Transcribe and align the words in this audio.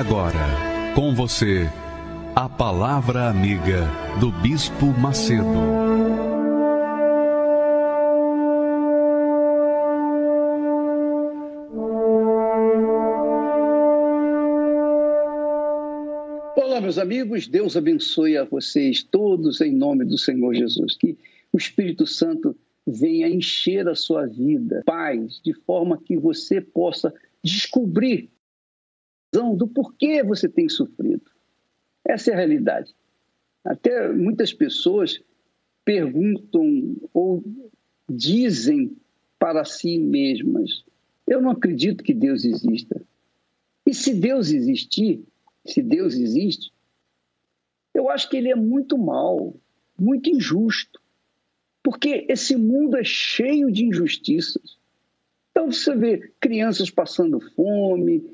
Agora, 0.00 0.94
com 0.94 1.14
você, 1.14 1.68
a 2.34 2.48
Palavra 2.48 3.28
Amiga 3.28 3.86
do 4.18 4.32
Bispo 4.32 4.86
Macedo. 4.86 5.44
Olá, 16.56 16.80
meus 16.80 16.96
amigos, 16.96 17.46
Deus 17.46 17.76
abençoe 17.76 18.38
a 18.38 18.44
vocês 18.44 19.02
todos 19.02 19.60
em 19.60 19.76
nome 19.76 20.06
do 20.06 20.16
Senhor 20.16 20.54
Jesus. 20.54 20.96
Que 20.96 21.18
o 21.52 21.58
Espírito 21.58 22.06
Santo 22.06 22.56
venha 22.86 23.28
encher 23.28 23.86
a 23.86 23.94
sua 23.94 24.24
vida, 24.24 24.82
paz, 24.86 25.42
de 25.44 25.52
forma 25.52 26.00
que 26.02 26.16
você 26.16 26.58
possa 26.58 27.12
descobrir 27.44 28.30
do 29.32 29.68
porquê 29.68 30.22
você 30.22 30.48
tem 30.48 30.68
sofrido. 30.68 31.22
Essa 32.04 32.30
é 32.30 32.34
a 32.34 32.36
realidade. 32.36 32.94
Até 33.64 34.08
muitas 34.08 34.52
pessoas 34.52 35.20
perguntam 35.84 36.96
ou 37.12 37.44
dizem 38.08 38.96
para 39.38 39.64
si 39.64 39.98
mesmas: 39.98 40.84
Eu 41.26 41.40
não 41.40 41.50
acredito 41.50 42.02
que 42.02 42.14
Deus 42.14 42.44
exista. 42.44 43.00
E 43.86 43.94
se 43.94 44.14
Deus 44.14 44.50
existir, 44.50 45.22
se 45.64 45.82
Deus 45.82 46.14
existe, 46.14 46.72
eu 47.94 48.08
acho 48.10 48.28
que 48.28 48.36
ele 48.36 48.50
é 48.50 48.56
muito 48.56 48.96
mal, 48.98 49.54
muito 49.98 50.30
injusto. 50.30 51.00
Porque 51.82 52.26
esse 52.28 52.56
mundo 52.56 52.96
é 52.96 53.04
cheio 53.04 53.70
de 53.70 53.84
injustiças. 53.84 54.78
Então 55.50 55.70
você 55.70 55.94
vê 55.94 56.32
crianças 56.38 56.90
passando 56.90 57.40
fome, 57.54 58.24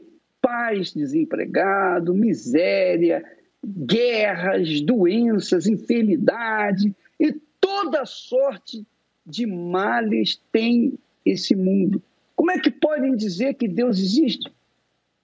pais 0.47 0.93
desempregados, 0.93 2.15
miséria, 2.15 3.25
guerras, 3.67 4.81
doenças, 4.81 5.67
enfermidade 5.67 6.95
e 7.19 7.33
toda 7.61 8.07
sorte 8.07 8.87
de 9.27 9.45
males 9.45 10.41
tem 10.53 10.97
esse 11.25 11.57
mundo. 11.57 12.01
Como 12.37 12.53
é 12.53 12.61
que 12.61 12.71
podem 12.71 13.17
dizer 13.17 13.55
que 13.55 13.67
Deus 13.67 13.99
existe? 13.99 14.49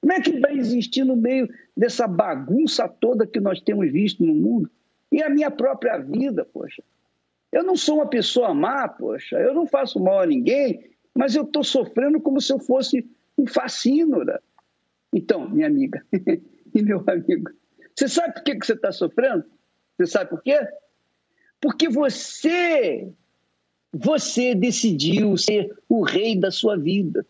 Como 0.00 0.12
é 0.12 0.20
que 0.20 0.41
vai 0.41 0.59
existir 0.59 1.05
no 1.05 1.15
meio 1.15 1.48
dessa 1.77 2.09
bagunça 2.09 2.89
toda 2.89 3.25
que 3.25 3.39
nós 3.39 3.61
temos 3.61 3.93
visto 3.93 4.25
no 4.25 4.34
mundo? 4.34 4.69
E 5.12 5.23
a 5.23 5.31
minha 5.31 5.53
própria 5.53 5.98
vida, 5.98 6.45
poxa. 6.53 6.83
Eu 7.53 7.62
não 7.62 7.77
sou 7.77 7.98
uma 7.98 8.09
pessoa 8.09 8.53
má, 8.53 8.89
poxa. 8.89 9.37
Eu 9.37 9.55
não 9.55 9.69
faço 9.69 10.00
mal 10.00 10.19
a 10.19 10.27
ninguém, 10.27 10.91
mas 11.15 11.37
eu 11.37 11.45
estou 11.45 11.62
sofrendo 11.62 12.20
como 12.20 12.41
se 12.41 12.53
eu 12.53 12.59
fosse 12.59 13.09
um 13.39 13.47
facínora. 13.47 14.43
Então, 15.12 15.48
minha 15.48 15.66
amiga 15.66 16.05
e 16.74 16.82
meu 16.82 17.05
amigo, 17.06 17.50
você 17.94 18.08
sabe 18.08 18.34
por 18.34 18.42
que 18.44 18.55
você 18.55 18.72
está 18.72 18.91
sofrendo? 18.91 19.44
Você 19.97 20.06
sabe 20.06 20.31
por 20.31 20.42
quê? 20.42 20.59
Porque 21.60 21.88
você, 21.88 23.12
você 23.92 24.54
decidiu 24.54 25.37
ser 25.37 25.76
o 25.88 26.03
rei 26.03 26.38
da 26.38 26.50
sua 26.50 26.76
vida. 26.76 27.26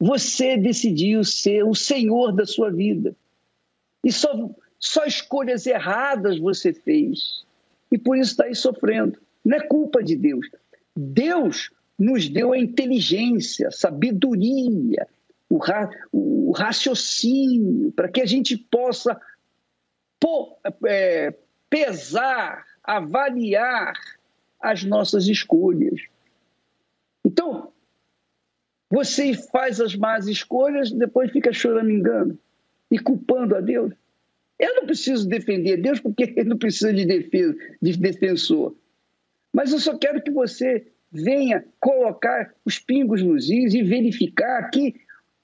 Você 0.00 0.56
decidiu 0.56 1.22
ser 1.22 1.62
o 1.64 1.74
senhor 1.74 2.32
da 2.32 2.46
sua 2.46 2.70
vida. 2.70 3.14
E 4.02 4.10
só, 4.10 4.50
só 4.78 5.04
escolhas 5.04 5.66
erradas 5.66 6.38
você 6.38 6.72
fez. 6.72 7.44
E 7.92 7.98
por 7.98 8.16
isso 8.16 8.32
está 8.32 8.44
aí 8.44 8.54
sofrendo. 8.54 9.18
Não 9.44 9.56
é 9.56 9.60
culpa 9.60 10.02
de 10.02 10.16
Deus. 10.16 10.48
Deus 10.96 11.70
nos 11.98 12.28
deu 12.28 12.52
a 12.52 12.58
inteligência, 12.58 13.68
a 13.68 13.70
sabedoria, 13.70 15.06
o, 15.48 15.58
ra, 15.58 15.90
o 16.12 16.52
raciocínio, 16.52 17.92
para 17.92 18.08
que 18.08 18.20
a 18.20 18.26
gente 18.26 18.56
possa 18.56 19.20
é, 20.86 21.34
pesar, 21.68 22.64
avaliar 22.82 23.92
as 24.60 24.84
nossas 24.84 25.26
escolhas. 25.26 26.00
Então, 27.24 27.72
você 28.90 29.34
faz 29.34 29.80
as 29.80 29.94
más 29.94 30.26
escolhas, 30.26 30.90
depois 30.90 31.30
fica 31.30 31.52
choramingando 31.52 32.38
e 32.90 32.98
culpando 32.98 33.56
a 33.56 33.60
Deus. 33.60 33.92
Eu 34.58 34.76
não 34.76 34.86
preciso 34.86 35.28
defender 35.28 35.78
Deus 35.78 36.00
porque 36.00 36.24
ele 36.36 36.48
não 36.48 36.58
precisa 36.58 36.92
de, 36.92 37.04
defesa, 37.04 37.54
de 37.82 37.96
defensor. 37.96 38.76
Mas 39.52 39.72
eu 39.72 39.78
só 39.78 39.96
quero 39.98 40.22
que 40.22 40.30
você 40.30 40.86
venha 41.10 41.64
colocar 41.78 42.52
os 42.64 42.78
pingos 42.78 43.22
nos 43.22 43.48
is 43.48 43.74
e 43.74 43.82
verificar 43.82 44.68
que 44.70 44.94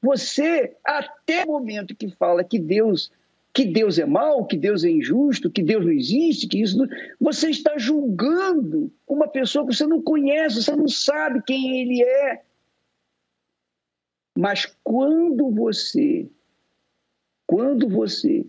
você, 0.02 0.76
até 0.84 1.44
o 1.44 1.52
momento 1.52 1.94
que 1.94 2.10
fala 2.16 2.42
que 2.42 2.58
Deus 2.58 3.10
que 3.52 3.64
Deus 3.64 3.98
é 3.98 4.06
mau, 4.06 4.46
que 4.46 4.56
Deus 4.56 4.84
é 4.84 4.90
injusto, 4.90 5.50
que 5.50 5.60
Deus 5.60 5.84
não 5.84 5.92
existe, 5.92 6.46
que 6.46 6.62
isso 6.62 6.78
não... 6.78 6.86
você 7.20 7.50
está 7.50 7.76
julgando 7.76 8.92
uma 9.08 9.26
pessoa 9.26 9.66
que 9.66 9.74
você 9.74 9.84
não 9.86 10.00
conhece, 10.00 10.62
você 10.62 10.76
não 10.76 10.86
sabe 10.86 11.42
quem 11.42 11.80
ele 11.80 12.00
é. 12.00 12.42
Mas 14.38 14.72
quando 14.84 15.50
você 15.50 16.30
quando 17.44 17.88
você 17.88 18.46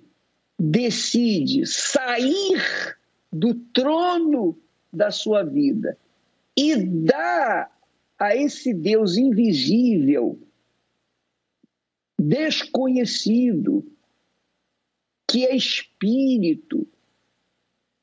decide 0.59 1.65
sair 1.65 2.95
do 3.33 3.55
trono 3.55 4.55
da 4.93 5.09
sua 5.09 5.41
vida 5.41 5.97
e 6.55 6.75
dar 6.75 7.75
a 8.19 8.35
esse 8.35 8.71
Deus 8.71 9.17
invisível 9.17 10.37
desconhecido, 12.21 13.85
que 15.27 15.45
é 15.45 15.55
espírito, 15.55 16.87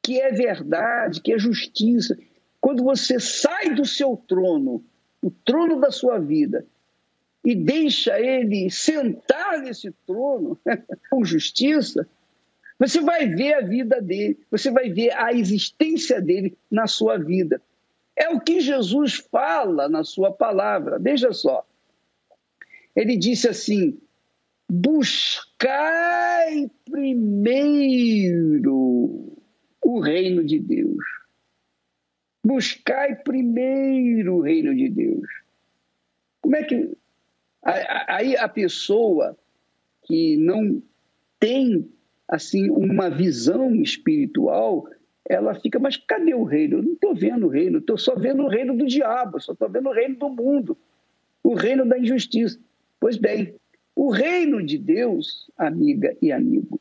que 0.03 0.21
é 0.21 0.31
verdade, 0.33 1.21
que 1.21 1.33
é 1.33 1.39
justiça. 1.39 2.19
Quando 2.61 2.83
você 2.83 3.21
sai 3.21 3.75
do 3.75 3.84
seu 3.84 4.17
trono, 4.17 4.84
o 5.23 5.31
trono 5.31 5.81
da 5.81 5.91
sua 5.91 6.19
vida, 6.19 6.67
e 7.45 7.55
deixa 7.55 8.19
ele 8.21 8.71
sentar 8.71 9.61
nesse 9.61 9.93
trono 10.07 10.59
com 11.11 11.25
justiça, 11.25 12.07
você 12.78 13.01
vai 13.01 13.27
ver 13.27 13.55
a 13.55 13.61
vida 13.61 14.01
dele, 14.01 14.39
você 14.51 14.71
vai 14.71 14.91
ver 14.91 15.11
a 15.12 15.33
existência 15.33 16.21
dele 16.21 16.57
na 16.71 16.87
sua 16.87 17.19
vida. 17.19 17.61
É 18.17 18.28
o 18.31 18.41
que 18.41 18.61
Jesus 18.61 19.15
fala 19.15 19.89
na 19.89 20.05
sua 20.05 20.33
palavra. 20.33 20.99
Veja 20.99 21.33
só. 21.33 21.65
Ele 22.95 23.17
disse 23.17 23.49
assim: 23.49 23.99
buscai 24.69 26.69
primeiro 26.91 28.67
o 29.83 30.01
reino 30.01 30.45
de 30.45 30.59
Deus. 30.59 31.05
Buscai 32.45 33.17
primeiro 33.17 34.37
o 34.37 34.43
reino 34.43 34.75
de 34.75 34.91
Deus. 34.91 35.27
Como 36.41 36.57
é 36.57 36.65
que. 36.65 36.97
Aí 37.62 38.37
a 38.37 38.48
pessoa 38.48 39.37
que 40.04 40.37
não 40.37 40.83
tem 41.41 41.91
assim 42.28 42.71
uma 42.71 43.10
visão 43.10 43.75
espiritual, 43.77 44.89
ela 45.28 45.54
fica, 45.54 45.78
mas 45.78 45.97
cadê 45.97 46.34
o 46.34 46.45
reino? 46.45 46.78
Eu 46.78 46.83
não 46.83 46.92
estou 46.92 47.15
vendo 47.15 47.47
o 47.47 47.51
reino, 47.51 47.78
estou 47.78 47.98
só 47.98 48.15
vendo 48.15 48.45
o 48.45 48.48
reino 48.48 48.77
do 48.77 48.87
diabo, 48.87 49.41
só 49.41 49.53
estou 49.53 49.69
vendo 49.69 49.89
o 49.89 49.92
reino 49.92 50.16
do 50.16 50.28
mundo, 50.28 50.77
o 51.42 51.54
reino 51.54 51.87
da 51.87 51.98
injustiça. 51.98 52.59
Pois 53.01 53.16
bem, 53.16 53.54
o 53.98 54.10
reino 54.10 54.65
de 54.65 54.78
Deus, 54.78 55.50
amiga 55.59 56.16
e 56.22 56.30
amigo, 56.30 56.80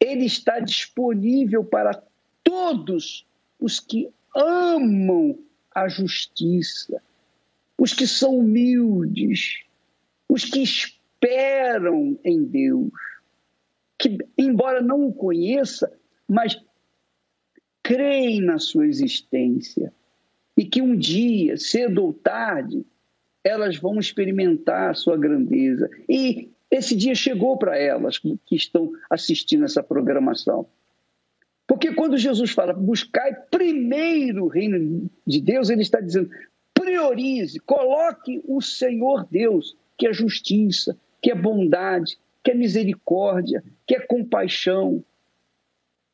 ele 0.00 0.24
está 0.24 0.60
disponível 0.60 1.62
para 1.62 2.02
todos 2.42 3.26
os 3.60 3.78
que 3.78 4.08
amam 4.34 5.38
a 5.74 5.88
justiça, 5.88 7.02
os 7.76 7.92
que 7.92 8.06
são 8.06 8.38
humildes, 8.38 9.64
os 10.26 10.46
que 10.46 10.62
esperam 10.62 12.18
em 12.24 12.44
Deus, 12.44 12.90
que, 13.98 14.16
embora 14.38 14.80
não 14.80 15.06
o 15.06 15.12
conheça, 15.12 15.92
mas 16.26 16.58
creem 17.82 18.40
na 18.40 18.58
sua 18.58 18.86
existência 18.86 19.92
e 20.56 20.64
que 20.64 20.80
um 20.80 20.96
dia, 20.96 21.58
cedo 21.58 22.02
ou 22.02 22.14
tarde, 22.14 22.86
elas 23.46 23.76
vão 23.76 23.98
experimentar 23.98 24.90
a 24.90 24.94
sua 24.94 25.16
grandeza. 25.16 25.88
E 26.08 26.50
esse 26.70 26.96
dia 26.96 27.14
chegou 27.14 27.56
para 27.56 27.78
elas 27.78 28.18
que 28.18 28.56
estão 28.56 28.92
assistindo 29.08 29.64
essa 29.64 29.82
programação. 29.82 30.66
Porque 31.66 31.94
quando 31.94 32.18
Jesus 32.18 32.50
fala 32.50 32.72
buscai 32.72 33.34
primeiro 33.50 34.44
o 34.44 34.48
reino 34.48 35.08
de 35.24 35.40
Deus, 35.40 35.70
ele 35.70 35.82
está 35.82 36.00
dizendo 36.00 36.30
priorize, 36.74 37.58
coloque 37.60 38.42
o 38.46 38.60
Senhor 38.60 39.26
Deus, 39.30 39.76
que 39.96 40.06
é 40.06 40.12
justiça, 40.12 40.96
que 41.22 41.30
é 41.30 41.34
bondade, 41.34 42.18
que 42.42 42.50
é 42.50 42.54
misericórdia, 42.54 43.62
que 43.86 43.94
é 43.94 44.00
compaixão. 44.00 45.04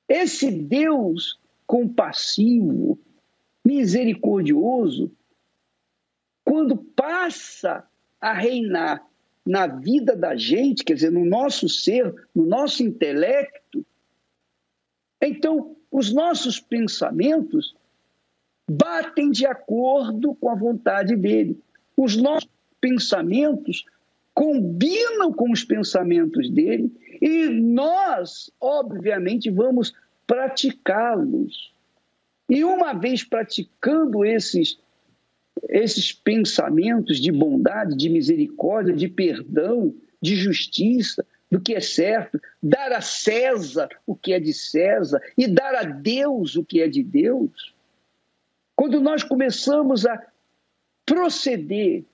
Esse 0.09 0.51
Deus 0.51 1.39
compassivo, 1.67 2.99
misericordioso, 3.65 5.11
quando 6.45 6.77
passa 6.77 7.87
a 8.21 8.33
reinar 8.33 9.05
na 9.45 9.67
vida 9.67 10.17
da 10.17 10.37
gente, 10.37 10.85
quer 10.85 10.95
dizer, 10.95 11.11
no 11.11 11.25
nosso 11.25 11.69
ser, 11.69 12.15
no 12.35 12.47
nosso 12.47 12.83
intelecto, 12.83 13.85
então 15.21 15.77
os 15.91 16.13
nossos 16.13 16.59
pensamentos 16.61 17.75
batem 18.69 19.31
de 19.31 19.45
acordo 19.45 20.35
com 20.35 20.49
a 20.49 20.55
vontade 20.55 21.17
dele. 21.17 21.61
Os 21.97 22.17
nossos 22.17 22.49
pensamentos 22.81 23.85
combinam 24.35 25.33
com 25.33 25.51
os 25.51 25.63
pensamentos 25.65 26.49
dele 26.51 26.91
e 27.21 27.49
nós, 27.49 28.51
obviamente, 28.61 29.51
vamos 29.51 29.93
praticá-los. 30.27 31.73
E 32.49 32.65
uma 32.65 32.93
vez 32.93 33.23
praticando 33.23 34.25
esses 34.25 34.79
esses 35.69 36.13
pensamentos 36.13 37.19
de 37.19 37.31
bondade, 37.31 37.97
de 37.97 38.09
misericórdia, 38.09 38.95
de 38.95 39.09
perdão, 39.09 39.95
de 40.21 40.37
justiça, 40.37 41.25
do 41.51 41.61
que 41.61 41.75
é 41.75 41.81
certo, 41.81 42.41
dar 42.63 42.93
a 42.93 43.03
César 43.03 43.89
o 44.07 44.17
que 44.17 44.33
é 44.33 44.41
de 44.41 44.55
César 44.55 45.21
e 45.37 45.47
dar 45.47 45.75
a 45.75 45.83
Deus 45.83 46.57
o 46.57 46.65
que 46.65 46.81
é 46.81 46.89
de 46.89 47.03
Deus. 47.03 47.75
Quando 48.75 49.01
nós 49.01 49.23
começamos 49.23 50.07
a 50.07 50.27
proceder, 51.05 52.05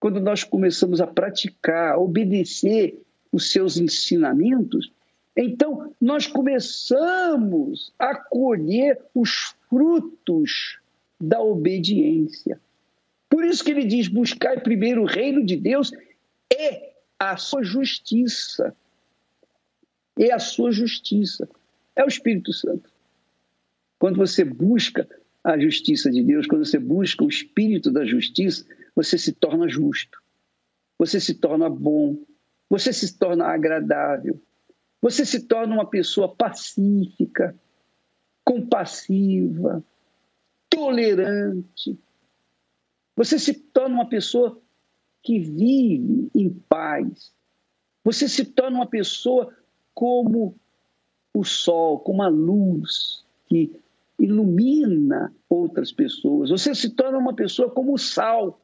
quando 0.00 0.20
nós 0.20 0.42
começamos 0.42 1.00
a 1.00 1.06
praticar, 1.06 1.92
a 1.92 1.98
obedecer 1.98 3.00
os 3.30 3.52
seus 3.52 3.78
ensinamentos, 3.78 4.92
então 5.36 5.94
nós 6.00 6.26
começamos 6.26 7.92
a 7.98 8.16
colher 8.16 9.00
os 9.14 9.54
frutos 9.68 10.80
da 11.28 11.40
obediência. 11.40 12.60
Por 13.28 13.44
isso 13.44 13.64
que 13.64 13.70
ele 13.70 13.84
diz: 13.84 14.08
buscar 14.08 14.62
primeiro 14.62 15.02
o 15.02 15.06
reino 15.06 15.44
de 15.44 15.56
Deus 15.56 15.92
é 16.52 16.94
a 17.18 17.36
sua 17.36 17.62
justiça. 17.62 18.74
É 20.18 20.32
a 20.32 20.38
sua 20.38 20.70
justiça. 20.70 21.48
É 21.96 22.04
o 22.04 22.08
Espírito 22.08 22.52
Santo. 22.52 22.90
Quando 23.98 24.16
você 24.16 24.44
busca 24.44 25.08
a 25.42 25.58
justiça 25.58 26.10
de 26.10 26.22
Deus, 26.22 26.46
quando 26.46 26.64
você 26.64 26.78
busca 26.78 27.24
o 27.24 27.28
espírito 27.28 27.90
da 27.90 28.04
justiça, 28.04 28.64
você 28.94 29.18
se 29.18 29.32
torna 29.32 29.68
justo. 29.68 30.22
Você 30.98 31.20
se 31.20 31.34
torna 31.34 31.68
bom. 31.68 32.16
Você 32.70 32.92
se 32.92 33.18
torna 33.18 33.46
agradável. 33.46 34.40
Você 35.02 35.24
se 35.26 35.40
torna 35.40 35.74
uma 35.74 35.86
pessoa 35.86 36.34
pacífica, 36.34 37.54
compassiva, 38.44 39.84
tolerante. 40.74 41.98
Você 43.16 43.38
se 43.38 43.54
torna 43.54 43.94
uma 43.94 44.08
pessoa 44.08 44.60
que 45.22 45.38
vive 45.38 46.30
em 46.34 46.50
paz. 46.50 47.32
Você 48.02 48.28
se 48.28 48.44
torna 48.44 48.78
uma 48.78 48.86
pessoa 48.86 49.54
como 49.94 50.54
o 51.32 51.44
sol, 51.44 52.00
como 52.00 52.22
a 52.22 52.28
luz 52.28 53.24
que 53.46 53.80
ilumina 54.18 55.34
outras 55.48 55.92
pessoas. 55.92 56.50
Você 56.50 56.74
se 56.74 56.90
torna 56.90 57.18
uma 57.18 57.34
pessoa 57.34 57.70
como 57.70 57.94
o 57.94 57.98
sal. 57.98 58.60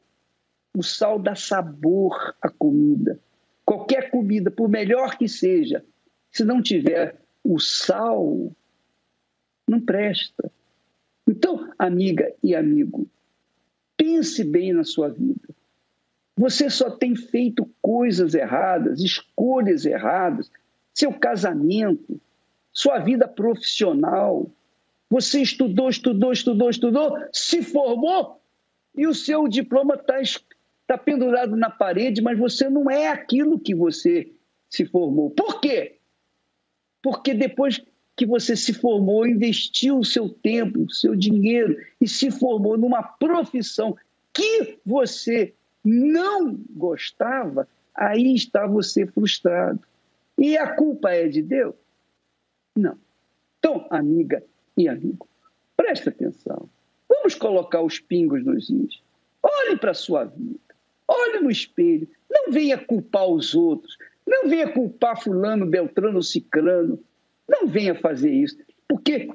O 0.75 0.83
sal 0.83 1.19
dá 1.19 1.35
sabor 1.35 2.35
à 2.41 2.49
comida. 2.49 3.19
Qualquer 3.65 4.11
comida, 4.11 4.51
por 4.51 4.69
melhor 4.69 5.17
que 5.17 5.27
seja, 5.27 5.83
se 6.31 6.43
não 6.43 6.61
tiver 6.61 7.19
o 7.43 7.59
sal, 7.59 8.51
não 9.67 9.79
presta. 9.79 10.51
Então, 11.27 11.70
amiga 11.81 12.31
e 12.43 12.55
amigo, 12.55 13.07
pense 13.97 14.43
bem 14.43 14.71
na 14.71 14.83
sua 14.83 15.09
vida. 15.09 15.49
Você 16.37 16.69
só 16.69 16.91
tem 16.91 17.15
feito 17.15 17.67
coisas 17.81 18.35
erradas, 18.35 19.01
escolhas 19.01 19.83
erradas, 19.83 20.51
seu 20.93 21.11
casamento, 21.11 22.21
sua 22.71 22.99
vida 22.99 23.27
profissional. 23.27 24.47
Você 25.09 25.41
estudou, 25.41 25.89
estudou, 25.89 26.31
estudou, 26.31 26.69
estudou, 26.69 27.17
se 27.33 27.63
formou 27.63 28.39
e 28.95 29.07
o 29.07 29.13
seu 29.13 29.47
diploma 29.47 29.95
está 29.95 30.21
tá 30.85 30.97
pendurado 30.99 31.55
na 31.55 31.69
parede, 31.71 32.21
mas 32.21 32.37
você 32.37 32.69
não 32.69 32.91
é 32.91 33.07
aquilo 33.07 33.59
que 33.59 33.73
você 33.73 34.31
se 34.69 34.85
formou. 34.85 35.31
Por 35.31 35.59
quê? 35.59 35.97
Porque 37.01 37.33
depois 37.33 37.81
que 38.21 38.25
você 38.27 38.55
se 38.55 38.71
formou, 38.71 39.25
investiu 39.25 39.97
o 39.97 40.05
seu 40.05 40.29
tempo, 40.29 40.83
o 40.83 40.91
seu 40.91 41.15
dinheiro 41.15 41.75
e 41.99 42.07
se 42.07 42.29
formou 42.29 42.77
numa 42.77 43.01
profissão 43.01 43.97
que 44.31 44.77
você 44.85 45.55
não 45.83 46.55
gostava, 46.69 47.67
aí 47.95 48.35
está 48.35 48.67
você 48.67 49.07
frustrado. 49.07 49.79
E 50.37 50.55
a 50.55 50.75
culpa 50.75 51.09
é 51.09 51.27
de 51.27 51.41
Deus? 51.41 51.73
Não. 52.75 52.95
Então, 53.57 53.87
amiga 53.89 54.43
e 54.77 54.87
amigo, 54.87 55.27
preste 55.75 56.09
atenção. 56.09 56.69
Vamos 57.09 57.33
colocar 57.33 57.81
os 57.81 57.99
pingos 57.99 58.45
nos 58.45 58.69
is. 58.69 59.01
Olhe 59.41 59.77
para 59.77 59.91
a 59.91 59.95
sua 59.95 60.25
vida. 60.25 60.59
Olhe 61.07 61.39
no 61.39 61.49
espelho. 61.49 62.07
Não 62.29 62.51
venha 62.51 62.77
culpar 62.77 63.25
os 63.25 63.55
outros. 63.55 63.97
Não 64.27 64.47
venha 64.47 64.71
culpar 64.71 65.19
fulano, 65.19 65.65
beltrano, 65.65 66.21
ciclano. 66.21 67.03
Não 67.51 67.67
venha 67.67 67.93
fazer 67.93 68.31
isso, 68.31 68.57
porque 68.87 69.29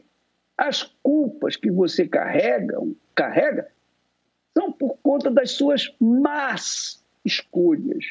as 0.57 0.83
culpas 1.03 1.55
que 1.55 1.71
você 1.71 2.09
carrega, 2.09 2.79
carrega 3.15 3.71
são 4.57 4.73
por 4.73 4.97
conta 5.03 5.31
das 5.31 5.51
suas 5.51 5.95
más 6.01 7.05
escolhas. 7.23 8.07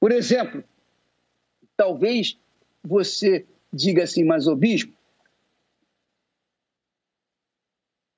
Por 0.00 0.10
exemplo, 0.10 0.64
talvez 1.76 2.38
você 2.82 3.46
diga 3.70 4.04
assim, 4.04 4.24
mas 4.24 4.46
o 4.46 4.56
bispo, 4.56 4.96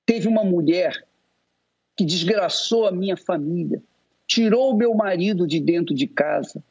teve 0.06 0.28
uma 0.28 0.44
mulher 0.44 1.04
que 1.96 2.04
desgraçou 2.04 2.86
a 2.86 2.92
minha 2.92 3.16
família, 3.16 3.82
tirou 4.24 4.72
o 4.72 4.76
meu 4.76 4.94
marido 4.94 5.48
de 5.48 5.58
dentro 5.58 5.92
de 5.92 6.06
casa, 6.06 6.62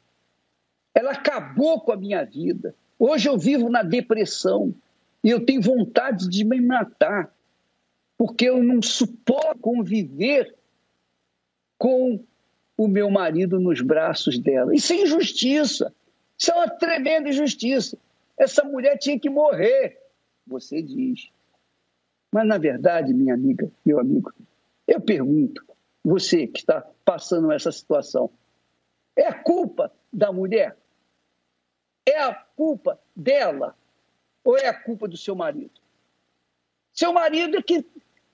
ela 0.94 1.12
acabou 1.12 1.82
com 1.82 1.92
a 1.92 1.96
minha 1.96 2.24
vida. 2.24 2.74
Hoje 3.06 3.28
eu 3.28 3.36
vivo 3.36 3.68
na 3.68 3.82
depressão 3.82 4.74
e 5.22 5.28
eu 5.28 5.44
tenho 5.44 5.60
vontade 5.60 6.26
de 6.26 6.42
me 6.42 6.58
matar, 6.58 7.30
porque 8.16 8.46
eu 8.46 8.62
não 8.62 8.80
suporto 8.80 9.58
conviver 9.60 10.56
com 11.76 12.24
o 12.78 12.88
meu 12.88 13.10
marido 13.10 13.60
nos 13.60 13.82
braços 13.82 14.38
dela. 14.38 14.74
Isso 14.74 14.94
é 14.94 15.02
injustiça. 15.02 15.92
Isso 16.38 16.50
é 16.50 16.54
uma 16.54 16.70
tremenda 16.70 17.28
injustiça. 17.28 17.98
Essa 18.38 18.64
mulher 18.64 18.96
tinha 18.96 19.20
que 19.20 19.28
morrer, 19.28 20.00
você 20.46 20.80
diz. 20.80 21.28
Mas, 22.32 22.48
na 22.48 22.56
verdade, 22.56 23.12
minha 23.12 23.34
amiga, 23.34 23.70
meu 23.84 24.00
amigo, 24.00 24.32
eu 24.88 24.98
pergunto, 24.98 25.62
você 26.02 26.46
que 26.46 26.60
está 26.60 26.80
passando 27.04 27.52
essa 27.52 27.70
situação, 27.70 28.30
é 29.14 29.30
culpa 29.30 29.92
da 30.10 30.32
mulher? 30.32 30.74
É 32.14 32.22
a 32.22 32.32
culpa 32.32 33.00
dela 33.14 33.76
ou 34.44 34.56
é 34.56 34.68
a 34.68 34.82
culpa 34.82 35.08
do 35.08 35.16
seu 35.16 35.34
marido? 35.34 35.80
Seu 36.92 37.12
marido 37.12 37.60
que, 37.60 37.84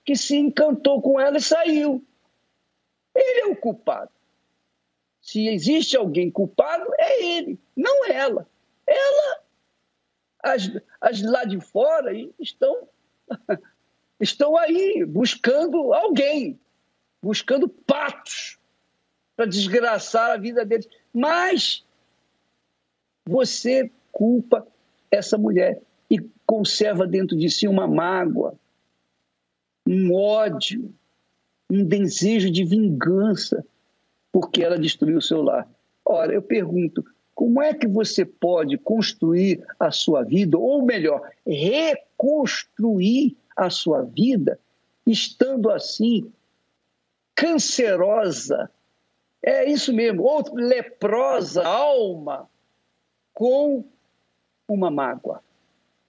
que 0.05 0.15
se 0.15 0.37
encantou 0.37 1.01
com 1.01 1.19
ela 1.19 1.37
e 1.37 1.41
saiu. 1.41 2.05
Ele 3.15 3.39
é 3.39 3.45
o 3.47 3.55
culpado. 3.55 4.11
Se 5.19 5.47
existe 5.47 5.97
alguém 5.97 6.29
culpado, 6.29 6.85
é 6.99 7.25
ele, 7.25 7.59
não 7.75 8.05
ela. 8.05 8.47
Ela, 8.85 9.41
as, 10.43 10.69
as 11.01 11.21
lá 11.23 11.43
de 11.43 11.59
fora 11.59 12.11
estão, 12.39 12.87
estão 14.19 14.55
aí 14.57 15.03
buscando 15.05 15.91
alguém, 15.91 16.59
buscando 17.19 17.67
patos 17.67 18.59
para 19.35 19.47
desgraçar 19.47 20.29
a 20.29 20.37
vida 20.37 20.63
deles. 20.63 20.87
Mas 21.11 21.83
você 23.27 23.91
culpa 24.11 24.67
essa 25.09 25.37
mulher 25.37 25.81
e 26.09 26.19
conserva 26.45 27.07
dentro 27.07 27.37
de 27.37 27.49
si 27.49 27.67
uma 27.67 27.87
mágoa, 27.87 28.55
um 29.87 30.13
ódio, 30.13 30.93
um 31.69 31.83
desejo 31.83 32.51
de 32.51 32.63
vingança 32.63 33.65
porque 34.31 34.63
ela 34.63 34.79
destruiu 34.79 35.17
o 35.17 35.21
seu 35.21 35.41
lar. 35.41 35.67
Ora, 36.05 36.33
eu 36.33 36.41
pergunto, 36.41 37.05
como 37.35 37.61
é 37.61 37.73
que 37.73 37.87
você 37.87 38.25
pode 38.25 38.77
construir 38.77 39.63
a 39.79 39.91
sua 39.91 40.23
vida, 40.23 40.57
ou 40.57 40.85
melhor, 40.85 41.29
reconstruir 41.45 43.35
a 43.55 43.69
sua 43.69 44.03
vida, 44.03 44.59
estando 45.05 45.69
assim 45.69 46.31
cancerosa, 47.35 48.69
é 49.43 49.69
isso 49.69 49.91
mesmo, 49.91 50.23
ou 50.23 50.43
leprosa 50.53 51.65
alma, 51.65 52.47
com 53.33 53.83
uma 54.67 54.89
mágoa? 54.89 55.41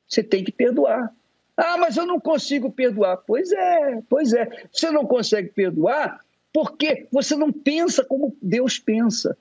Você 0.06 0.22
tem 0.22 0.44
que 0.44 0.52
perdoar. 0.52 1.14
Ah, 1.56 1.76
mas 1.78 1.96
eu 1.96 2.06
não 2.06 2.20
consigo 2.20 2.70
perdoar. 2.70 3.18
Pois 3.18 3.50
é, 3.52 4.02
pois 4.08 4.32
é. 4.32 4.66
Você 4.72 4.90
não 4.90 5.06
consegue 5.06 5.48
perdoar 5.50 6.24
porque 6.52 7.06
você 7.10 7.34
não 7.34 7.52
pensa 7.52 8.04
como 8.04 8.36
Deus 8.42 8.78
pensa. 8.78 9.36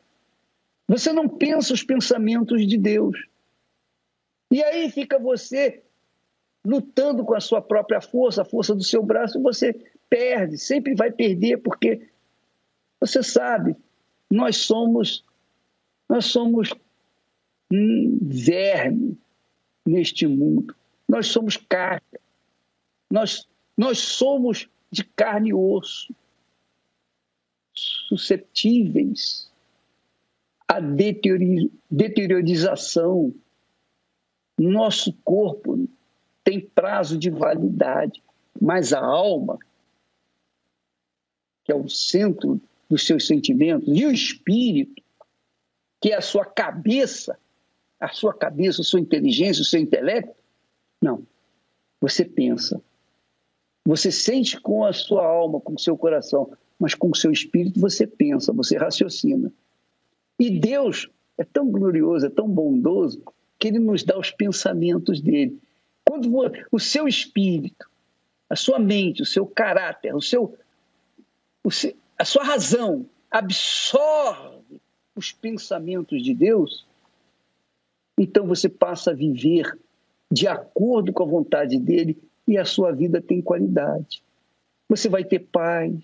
Você 0.87 1.11
não 1.11 1.27
pensa 1.27 1.73
os 1.73 1.83
pensamentos 1.83 2.65
de 2.67 2.77
Deus. 2.77 3.27
E 4.51 4.63
aí 4.63 4.89
fica 4.89 5.17
você 5.19 5.81
lutando 6.65 7.25
com 7.25 7.33
a 7.33 7.39
sua 7.39 7.61
própria 7.61 8.01
força, 8.01 8.41
a 8.41 8.45
força 8.45 8.75
do 8.75 8.83
seu 8.83 9.01
braço, 9.01 9.39
e 9.39 9.41
você 9.41 9.73
perde, 10.09 10.57
sempre 10.57 10.93
vai 10.93 11.11
perder, 11.11 11.57
porque 11.57 12.09
você 12.99 13.23
sabe, 13.23 13.75
nós 14.29 14.57
somos 14.57 15.23
nós 16.07 16.25
somos 16.25 16.73
um 17.71 18.17
verme 18.21 19.17
neste 19.85 20.25
mundo. 20.27 20.75
Nós 21.07 21.27
somos 21.27 21.55
carne. 21.57 22.01
Nós, 23.09 23.47
nós 23.77 23.99
somos 23.99 24.67
de 24.89 25.03
carne 25.03 25.49
e 25.49 25.53
osso, 25.53 26.15
suscetíveis 27.73 29.51
à 30.67 30.79
deteriorização. 30.79 33.33
Nosso 34.57 35.13
corpo 35.23 35.87
tem 36.43 36.59
prazo 36.59 37.17
de 37.17 37.29
validade, 37.29 38.21
mas 38.59 38.91
a 38.93 38.99
alma, 38.99 39.57
que 41.63 41.71
é 41.71 41.75
o 41.75 41.87
centro 41.87 42.59
dos 42.89 43.05
seus 43.05 43.27
sentimentos, 43.27 43.87
e 43.87 44.05
o 44.05 44.11
espírito, 44.11 45.01
que 46.01 46.11
é 46.11 46.17
a 46.17 46.21
sua 46.21 46.45
cabeça, 46.45 47.39
a 48.01 48.09
sua 48.09 48.33
cabeça, 48.33 48.81
a 48.81 48.83
sua 48.83 48.99
inteligência, 48.99 49.61
o 49.61 49.65
seu 49.65 49.79
intelecto, 49.79 50.33
não. 51.01 51.25
Você 52.01 52.25
pensa. 52.25 52.81
Você 53.85 54.11
sente 54.11 54.59
com 54.59 54.83
a 54.83 54.91
sua 54.91 55.25
alma, 55.25 55.61
com 55.61 55.73
o 55.73 55.79
seu 55.79 55.95
coração, 55.95 56.51
mas 56.79 56.95
com 56.95 57.11
o 57.11 57.15
seu 57.15 57.31
espírito 57.31 57.79
você 57.79 58.07
pensa, 58.07 58.51
você 58.51 58.75
raciocina. 58.75 59.53
E 60.39 60.49
Deus 60.59 61.09
é 61.37 61.43
tão 61.43 61.69
glorioso, 61.69 62.25
é 62.25 62.29
tão 62.29 62.47
bondoso, 62.47 63.21
que 63.59 63.67
Ele 63.67 63.79
nos 63.79 64.03
dá 64.03 64.17
os 64.17 64.31
pensamentos 64.31 65.21
dele. 65.21 65.59
Quando 66.03 66.31
o 66.71 66.79
seu 66.79 67.07
espírito, 67.07 67.87
a 68.49 68.55
sua 68.55 68.79
mente, 68.79 69.21
o 69.21 69.25
seu 69.25 69.45
caráter, 69.45 70.15
o 70.15 70.21
seu, 70.21 70.57
o 71.63 71.69
seu, 71.69 71.93
a 72.17 72.25
sua 72.25 72.43
razão 72.43 73.05
absorve 73.29 74.81
os 75.15 75.31
pensamentos 75.31 76.23
de 76.23 76.33
Deus, 76.33 76.85
então 78.21 78.45
você 78.45 78.69
passa 78.69 79.09
a 79.09 79.15
viver 79.15 79.75
de 80.31 80.47
acordo 80.47 81.11
com 81.11 81.23
a 81.23 81.27
vontade 81.27 81.79
dele 81.79 82.21
e 82.47 82.55
a 82.55 82.63
sua 82.63 82.91
vida 82.91 83.19
tem 83.19 83.41
qualidade. 83.41 84.23
Você 84.87 85.09
vai 85.09 85.23
ter 85.23 85.39
paz, 85.39 85.95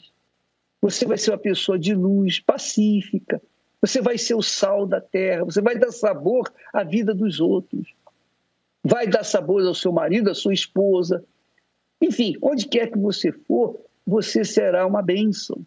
você 0.81 1.05
vai 1.05 1.19
ser 1.19 1.29
uma 1.29 1.37
pessoa 1.37 1.77
de 1.77 1.93
luz, 1.93 2.39
pacífica, 2.39 3.39
você 3.79 4.01
vai 4.01 4.17
ser 4.17 4.33
o 4.33 4.41
sal 4.41 4.87
da 4.87 4.99
terra, 4.99 5.45
você 5.45 5.61
vai 5.61 5.77
dar 5.77 5.91
sabor 5.91 6.51
à 6.73 6.83
vida 6.83 7.13
dos 7.13 7.39
outros, 7.39 7.93
vai 8.83 9.05
dar 9.05 9.23
sabor 9.23 9.63
ao 9.63 9.75
seu 9.75 9.91
marido, 9.91 10.31
à 10.31 10.33
sua 10.33 10.55
esposa. 10.55 11.23
Enfim, 12.01 12.35
onde 12.41 12.67
quer 12.67 12.89
que 12.89 12.97
você 12.97 13.31
for, 13.31 13.79
você 14.07 14.43
será 14.43 14.87
uma 14.87 15.03
bênção. 15.03 15.63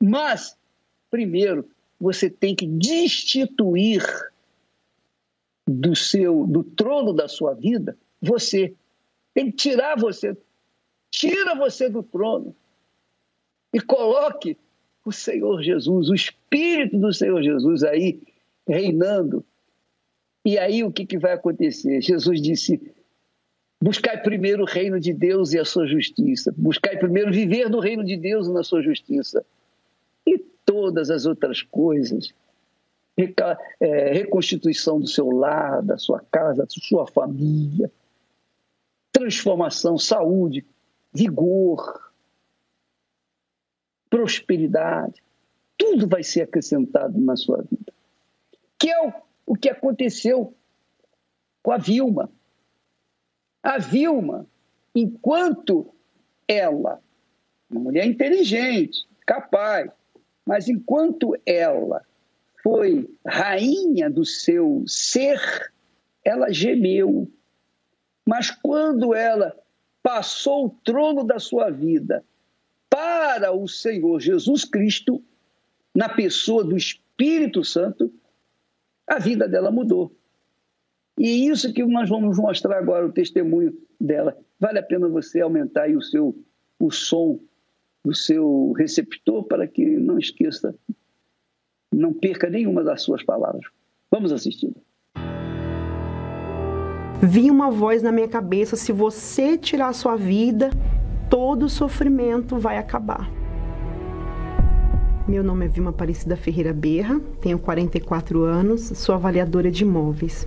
Mas, 0.00 0.56
primeiro, 1.10 1.68
você 2.00 2.30
tem 2.30 2.54
que 2.54 2.66
destituir 2.66 4.02
do 5.68 5.94
seu 5.94 6.46
do 6.46 6.64
trono 6.64 7.12
da 7.12 7.28
sua 7.28 7.54
vida, 7.54 7.96
você 8.20 8.74
tem 9.34 9.50
que 9.50 9.56
tirar 9.56 9.96
você, 9.96 10.36
tira 11.10 11.54
você 11.54 11.88
do 11.88 12.02
trono 12.02 12.54
e 13.72 13.80
coloque 13.80 14.56
o 15.04 15.12
Senhor 15.12 15.62
Jesus, 15.62 16.08
o 16.08 16.14
Espírito 16.14 16.98
do 16.98 17.12
Senhor 17.12 17.42
Jesus 17.42 17.84
aí 17.84 18.20
reinando. 18.66 19.44
E 20.44 20.58
aí 20.58 20.82
o 20.82 20.90
que, 20.92 21.06
que 21.06 21.18
vai 21.18 21.32
acontecer? 21.32 22.00
Jesus 22.00 22.40
disse: 22.40 22.80
buscai 23.80 24.20
primeiro 24.20 24.62
o 24.62 24.66
reino 24.66 24.98
de 24.98 25.12
Deus 25.12 25.52
e 25.52 25.58
a 25.58 25.64
sua 25.64 25.86
justiça, 25.86 26.52
buscai 26.56 26.96
primeiro 26.96 27.30
viver 27.30 27.68
no 27.68 27.80
reino 27.80 28.04
de 28.04 28.16
Deus 28.16 28.46
e 28.46 28.52
na 28.52 28.62
sua 28.62 28.82
justiça. 28.82 29.44
E 30.26 30.38
todas 30.64 31.10
as 31.10 31.26
outras 31.26 31.62
coisas 31.62 32.32
reconstituição 34.12 35.00
do 35.00 35.08
seu 35.08 35.30
lar, 35.30 35.82
da 35.82 35.98
sua 35.98 36.20
casa, 36.30 36.62
da 36.62 36.68
sua 36.68 37.06
família, 37.06 37.90
transformação, 39.12 39.98
saúde, 39.98 40.64
vigor, 41.12 42.12
prosperidade, 44.08 45.22
tudo 45.76 46.06
vai 46.06 46.22
ser 46.22 46.42
acrescentado 46.42 47.18
na 47.20 47.36
sua 47.36 47.62
vida. 47.62 47.92
Que 48.78 48.90
é 48.90 49.06
o, 49.06 49.12
o 49.46 49.56
que 49.56 49.68
aconteceu 49.68 50.54
com 51.62 51.72
a 51.72 51.78
Vilma. 51.78 52.30
A 53.62 53.78
Vilma, 53.78 54.46
enquanto 54.94 55.92
ela, 56.46 57.02
uma 57.68 57.80
mulher 57.80 58.06
inteligente, 58.06 59.06
capaz, 59.26 59.90
mas 60.46 60.68
enquanto 60.68 61.36
ela 61.44 62.06
foi 62.62 63.08
rainha 63.26 64.10
do 64.10 64.24
seu 64.24 64.84
ser, 64.86 65.40
ela 66.24 66.52
gemeu. 66.52 67.30
Mas 68.26 68.50
quando 68.50 69.14
ela 69.14 69.56
passou 70.02 70.66
o 70.66 70.70
trono 70.84 71.24
da 71.24 71.38
sua 71.38 71.70
vida 71.70 72.24
para 72.88 73.52
o 73.52 73.68
Senhor 73.68 74.20
Jesus 74.20 74.64
Cristo, 74.64 75.22
na 75.94 76.08
pessoa 76.08 76.64
do 76.64 76.76
Espírito 76.76 77.64
Santo, 77.64 78.12
a 79.06 79.18
vida 79.18 79.48
dela 79.48 79.70
mudou. 79.70 80.14
E 81.18 81.48
isso 81.48 81.72
que 81.72 81.84
nós 81.84 82.08
vamos 82.08 82.38
mostrar 82.38 82.78
agora, 82.78 83.06
o 83.06 83.12
testemunho 83.12 83.76
dela. 84.00 84.36
Vale 84.60 84.78
a 84.78 84.82
pena 84.82 85.08
você 85.08 85.40
aumentar 85.40 85.90
o 85.90 86.02
seu 86.02 86.36
o 86.78 86.90
som 86.92 87.40
do 88.04 88.14
seu 88.14 88.72
receptor 88.72 89.44
para 89.44 89.66
que 89.66 89.84
não 89.84 90.18
esqueça 90.18 90.74
não 91.92 92.12
perca 92.12 92.48
nenhuma 92.48 92.82
das 92.84 93.02
suas 93.02 93.22
palavras. 93.22 93.64
Vamos 94.10 94.32
assistir. 94.32 94.72
Vinha 97.20 97.52
uma 97.52 97.70
voz 97.70 98.02
na 98.02 98.12
minha 98.12 98.28
cabeça: 98.28 98.76
se 98.76 98.92
você 98.92 99.58
tirar 99.58 99.92
sua 99.92 100.16
vida, 100.16 100.70
todo 101.28 101.68
sofrimento 101.68 102.56
vai 102.56 102.78
acabar. 102.78 103.30
Meu 105.26 105.44
nome 105.44 105.66
é 105.66 105.68
Vilma 105.68 105.90
Aparecida 105.90 106.36
Ferreira 106.36 106.72
Berra, 106.72 107.20
tenho 107.42 107.58
44 107.58 108.44
anos, 108.44 108.80
sou 108.94 109.14
avaliadora 109.14 109.70
de 109.70 109.82
imóveis. 109.82 110.46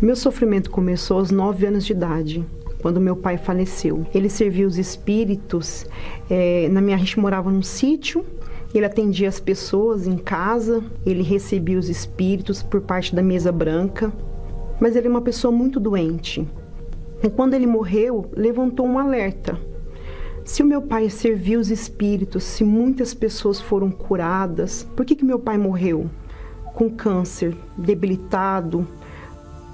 Meu 0.00 0.16
sofrimento 0.16 0.70
começou 0.70 1.18
aos 1.18 1.30
9 1.30 1.66
anos 1.66 1.84
de 1.84 1.92
idade, 1.92 2.42
quando 2.80 3.00
meu 3.00 3.14
pai 3.16 3.36
faleceu. 3.36 4.06
Ele 4.14 4.30
serviu 4.30 4.66
os 4.66 4.78
espíritos, 4.78 5.84
é, 6.30 6.68
na 6.70 6.80
minha 6.80 6.96
a 6.96 6.98
gente 6.98 7.20
morava 7.20 7.50
num 7.50 7.62
sítio 7.62 8.24
ele 8.74 8.84
atendia 8.84 9.28
as 9.28 9.40
pessoas 9.40 10.06
em 10.06 10.16
casa, 10.16 10.82
ele 11.04 11.22
recebia 11.22 11.78
os 11.78 11.88
espíritos 11.88 12.62
por 12.62 12.80
parte 12.80 13.14
da 13.14 13.22
mesa 13.22 13.50
branca, 13.50 14.12
mas 14.80 14.96
ele 14.96 15.06
é 15.06 15.10
uma 15.10 15.22
pessoa 15.22 15.52
muito 15.52 15.80
doente. 15.80 16.46
E 17.22 17.30
quando 17.30 17.54
ele 17.54 17.66
morreu, 17.66 18.30
levantou 18.36 18.86
um 18.86 18.98
alerta. 18.98 19.58
Se 20.44 20.62
o 20.62 20.66
meu 20.66 20.82
pai 20.82 21.10
serviu 21.10 21.58
os 21.58 21.70
espíritos, 21.70 22.44
se 22.44 22.62
muitas 22.62 23.12
pessoas 23.14 23.60
foram 23.60 23.90
curadas, 23.90 24.86
por 24.94 25.04
que, 25.04 25.16
que 25.16 25.24
meu 25.24 25.38
pai 25.38 25.58
morreu? 25.58 26.08
Com 26.74 26.90
câncer, 26.90 27.56
debilitado, 27.76 28.86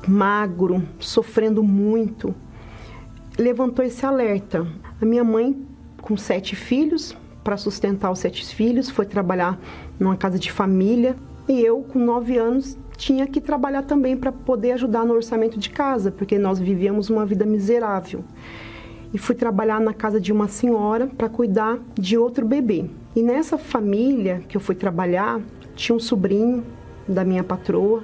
magro, 0.09 0.83
sofrendo 0.99 1.63
muito. 1.63 2.35
Levantou 3.39 3.85
esse 3.85 4.07
alerta. 4.07 4.67
A 5.01 5.05
minha 5.05 5.25
mãe, 5.25 5.61
com 6.01 6.17
sete 6.17 6.57
filhos, 6.57 7.15
para 7.43 7.57
sustentar 7.57 8.11
os 8.11 8.19
sete 8.19 8.45
filhos, 8.55 8.89
foi 8.91 9.07
trabalhar 9.07 9.59
numa 9.99 10.17
casa 10.17 10.39
de 10.39 10.51
família. 10.51 11.17
E 11.49 11.61
eu, 11.61 11.83
com 11.83 11.99
nove 11.99 12.39
anos, 12.39 12.79
tinha 12.97 13.27
que 13.27 13.41
trabalhar 13.41 13.83
também 13.83 14.17
para 14.17 14.31
poder 14.31 14.73
ajudar 14.73 15.05
no 15.05 15.15
orçamento 15.15 15.59
de 15.59 15.71
casa, 15.71 16.11
porque 16.13 16.39
nós 16.39 16.59
vivíamos 16.59 17.11
uma 17.11 17.27
vida 17.27 17.45
miserável. 17.45 18.25
e 19.15 19.19
fui 19.19 19.35
trabalhar 19.35 19.79
na 19.79 19.93
casa 19.93 20.19
de 20.19 20.33
uma 20.33 20.49
senhora 20.49 21.07
para 21.07 21.29
cuidar 21.29 21.79
de 21.95 22.17
outro 22.17 22.47
bebê. 22.47 22.87
E 23.15 23.23
nessa 23.23 23.59
família 23.59 24.43
que 24.49 24.57
eu 24.57 24.61
fui 24.61 24.75
trabalhar, 24.75 25.39
tinha 25.77 25.95
um 25.95 26.01
sobrinho 26.01 26.65
da 27.07 27.25
minha 27.25 27.45
patroa 27.45 28.03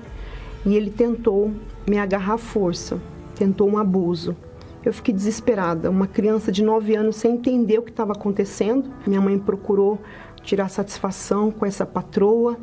e 0.66 0.76
ele 0.76 0.90
tentou 0.90 1.50
me 1.88 1.98
agarrar 1.98 2.34
à 2.34 2.38
força, 2.38 3.00
tentou 3.34 3.68
um 3.70 3.78
abuso. 3.78 4.36
Eu 4.88 4.92
fiquei 4.94 5.12
desesperada, 5.12 5.90
uma 5.90 6.06
criança 6.06 6.50
de 6.50 6.64
9 6.64 6.96
anos 6.96 7.16
sem 7.16 7.34
entender 7.34 7.78
o 7.78 7.82
que 7.82 7.90
estava 7.90 8.12
acontecendo. 8.12 8.90
Minha 9.06 9.20
mãe 9.20 9.38
procurou 9.38 9.98
tirar 10.42 10.70
satisfação 10.70 11.50
com 11.50 11.66
essa 11.66 11.84
patroa. 11.84 12.56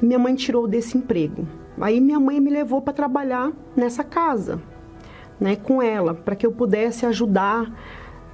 Minha 0.00 0.18
mãe 0.18 0.34
tirou 0.34 0.66
desse 0.66 0.96
emprego. 0.96 1.46
Aí 1.78 2.00
minha 2.00 2.18
mãe 2.18 2.40
me 2.40 2.48
levou 2.48 2.80
para 2.80 2.94
trabalhar 2.94 3.52
nessa 3.76 4.02
casa, 4.02 4.62
né, 5.38 5.56
com 5.56 5.82
ela, 5.82 6.14
para 6.14 6.34
que 6.34 6.46
eu 6.46 6.52
pudesse 6.52 7.04
ajudar, 7.04 7.70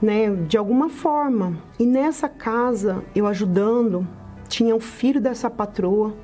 né, 0.00 0.30
de 0.46 0.56
alguma 0.56 0.88
forma. 0.88 1.58
E 1.76 1.84
nessa 1.84 2.28
casa, 2.28 3.02
eu 3.16 3.26
ajudando, 3.26 4.06
tinha 4.48 4.76
o 4.76 4.80
filho 4.80 5.20
dessa 5.20 5.50
patroa 5.50 6.14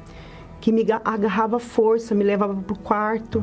que 0.61 0.71
me 0.71 0.87
agarrava 1.05 1.59
força, 1.59 2.14
me 2.14 2.23
levava 2.23 2.55
para 2.55 2.73
o 2.73 2.79
quarto. 2.79 3.43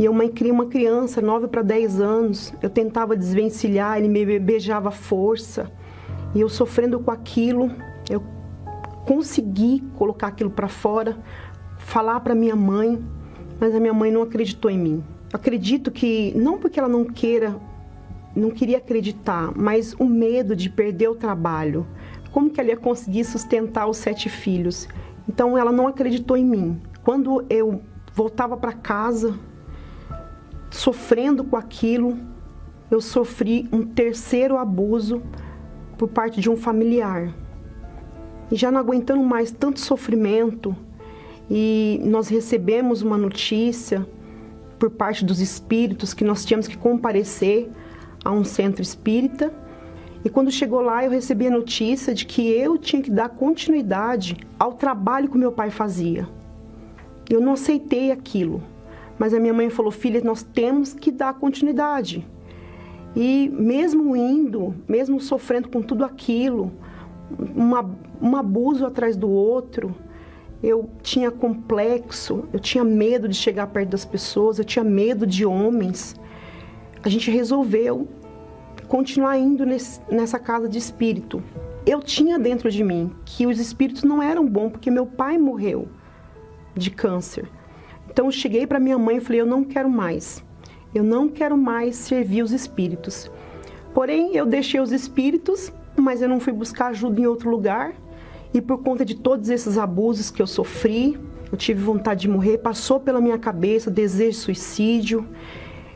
E 0.00 0.06
eu 0.06 0.14
mãe 0.14 0.30
cria 0.30 0.50
uma 0.50 0.64
criança, 0.64 1.20
9 1.20 1.48
para 1.48 1.60
10 1.60 2.00
anos. 2.00 2.54
Eu 2.62 2.70
tentava 2.70 3.14
desvencilhar, 3.14 3.98
ele 3.98 4.08
me 4.08 4.38
beijava 4.38 4.90
força. 4.90 5.70
E 6.34 6.40
eu 6.40 6.48
sofrendo 6.48 6.98
com 7.00 7.10
aquilo, 7.10 7.70
eu 8.08 8.22
consegui 9.04 9.84
colocar 9.98 10.28
aquilo 10.28 10.48
para 10.48 10.68
fora, 10.68 11.18
falar 11.76 12.18
para 12.20 12.34
minha 12.34 12.56
mãe, 12.56 12.98
mas 13.60 13.74
a 13.74 13.78
minha 13.78 13.92
mãe 13.92 14.10
não 14.10 14.22
acreditou 14.22 14.70
em 14.70 14.78
mim. 14.78 15.04
Acredito 15.34 15.90
que 15.90 16.32
não 16.34 16.56
porque 16.56 16.80
ela 16.80 16.88
não 16.88 17.04
queira, 17.04 17.54
não 18.34 18.50
queria 18.50 18.78
acreditar, 18.78 19.52
mas 19.54 19.92
o 19.98 20.06
medo 20.06 20.56
de 20.56 20.70
perder 20.70 21.10
o 21.10 21.14
trabalho. 21.14 21.86
Como 22.32 22.48
que 22.48 22.58
ela 22.58 22.70
ia 22.70 22.76
conseguir 22.78 23.24
sustentar 23.24 23.86
os 23.86 23.98
sete 23.98 24.30
filhos? 24.30 24.88
Então 25.28 25.58
ela 25.58 25.70
não 25.70 25.86
acreditou 25.86 26.38
em 26.38 26.44
mim. 26.44 26.80
Quando 27.04 27.44
eu 27.50 27.82
voltava 28.14 28.56
para 28.56 28.72
casa, 28.72 29.38
sofrendo 30.70 31.44
com 31.44 31.56
aquilo, 31.56 32.18
eu 32.90 33.00
sofri 33.00 33.68
um 33.72 33.84
terceiro 33.84 34.56
abuso 34.56 35.22
por 35.98 36.08
parte 36.08 36.40
de 36.40 36.48
um 36.48 36.56
familiar. 36.56 37.34
E 38.50 38.56
já 38.56 38.70
não 38.70 38.80
aguentando 38.80 39.22
mais 39.22 39.50
tanto 39.50 39.80
sofrimento, 39.80 40.74
e 41.50 42.00
nós 42.04 42.28
recebemos 42.28 43.02
uma 43.02 43.18
notícia 43.18 44.06
por 44.78 44.90
parte 44.90 45.24
dos 45.24 45.40
espíritos 45.40 46.14
que 46.14 46.24
nós 46.24 46.44
tínhamos 46.44 46.68
que 46.68 46.78
comparecer 46.78 47.68
a 48.24 48.30
um 48.30 48.44
centro 48.44 48.80
espírita. 48.80 49.52
E 50.24 50.30
quando 50.30 50.50
chegou 50.50 50.80
lá, 50.80 51.04
eu 51.04 51.10
recebi 51.10 51.46
a 51.46 51.50
notícia 51.50 52.14
de 52.14 52.24
que 52.24 52.48
eu 52.48 52.78
tinha 52.78 53.02
que 53.02 53.10
dar 53.10 53.30
continuidade 53.30 54.36
ao 54.58 54.74
trabalho 54.74 55.28
que 55.28 55.36
meu 55.36 55.50
pai 55.50 55.70
fazia. 55.70 56.28
Eu 57.28 57.40
não 57.40 57.52
aceitei 57.52 58.10
aquilo, 58.10 58.62
mas 59.20 59.34
a 59.34 59.38
minha 59.38 59.52
mãe 59.52 59.68
falou: 59.68 59.90
filha, 59.90 60.18
nós 60.24 60.42
temos 60.42 60.94
que 60.94 61.12
dar 61.12 61.34
continuidade. 61.34 62.26
E 63.14 63.50
mesmo 63.50 64.16
indo, 64.16 64.74
mesmo 64.88 65.20
sofrendo 65.20 65.68
com 65.68 65.82
tudo 65.82 66.06
aquilo, 66.06 66.72
uma, 67.54 67.84
um 68.18 68.34
abuso 68.34 68.86
atrás 68.86 69.18
do 69.18 69.28
outro, 69.28 69.94
eu 70.62 70.88
tinha 71.02 71.30
complexo, 71.30 72.48
eu 72.50 72.58
tinha 72.58 72.82
medo 72.82 73.28
de 73.28 73.36
chegar 73.36 73.66
perto 73.66 73.90
das 73.90 74.06
pessoas, 74.06 74.58
eu 74.58 74.64
tinha 74.64 74.84
medo 74.84 75.26
de 75.26 75.44
homens. 75.44 76.16
A 77.02 77.10
gente 77.10 77.30
resolveu 77.30 78.08
continuar 78.88 79.36
indo 79.36 79.66
nesse, 79.66 80.00
nessa 80.10 80.38
casa 80.38 80.66
de 80.66 80.78
espírito. 80.78 81.42
Eu 81.84 82.00
tinha 82.00 82.38
dentro 82.38 82.70
de 82.70 82.82
mim 82.82 83.12
que 83.26 83.46
os 83.46 83.60
espíritos 83.60 84.02
não 84.02 84.22
eram 84.22 84.48
bons 84.48 84.70
porque 84.70 84.90
meu 84.90 85.04
pai 85.04 85.36
morreu 85.36 85.88
de 86.74 86.90
câncer. 86.90 87.59
Então 88.10 88.26
eu 88.26 88.32
cheguei 88.32 88.66
para 88.66 88.80
minha 88.80 88.98
mãe 88.98 89.16
e 89.16 89.20
falei: 89.20 89.40
eu 89.40 89.46
não 89.46 89.64
quero 89.64 89.88
mais. 89.88 90.44
Eu 90.94 91.04
não 91.04 91.28
quero 91.28 91.56
mais 91.56 91.96
servir 91.96 92.42
os 92.42 92.50
espíritos. 92.50 93.30
Porém, 93.94 94.34
eu 94.36 94.44
deixei 94.44 94.80
os 94.80 94.92
espíritos, 94.92 95.72
mas 95.96 96.20
eu 96.20 96.28
não 96.28 96.40
fui 96.40 96.52
buscar 96.52 96.88
ajuda 96.88 97.20
em 97.20 97.26
outro 97.26 97.48
lugar. 97.48 97.94
E 98.52 98.60
por 98.60 98.82
conta 98.82 99.04
de 99.04 99.14
todos 99.14 99.48
esses 99.48 99.78
abusos 99.78 100.30
que 100.30 100.42
eu 100.42 100.46
sofri, 100.46 101.16
eu 101.52 101.56
tive 101.56 101.82
vontade 101.82 102.22
de 102.22 102.28
morrer, 102.28 102.58
passou 102.58 102.98
pela 102.98 103.20
minha 103.20 103.38
cabeça 103.38 103.90
desejo 103.90 104.30
de 104.30 104.36
suicídio. 104.36 105.28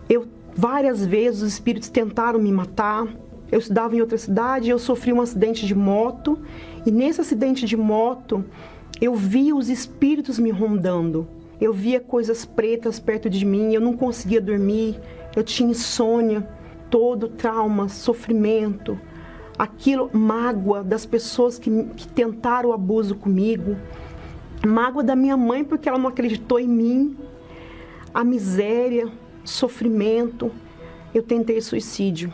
Eu 0.08 0.28
várias 0.56 1.04
vezes 1.04 1.42
os 1.42 1.52
espíritos 1.54 1.88
tentaram 1.88 2.38
me 2.38 2.52
matar. 2.52 3.08
Eu 3.50 3.58
estudava 3.58 3.94
em 3.96 4.00
outra 4.00 4.18
cidade, 4.18 4.70
eu 4.70 4.78
sofri 4.78 5.12
um 5.12 5.20
acidente 5.20 5.66
de 5.66 5.74
moto, 5.74 6.38
e 6.84 6.90
nesse 6.90 7.20
acidente 7.20 7.66
de 7.66 7.76
moto, 7.76 8.44
eu 9.00 9.14
vi 9.14 9.52
os 9.52 9.68
espíritos 9.68 10.38
me 10.38 10.50
rondando. 10.50 11.28
Eu 11.60 11.72
via 11.72 12.00
coisas 12.00 12.44
pretas 12.44 12.98
perto 12.98 13.30
de 13.30 13.44
mim, 13.44 13.72
eu 13.72 13.80
não 13.80 13.94
conseguia 13.94 14.40
dormir, 14.40 15.00
eu 15.36 15.42
tinha 15.42 15.70
insônia, 15.70 16.46
todo 16.90 17.28
trauma, 17.28 17.88
sofrimento, 17.88 18.98
aquilo, 19.58 20.10
mágoa 20.12 20.82
das 20.82 21.06
pessoas 21.06 21.58
que, 21.58 21.70
que 21.96 22.08
tentaram 22.08 22.70
o 22.70 22.72
abuso 22.72 23.14
comigo, 23.14 23.76
mágoa 24.66 25.02
da 25.02 25.16
minha 25.16 25.36
mãe 25.36 25.64
porque 25.64 25.88
ela 25.88 25.98
não 25.98 26.08
acreditou 26.08 26.58
em 26.58 26.68
mim, 26.68 27.16
a 28.12 28.22
miséria, 28.22 29.08
sofrimento. 29.44 30.50
Eu 31.12 31.22
tentei 31.22 31.60
suicídio. 31.60 32.32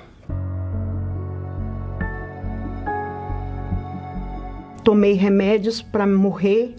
Tomei 4.85 5.13
remédios 5.13 5.83
para 5.83 6.07
morrer, 6.07 6.75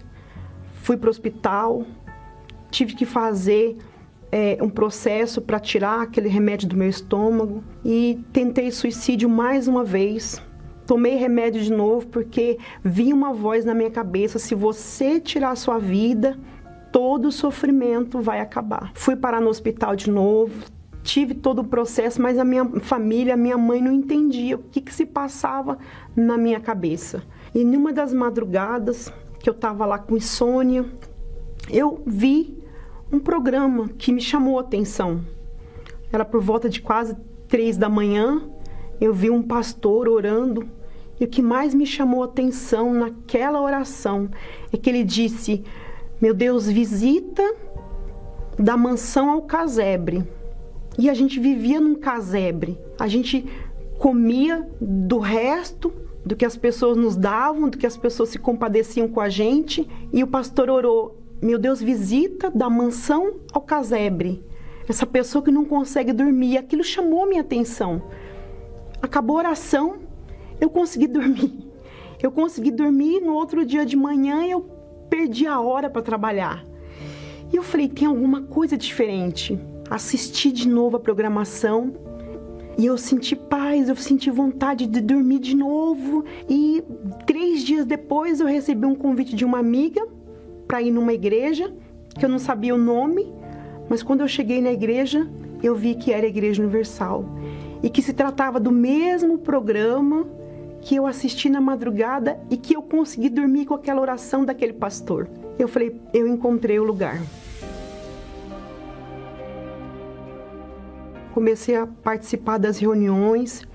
fui 0.82 0.98
para 0.98 1.08
o 1.08 1.12
hospital, 1.12 1.86
tive 2.72 2.96
que 2.96 3.06
fazer 3.06 3.78
é, 4.32 4.58
um 4.62 4.70
processo 4.70 5.42
para 5.42 5.60
tirar 5.60 6.02
aquele 6.02 6.30
remédio 6.30 6.68
do 6.70 6.78
meu 6.78 6.90
estômago 6.90 7.64
e 7.84 8.20
tentei 8.32 8.72
suicídio 8.72 9.30
mais 9.30 9.68
uma 9.68 9.84
vez. 9.84 10.42
Tomei 10.88 11.16
remédio 11.16 11.62
de 11.62 11.72
novo 11.72 12.08
porque 12.08 12.58
vi 12.84 13.14
uma 13.14 13.34
voz 13.34 13.66
na 13.66 13.74
minha 13.74 13.92
cabeça: 13.92 14.40
se 14.40 14.56
você 14.56 15.20
tirar 15.20 15.56
sua 15.56 15.78
vida, 15.78 16.40
todo 16.92 17.28
o 17.28 17.32
sofrimento 17.32 18.20
vai 18.22 18.40
acabar. 18.40 18.92
Fui 18.96 19.16
parar 19.16 19.42
no 19.42 19.50
hospital 19.50 19.96
de 19.96 20.10
novo, 20.10 20.54
tive 21.04 21.34
todo 21.34 21.60
o 21.60 21.64
processo, 21.64 22.22
mas 22.22 22.38
a 22.38 22.46
minha 22.46 22.66
família, 22.82 23.34
a 23.34 23.38
minha 23.38 23.58
mãe 23.58 23.82
não 23.82 23.92
entendia 23.92 24.56
o 24.56 24.60
que, 24.60 24.82
que 24.82 24.94
se 24.94 25.06
passava 25.06 25.78
na 26.16 26.38
minha 26.38 26.60
cabeça. 26.60 27.24
E 27.54 27.64
numa 27.64 27.92
das 27.92 28.14
madrugadas 28.14 29.12
que 29.40 29.50
eu 29.50 29.54
estava 29.54 29.86
lá 29.86 30.00
com 30.00 30.16
insônia, 30.16 30.86
eu 31.70 32.02
vi 32.06 32.61
um 33.12 33.20
programa 33.20 33.90
que 33.98 34.12
me 34.12 34.22
chamou 34.22 34.58
a 34.58 34.62
atenção. 34.62 35.22
Era 36.12 36.26
por 36.26 36.42
volta 36.42 36.70
de 36.70 36.82
quase 36.82 37.16
três 37.48 37.78
da 37.78 37.90
manhã, 37.90 38.50
eu 39.00 39.14
vi 39.14 39.30
um 39.30 39.42
pastor 39.42 40.08
orando 40.08 40.68
e 41.22 41.24
o 41.24 41.28
que 41.28 41.42
mais 41.42 41.74
me 41.76 41.86
chamou 41.86 42.24
a 42.24 42.26
atenção 42.26 42.94
naquela 42.96 43.62
oração 43.62 44.28
é 44.74 44.78
que 44.78 44.90
ele 44.90 45.04
disse: 45.04 45.64
Meu 46.20 46.34
Deus, 46.34 46.68
visita 46.68 47.44
da 48.58 48.76
mansão 48.76 49.30
ao 49.30 49.44
casebre. 49.44 50.28
E 50.98 51.12
a 51.12 51.14
gente 51.14 51.40
vivia 51.40 51.80
num 51.80 51.94
casebre. 51.94 52.76
A 53.00 53.08
gente 53.08 53.46
comia 54.00 54.68
do 54.82 55.20
resto 55.20 55.94
do 56.26 56.36
que 56.36 56.44
as 56.44 56.58
pessoas 56.58 56.98
nos 56.98 57.16
davam, 57.16 57.70
do 57.70 57.78
que 57.78 57.86
as 57.86 57.98
pessoas 57.98 58.30
se 58.30 58.40
compadeciam 58.40 59.08
com 59.08 59.22
a 59.22 59.30
gente. 59.30 59.88
E 60.12 60.24
o 60.24 60.28
pastor 60.28 60.72
orou: 60.72 61.21
meu 61.42 61.58
Deus, 61.58 61.82
visita 61.82 62.52
da 62.52 62.70
mansão 62.70 63.40
ao 63.52 63.62
casebre. 63.62 64.46
Essa 64.88 65.08
pessoa 65.08 65.44
que 65.44 65.50
não 65.50 65.66
consegue 65.66 66.14
dormir, 66.14 66.58
aquilo 66.58 66.84
chamou 66.84 67.28
minha 67.28 67.42
atenção. 67.42 68.04
Acabou 69.02 69.38
a 69.38 69.40
oração, 69.40 69.96
eu 70.60 70.70
consegui 70.70 71.08
dormir. 71.08 71.72
Eu 72.22 72.32
consegui 72.32 72.70
dormir, 72.70 73.20
no 73.22 73.34
outro 73.34 73.66
dia 73.66 73.84
de 73.84 73.96
manhã 73.96 74.46
eu 74.46 74.62
perdi 75.10 75.48
a 75.48 75.60
hora 75.60 75.90
para 75.90 76.04
trabalhar. 76.04 76.64
E 77.52 77.56
eu 77.56 77.64
falei, 77.64 77.90
tem 77.90 78.08
alguma 78.08 78.44
coisa 78.44 78.78
diferente. 78.78 79.60
Assisti 79.90 80.52
de 80.52 80.70
novo 80.70 80.98
a 80.98 81.00
programação 81.00 81.94
e 82.78 82.86
eu 82.86 82.98
senti 82.98 83.36
paz, 83.36 83.90
eu 83.90 83.96
senti 83.96 84.30
vontade 84.30 84.86
de 84.86 85.02
dormir 85.02 85.40
de 85.40 85.56
novo. 85.56 86.24
E 86.48 86.84
três 87.26 87.64
dias 87.64 87.86
depois 87.86 88.40
eu 88.40 88.46
recebi 88.46 88.86
um 88.86 88.96
convite 88.96 89.36
de 89.36 89.44
uma 89.44 89.58
amiga 89.58 90.08
para 90.72 90.82
ir 90.82 90.90
numa 90.90 91.12
igreja 91.12 91.70
que 92.18 92.24
eu 92.24 92.30
não 92.30 92.40
sabia 92.40 92.74
o 92.74 92.78
nome, 92.78 93.30
mas 93.90 94.02
quando 94.02 94.22
eu 94.22 94.28
cheguei 94.30 94.62
na 94.62 94.72
igreja, 94.72 95.30
eu 95.62 95.76
vi 95.76 95.96
que 95.96 96.14
era 96.14 96.26
a 96.26 96.30
Igreja 96.30 96.64
Universal 96.64 97.26
e 97.84 97.90
que 97.90 98.02
se 98.02 98.14
tratava 98.14 98.58
do 98.58 98.72
mesmo 98.72 99.38
programa 99.38 100.26
que 100.80 100.96
eu 100.96 101.06
assisti 101.06 101.50
na 101.50 101.60
madrugada 101.60 102.40
e 102.50 102.56
que 102.56 102.74
eu 102.74 102.82
consegui 102.82 103.28
dormir 103.28 103.66
com 103.66 103.74
aquela 103.74 104.00
oração 104.00 104.46
daquele 104.46 104.72
pastor. 104.72 105.28
Eu 105.60 105.68
falei, 105.68 105.94
eu 106.14 106.26
encontrei 106.26 106.80
o 106.80 106.86
lugar. 106.86 107.22
Comecei 111.34 111.76
a 111.76 111.86
participar 111.86 112.58
das 112.58 112.78
reuniões 112.78 113.68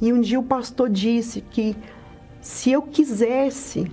E 0.00 0.12
um 0.12 0.20
dia 0.20 0.40
o 0.40 0.42
pastor 0.42 0.90
disse 0.90 1.40
que 1.40 1.76
se 2.40 2.72
eu 2.72 2.82
quisesse 2.82 3.86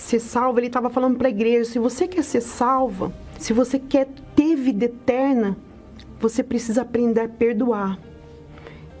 ser 0.00 0.20
salva, 0.20 0.60
ele 0.60 0.66
estava 0.66 0.90
falando 0.90 1.16
para 1.16 1.28
a 1.28 1.30
igreja: 1.30 1.70
se 1.70 1.78
você 1.78 2.08
quer 2.08 2.24
ser 2.24 2.40
salva, 2.40 3.12
se 3.38 3.52
você 3.52 3.78
quer 3.78 4.08
ter 4.34 4.56
vida 4.56 4.86
eterna, 4.86 5.56
você 6.18 6.42
precisa 6.42 6.82
aprender 6.82 7.20
a 7.20 7.28
perdoar. 7.28 7.98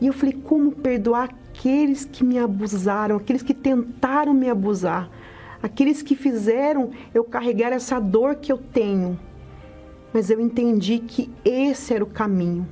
E 0.00 0.06
eu 0.06 0.12
falei: 0.12 0.34
como 0.44 0.72
perdoar 0.72 1.30
aqueles 1.50 2.04
que 2.04 2.22
me 2.22 2.38
abusaram, 2.38 3.16
aqueles 3.16 3.42
que 3.42 3.54
tentaram 3.54 4.34
me 4.34 4.48
abusar, 4.48 5.10
aqueles 5.62 6.02
que 6.02 6.14
fizeram 6.14 6.90
eu 7.14 7.24
carregar 7.24 7.72
essa 7.72 7.98
dor 7.98 8.36
que 8.36 8.52
eu 8.52 8.58
tenho? 8.58 9.18
Mas 10.12 10.28
eu 10.28 10.40
entendi 10.40 10.98
que 10.98 11.30
esse 11.44 11.94
era 11.94 12.04
o 12.04 12.06
caminho. 12.06 12.68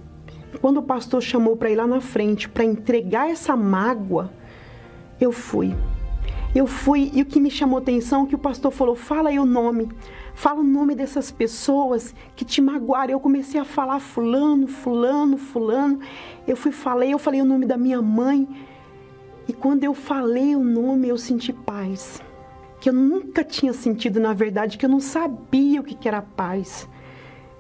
Quando 0.61 0.79
o 0.79 0.83
pastor 0.83 1.23
chamou 1.23 1.57
para 1.57 1.71
ir 1.71 1.77
lá 1.77 1.87
na 1.87 2.01
frente 2.01 2.49
para 2.49 2.65
entregar 2.65 3.31
essa 3.31 3.57
mágoa, 3.57 4.33
eu 5.21 5.31
fui. 5.31 5.75
Eu 6.59 6.67
fui 6.67 7.13
e 7.15 7.23
o 7.23 7.25
que 7.25 7.39
me 7.39 7.53
chamou 7.53 7.79
atenção 7.79 8.25
é 8.25 8.27
que 8.27 8.35
o 8.35 8.45
pastor 8.49 8.73
falou: 8.73 8.97
"Fala 8.97 9.29
aí 9.29 9.39
o 9.39 9.45
nome. 9.45 9.89
Fala 10.35 10.59
o 10.59 10.65
nome 10.65 10.93
dessas 10.97 11.31
pessoas 11.31 12.13
que 12.35 12.45
te 12.45 12.61
magoaram". 12.61 13.13
Eu 13.13 13.21
comecei 13.21 13.61
a 13.61 13.65
falar 13.65 14.01
fulano, 14.01 14.67
fulano, 14.67 15.39
fulano. 15.39 16.01
Eu 16.49 16.57
fui 16.57 16.73
falei, 16.73 17.15
eu 17.15 17.19
falei 17.21 17.41
o 17.41 17.45
nome 17.45 17.65
da 17.65 17.77
minha 17.77 18.03
mãe. 18.03 18.49
E 19.47 19.53
quando 19.53 19.85
eu 19.85 19.95
falei 19.95 20.57
o 20.57 20.65
nome, 20.65 21.09
eu 21.09 21.17
senti 21.17 21.53
paz. 21.53 22.21
Que 22.81 22.89
eu 22.89 22.93
nunca 22.93 23.45
tinha 23.45 23.73
sentido, 23.73 24.19
na 24.19 24.33
verdade, 24.33 24.79
que 24.79 24.85
eu 24.85 24.91
não 24.91 24.99
sabia 24.99 25.81
o 25.81 25.85
que 25.85 26.09
era 26.09 26.23
paz. 26.23 26.89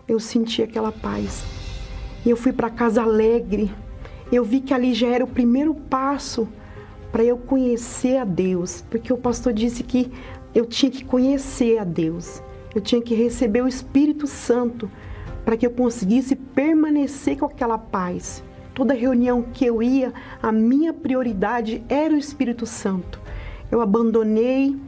Eu 0.08 0.18
senti 0.18 0.60
aquela 0.60 0.90
paz. 0.90 1.44
E 2.26 2.30
eu 2.30 2.36
fui 2.36 2.52
para 2.52 2.68
casa 2.68 3.02
alegre. 3.02 3.72
Eu 4.32 4.42
vi 4.42 4.60
que 4.60 4.74
ali 4.74 4.92
já 4.92 5.06
era 5.06 5.24
o 5.24 5.28
primeiro 5.28 5.72
passo 5.72 6.48
para 7.10 7.24
eu 7.24 7.36
conhecer 7.36 8.16
a 8.18 8.24
Deus, 8.24 8.84
porque 8.90 9.12
o 9.12 9.18
pastor 9.18 9.52
disse 9.52 9.82
que 9.82 10.10
eu 10.54 10.66
tinha 10.66 10.90
que 10.90 11.04
conhecer 11.04 11.78
a 11.78 11.84
Deus, 11.84 12.42
eu 12.74 12.80
tinha 12.80 13.00
que 13.00 13.14
receber 13.14 13.62
o 13.62 13.68
Espírito 13.68 14.26
Santo 14.26 14.90
para 15.44 15.56
que 15.56 15.66
eu 15.66 15.70
conseguisse 15.70 16.36
permanecer 16.36 17.38
com 17.38 17.46
aquela 17.46 17.78
paz. 17.78 18.42
Toda 18.74 18.94
reunião 18.94 19.42
que 19.42 19.64
eu 19.64 19.82
ia, 19.82 20.12
a 20.42 20.52
minha 20.52 20.92
prioridade 20.92 21.82
era 21.88 22.14
o 22.14 22.18
Espírito 22.18 22.66
Santo. 22.66 23.20
Eu 23.70 23.80
abandonei 23.80 24.78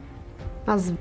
as 0.65 0.93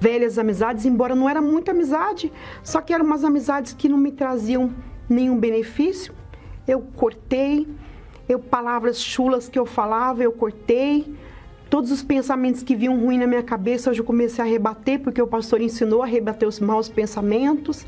velhas 0.00 0.38
amizades, 0.38 0.84
embora 0.86 1.14
não 1.14 1.28
era 1.28 1.40
muita 1.40 1.70
amizade, 1.70 2.32
só 2.62 2.80
que 2.80 2.92
eram 2.92 3.04
umas 3.04 3.22
amizades 3.22 3.72
que 3.72 3.88
não 3.88 3.98
me 3.98 4.10
traziam 4.10 4.72
nenhum 5.08 5.38
benefício. 5.38 6.14
Eu 6.66 6.80
cortei, 6.96 7.68
eu 8.32 8.38
palavras 8.38 9.02
chulas 9.02 9.48
que 9.48 9.58
eu 9.58 9.66
falava, 9.66 10.22
eu 10.22 10.30
cortei. 10.30 11.12
Todos 11.68 11.90
os 11.90 12.00
pensamentos 12.02 12.62
que 12.62 12.76
vinham 12.76 12.98
ruim 12.98 13.18
na 13.18 13.26
minha 13.26 13.42
cabeça, 13.42 13.90
hoje 13.90 14.00
eu 14.00 14.04
comecei 14.04 14.44
a 14.44 14.46
rebater, 14.46 15.00
porque 15.00 15.20
o 15.20 15.26
pastor 15.26 15.60
ensinou 15.60 16.00
a 16.00 16.06
rebater 16.06 16.48
os 16.48 16.60
maus 16.60 16.88
pensamentos. 16.88 17.84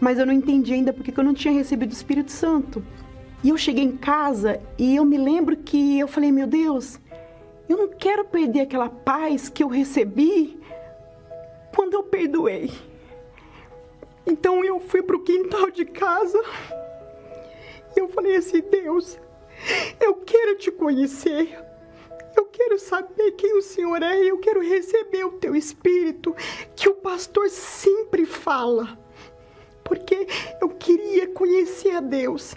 Mas 0.00 0.18
eu 0.18 0.26
não 0.26 0.32
entendi 0.32 0.74
ainda 0.74 0.92
porque 0.92 1.12
eu 1.16 1.22
não 1.22 1.32
tinha 1.32 1.54
recebido 1.54 1.90
o 1.90 1.94
Espírito 1.94 2.32
Santo. 2.32 2.84
E 3.42 3.50
eu 3.50 3.56
cheguei 3.56 3.84
em 3.84 3.96
casa 3.96 4.60
e 4.76 4.96
eu 4.96 5.04
me 5.04 5.16
lembro 5.16 5.56
que 5.56 5.96
eu 5.96 6.08
falei, 6.08 6.32
meu 6.32 6.48
Deus, 6.48 6.98
eu 7.68 7.76
não 7.76 7.88
quero 7.88 8.24
perder 8.24 8.62
aquela 8.62 8.88
paz 8.88 9.48
que 9.48 9.62
eu 9.62 9.68
recebi 9.68 10.58
quando 11.72 11.94
eu 11.94 12.02
perdoei. 12.02 12.72
Então 14.26 14.64
eu 14.64 14.80
fui 14.80 15.02
para 15.02 15.16
o 15.16 15.22
quintal 15.22 15.70
de 15.70 15.84
casa 15.84 16.42
e 17.96 18.00
eu 18.00 18.08
falei 18.08 18.36
assim, 18.36 18.60
Deus, 18.60 19.18
eu 20.00 20.14
quero 20.14 20.56
te 20.56 20.70
conhecer. 20.70 21.58
Eu 22.36 22.44
quero 22.46 22.78
saber 22.78 23.32
quem 23.32 23.56
o 23.58 23.62
Senhor 23.62 24.02
é 24.02 24.16
eu 24.16 24.38
quero 24.38 24.60
receber 24.60 25.24
o 25.24 25.32
teu 25.32 25.56
espírito 25.56 26.36
que 26.76 26.88
o 26.88 26.94
pastor 26.94 27.48
sempre 27.48 28.24
fala. 28.24 28.96
Porque 29.82 30.26
eu 30.60 30.68
queria 30.68 31.26
conhecer 31.28 31.90
a 31.90 32.00
Deus. 32.00 32.54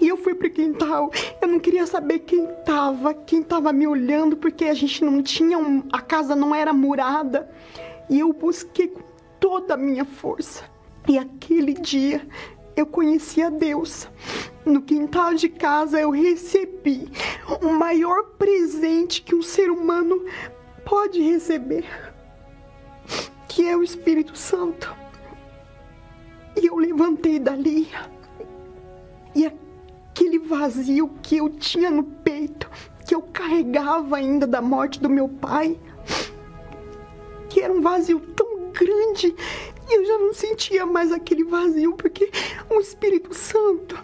E 0.00 0.08
eu 0.08 0.16
fui 0.16 0.34
pro 0.34 0.50
quintal, 0.50 1.10
eu 1.42 1.46
não 1.46 1.60
queria 1.60 1.86
saber 1.86 2.20
quem 2.20 2.46
tava, 2.64 3.12
quem 3.12 3.42
tava 3.42 3.70
me 3.70 3.86
olhando, 3.86 4.34
porque 4.34 4.64
a 4.64 4.72
gente 4.72 5.04
não 5.04 5.22
tinha, 5.22 5.58
um, 5.58 5.82
a 5.92 6.00
casa 6.00 6.34
não 6.34 6.54
era 6.54 6.72
murada. 6.72 7.50
E 8.08 8.20
eu 8.20 8.32
busquei 8.32 8.88
com 8.88 9.02
toda 9.38 9.74
a 9.74 9.76
minha 9.76 10.06
força. 10.06 10.64
E 11.06 11.18
aquele 11.18 11.74
dia 11.74 12.26
eu 12.76 12.86
conheci 12.86 13.42
a 13.42 13.50
Deus. 13.50 14.08
No 14.64 14.82
quintal 14.82 15.34
de 15.34 15.48
casa 15.48 16.00
eu 16.00 16.10
recebi 16.10 17.10
o 17.62 17.72
maior 17.72 18.24
presente 18.38 19.22
que 19.22 19.34
um 19.34 19.42
ser 19.42 19.70
humano 19.70 20.24
pode 20.84 21.20
receber, 21.20 21.84
que 23.48 23.66
é 23.66 23.76
o 23.76 23.82
Espírito 23.82 24.36
Santo. 24.36 24.94
E 26.60 26.66
eu 26.66 26.76
levantei 26.76 27.38
dali 27.38 27.88
e 29.34 29.46
aquele 29.46 30.38
vazio 30.38 31.10
que 31.22 31.36
eu 31.36 31.48
tinha 31.48 31.90
no 31.90 32.02
peito, 32.02 32.68
que 33.06 33.14
eu 33.14 33.22
carregava 33.22 34.16
ainda 34.16 34.46
da 34.46 34.60
morte 34.60 35.00
do 35.00 35.08
meu 35.08 35.28
pai, 35.28 35.78
que 37.48 37.60
era 37.60 37.72
um 37.72 37.80
vazio 37.80 38.20
tão 38.36 38.70
grande 38.72 39.34
eu 39.92 40.04
já 40.04 40.18
não 40.18 40.32
sentia 40.32 40.86
mais 40.86 41.12
aquele 41.12 41.44
vazio, 41.44 41.94
porque 41.94 42.30
o 42.68 42.80
Espírito 42.80 43.34
Santo, 43.34 44.02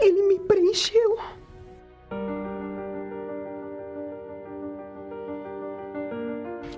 ele 0.00 0.22
me 0.22 0.38
preencheu. 0.40 1.18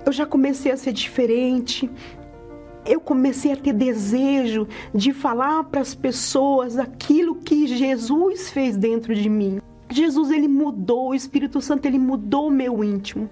Eu 0.05 0.13
já 0.13 0.27
comecei 0.27 0.73
a 0.73 0.77
ser 0.77 0.93
diferente. 0.93 1.91
Eu 2.87 3.01
comecei 3.01 3.53
a 3.53 3.57
ter 3.57 3.75
desejo 3.75 4.67
de 4.95 5.13
falar 5.13 5.65
para 5.65 5.83
as 5.83 5.95
pessoas 5.95 6.79
aquilo 6.79 7.37
que 7.37 7.67
Jesus 7.67 8.51
fez 8.51 8.77
dentro 8.77 9.15
de 9.15 9.29
mim. 9.29 9.61
Jesus 9.91 10.31
ele 10.31 10.47
mudou, 10.47 11.09
o 11.09 11.15
Espírito 11.15 11.61
Santo 11.61 11.87
ele 11.87 11.99
mudou 11.99 12.47
o 12.47 12.51
meu 12.51 12.83
íntimo. 12.85 13.29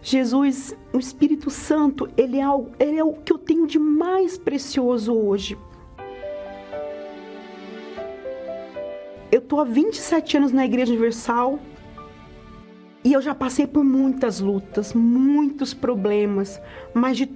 Jesus, 0.00 0.76
o 0.92 0.98
Espírito 0.98 1.50
Santo, 1.50 2.08
ele 2.16 2.38
é, 2.38 2.42
algo, 2.42 2.72
ele 2.78 2.96
é 2.96 3.04
o 3.04 3.12
que 3.12 3.32
eu 3.32 3.38
tenho 3.38 3.66
de 3.66 3.78
mais 3.78 4.38
precioso 4.38 5.14
hoje. 5.14 5.56
Eu 9.30 9.40
tô 9.40 9.60
há 9.60 9.64
27 9.64 10.38
anos 10.38 10.52
na 10.52 10.64
Igreja 10.64 10.92
Universal 10.92 11.60
e 13.04 13.12
eu 13.12 13.20
já 13.20 13.34
passei 13.34 13.66
por 13.66 13.84
muitas 13.84 14.40
lutas, 14.40 14.92
muitos 14.92 15.74
problemas, 15.74 16.60
mas 16.94 17.16
de 17.16 17.26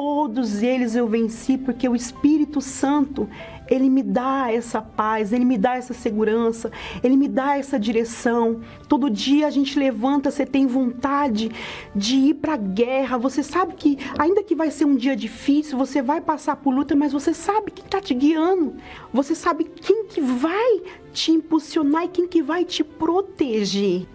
todos 0.00 0.62
eles 0.62 0.94
eu 0.96 1.06
venci 1.06 1.58
porque 1.58 1.86
o 1.86 1.94
Espírito 1.94 2.58
Santo, 2.62 3.28
ele 3.68 3.90
me 3.90 4.02
dá 4.02 4.50
essa 4.50 4.80
paz, 4.80 5.30
ele 5.30 5.44
me 5.44 5.58
dá 5.58 5.76
essa 5.76 5.92
segurança, 5.92 6.72
ele 7.04 7.18
me 7.18 7.28
dá 7.28 7.58
essa 7.58 7.78
direção. 7.78 8.62
Todo 8.88 9.10
dia 9.10 9.46
a 9.46 9.50
gente 9.50 9.78
levanta, 9.78 10.30
você 10.30 10.46
tem 10.46 10.66
vontade 10.66 11.50
de 11.94 12.16
ir 12.16 12.34
para 12.36 12.54
a 12.54 12.56
guerra. 12.56 13.18
Você 13.18 13.42
sabe 13.42 13.74
que, 13.74 13.98
ainda 14.18 14.42
que 14.42 14.54
vai 14.54 14.70
ser 14.70 14.86
um 14.86 14.96
dia 14.96 15.14
difícil, 15.14 15.76
você 15.76 16.00
vai 16.00 16.22
passar 16.22 16.56
por 16.56 16.74
luta, 16.74 16.96
mas 16.96 17.12
você 17.12 17.34
sabe 17.34 17.70
quem 17.70 17.84
está 17.84 18.00
te 18.00 18.14
guiando. 18.14 18.76
Você 19.12 19.34
sabe 19.34 19.64
quem 19.64 20.06
que 20.06 20.22
vai 20.22 20.80
te 21.12 21.30
impulsionar 21.30 22.04
e 22.04 22.08
quem 22.08 22.26
que 22.26 22.42
vai 22.42 22.64
te 22.64 22.82
proteger 22.82 24.06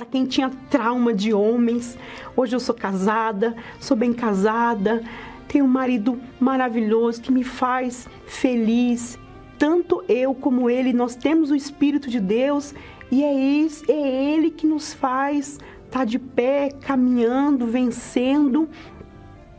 para 0.00 0.06
quem 0.06 0.24
tinha 0.24 0.50
trauma 0.70 1.12
de 1.12 1.34
homens. 1.34 1.98
Hoje 2.34 2.56
eu 2.56 2.60
sou 2.60 2.74
casada, 2.74 3.54
sou 3.78 3.94
bem 3.94 4.14
casada, 4.14 5.02
tenho 5.46 5.66
um 5.66 5.68
marido 5.68 6.18
maravilhoso 6.40 7.20
que 7.20 7.30
me 7.30 7.44
faz 7.44 8.08
feliz. 8.26 9.18
Tanto 9.58 10.02
eu 10.08 10.34
como 10.34 10.70
ele, 10.70 10.94
nós 10.94 11.14
temos 11.14 11.50
o 11.50 11.54
Espírito 11.54 12.08
de 12.08 12.18
Deus 12.18 12.74
e 13.10 13.22
é, 13.22 13.34
isso, 13.34 13.84
é 13.90 14.32
ele 14.32 14.50
que 14.50 14.66
nos 14.66 14.94
faz 14.94 15.58
estar 15.84 15.98
tá 15.98 16.04
de 16.06 16.18
pé, 16.18 16.70
caminhando, 16.80 17.66
vencendo 17.66 18.70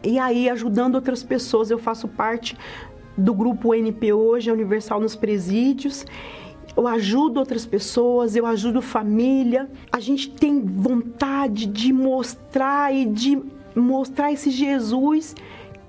e 0.04 0.18
aí 0.18 0.50
ajudando 0.50 0.96
outras 0.96 1.22
pessoas. 1.22 1.70
Eu 1.70 1.78
faço 1.78 2.08
parte 2.08 2.58
do 3.16 3.36
grupo 3.36 3.76
NP 3.76 4.12
hoje, 4.12 4.52
Universal 4.52 5.00
nos 5.00 5.16
Presídios, 5.16 6.04
eu 6.76 6.88
ajudo 6.88 7.40
outras 7.40 7.66
pessoas, 7.66 8.36
eu 8.36 8.46
ajudo 8.46 8.82
família. 8.82 9.70
A 9.92 10.00
gente 10.00 10.30
tem 10.32 10.62
vontade 10.62 11.66
de 11.66 11.92
mostrar 11.92 12.94
e 12.94 13.06
de 13.06 13.42
mostrar 13.76 14.32
esse 14.32 14.50
Jesus 14.50 15.36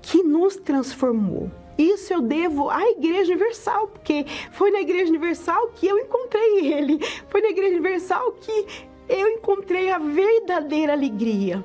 que 0.01 0.21
nos 0.23 0.55
transformou. 0.57 1.49
Isso 1.77 2.13
eu 2.13 2.21
devo 2.21 2.69
à 2.69 2.83
Igreja 2.91 3.31
Universal, 3.31 3.87
porque 3.87 4.25
foi 4.51 4.71
na 4.71 4.81
Igreja 4.81 5.09
Universal 5.09 5.69
que 5.69 5.87
eu 5.87 5.97
encontrei 5.97 6.71
Ele. 6.73 6.99
Foi 7.29 7.41
na 7.41 7.49
Igreja 7.49 7.71
Universal 7.71 8.33
que 8.33 8.65
eu 9.09 9.27
encontrei 9.29 9.89
a 9.89 9.97
verdadeira 9.97 10.93
alegria. 10.93 11.63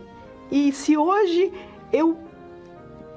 E 0.51 0.73
se 0.73 0.97
hoje 0.97 1.53
eu 1.93 2.17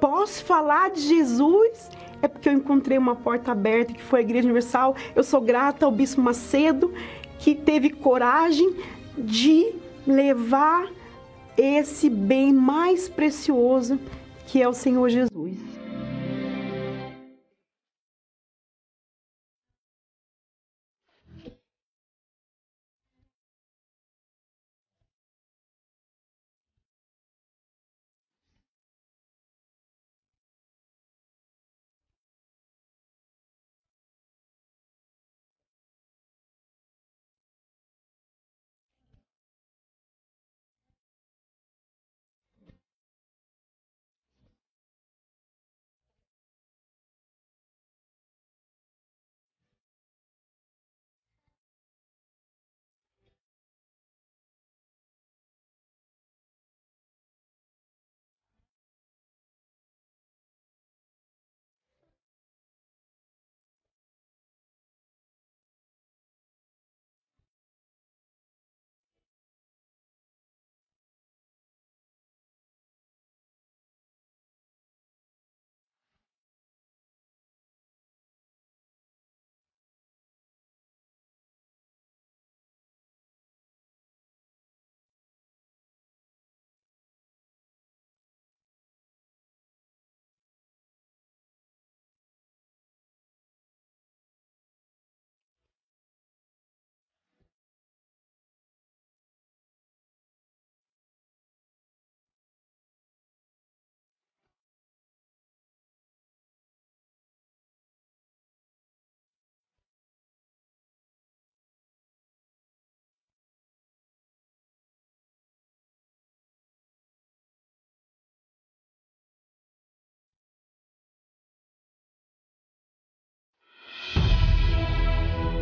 posso 0.01 0.43
falar 0.43 0.89
de 0.89 1.01
Jesus, 1.01 1.89
é 2.21 2.27
porque 2.27 2.49
eu 2.49 2.53
encontrei 2.53 2.97
uma 2.97 3.15
porta 3.15 3.51
aberta 3.51 3.93
que 3.93 4.03
foi 4.03 4.19
a 4.19 4.23
Igreja 4.23 4.45
Universal. 4.45 4.95
Eu 5.15 5.23
sou 5.23 5.41
grata 5.41 5.86
ao 5.86 5.91
Bispo 5.91 6.21
Macedo, 6.21 6.93
que 7.39 7.55
teve 7.55 7.89
coragem 7.89 8.75
de 9.17 9.73
levar 10.05 10.89
esse 11.57 12.10
bem 12.10 12.53
mais 12.53 13.10
precioso 13.10 13.99
que 14.47 14.62
é 14.62 14.67
o 14.67 14.73
Senhor 14.73 15.10
Jesus. 15.10 15.70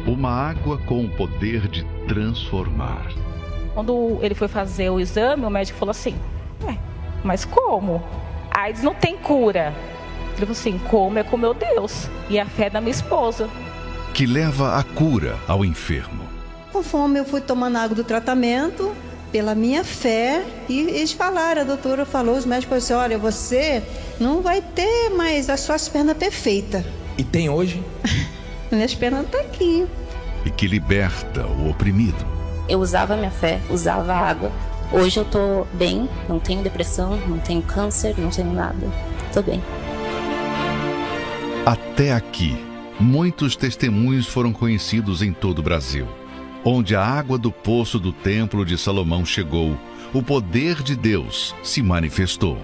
Uma 0.10 0.32
água 0.32 0.80
com 0.88 1.06
o 1.06 1.10
poder 1.10 1.68
de 1.68 1.86
transformar. 2.08 3.12
Quando 3.76 4.18
ele 4.24 4.34
foi 4.34 4.48
fazer 4.48 4.90
o 4.90 5.00
exame, 5.00 5.46
o 5.46 5.52
médico 5.52 5.78
falou 5.78 5.92
assim: 5.92 6.16
Ué, 6.64 6.80
mas 7.24 7.46
como? 7.46 8.04
AIDS 8.50 8.82
não 8.82 8.96
tem 8.96 9.16
cura. 9.16 9.72
Ele 10.30 10.38
falou 10.38 10.54
assim: 10.54 10.80
como 10.90 11.20
é 11.20 11.24
com 11.24 11.38
meu 11.38 11.54
Deus 11.54 12.10
e 12.28 12.40
a 12.40 12.46
fé 12.48 12.72
da 12.72 12.82
minha 12.82 12.90
esposa. 12.90 13.48
Que 14.12 14.26
leva 14.26 14.80
a 14.80 14.84
cura 14.84 15.38
ao 15.48 15.64
enfermo. 15.64 16.24
Conforme 16.74 17.20
eu 17.20 17.26
fui 17.26 17.40
tomando 17.40 17.78
água 17.78 17.96
do 17.96 18.04
tratamento, 18.04 18.92
pela 19.32 19.54
minha 19.54 19.84
fé, 19.84 20.44
e 20.68 20.80
eles 20.80 21.12
falaram, 21.12 21.62
a 21.62 21.66
doutora 21.66 22.04
falou, 22.04 22.36
os 22.36 22.48
médicos 22.48 22.88
falaram 22.88 23.06
assim: 23.06 23.14
olha, 23.14 23.32
você 23.32 23.84
não 24.20 24.42
vai 24.42 24.60
ter 24.60 25.12
mais 25.12 25.52
as 25.52 25.60
suas 25.60 25.88
pernas 25.88 26.18
perfeitas. 26.18 26.84
E 27.16 27.24
tem 27.24 27.48
hoje? 27.48 27.84
Minhas 28.72 28.94
pernas 28.94 29.26
estão 29.26 29.42
tá 29.42 29.48
aqui. 29.48 29.88
E 30.46 30.50
que 30.50 30.68
liberta 30.68 31.46
o 31.46 31.70
oprimido. 31.70 32.26
Eu 32.68 32.80
usava 32.80 33.18
minha 33.18 33.32
fé, 33.32 33.60
usava 33.70 34.14
água. 34.14 34.52
Hoje 34.92 35.20
eu 35.20 35.26
tô 35.26 35.66
bem, 35.74 36.08
não 36.28 36.40
tenho 36.40 36.64
depressão, 36.64 37.18
não 37.28 37.40
tenho 37.40 37.62
câncer, 37.62 38.16
não 38.18 38.30
tenho 38.30 38.54
nada. 38.54 38.88
Tô 39.34 39.42
bem. 39.42 39.62
Até 41.66 42.14
aqui, 42.14 42.58
muitos 43.00 43.56
testemunhos 43.56 44.28
foram 44.28 44.54
conhecidos 44.54 45.22
em 45.22 45.34
todo 45.34 45.60
o 45.60 45.64
Brasil. 45.64 46.08
Onde 46.64 46.96
a 46.96 47.04
água 47.04 47.38
do 47.38 47.52
poço 47.52 48.00
do 48.00 48.12
Templo 48.12 48.66
de 48.66 48.78
Salomão 48.78 49.26
chegou, 49.26 49.78
o 50.14 50.22
poder 50.22 50.84
de 50.84 50.96
Deus 50.96 51.56
se 51.64 51.82
manifestou. 51.82 52.58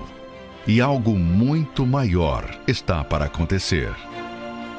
E 0.67 0.81
algo 0.81 1.15
muito 1.15 1.85
maior 1.85 2.59
está 2.67 3.03
para 3.03 3.25
acontecer. 3.25 3.93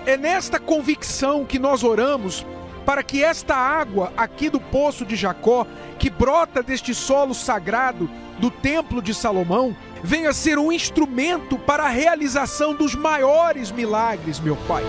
É 0.06 0.16
nesta 0.16 0.60
convicção 0.60 1.44
que 1.44 1.58
nós 1.58 1.82
oramos 1.82 2.46
para 2.86 3.02
que 3.02 3.24
esta 3.24 3.56
água 3.56 4.12
aqui 4.16 4.48
do 4.48 4.60
poço 4.60 5.04
de 5.04 5.16
Jacó, 5.16 5.66
que 5.98 6.08
brota 6.08 6.62
deste 6.62 6.94
solo 6.94 7.34
sagrado 7.34 8.08
do 8.38 8.48
Templo 8.48 9.02
de 9.02 9.12
Salomão, 9.12 9.76
venha 10.04 10.32
ser 10.32 10.60
um 10.60 10.70
instrumento 10.70 11.58
para 11.58 11.86
a 11.86 11.88
realização 11.88 12.72
dos 12.72 12.94
maiores 12.94 13.72
milagres, 13.72 14.38
meu 14.38 14.54
Pai. 14.68 14.84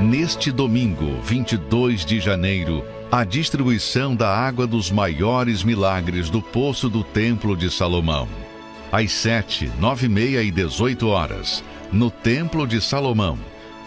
Neste 0.00 0.50
domingo, 0.50 1.20
22 1.20 2.06
de 2.06 2.20
janeiro, 2.20 2.82
a 3.12 3.22
distribuição 3.22 4.16
da 4.16 4.34
água 4.34 4.66
dos 4.66 4.90
maiores 4.90 5.62
milagres 5.62 6.30
do 6.30 6.40
poço 6.40 6.88
do 6.88 7.04
Templo 7.04 7.54
de 7.54 7.70
Salomão. 7.70 8.26
Às 8.90 9.12
7, 9.12 9.70
9 9.78 10.06
e 10.06 10.08
meia 10.08 10.42
e 10.42 10.50
18 10.50 11.06
horas 11.06 11.62
no 11.92 12.10
Templo 12.10 12.66
de 12.66 12.80
Salomão, 12.80 13.38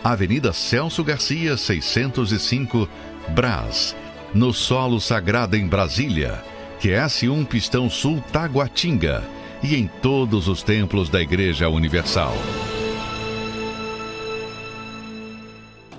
Avenida 0.03 0.51
Celso 0.51 1.03
Garcia, 1.03 1.55
605, 1.55 2.87
Brás, 3.29 3.95
no 4.33 4.53
Solo 4.53 4.99
Sagrado 4.99 5.55
em 5.55 5.65
Brasília, 5.65 6.43
QS1 6.81 7.47
Pistão 7.47 7.89
Sul 7.89 8.21
Taguatinga 8.31 9.23
e 9.63 9.75
em 9.75 9.87
todos 10.01 10.49
os 10.49 10.61
templos 10.61 11.07
da 11.07 11.21
Igreja 11.21 11.69
Universal. 11.69 12.33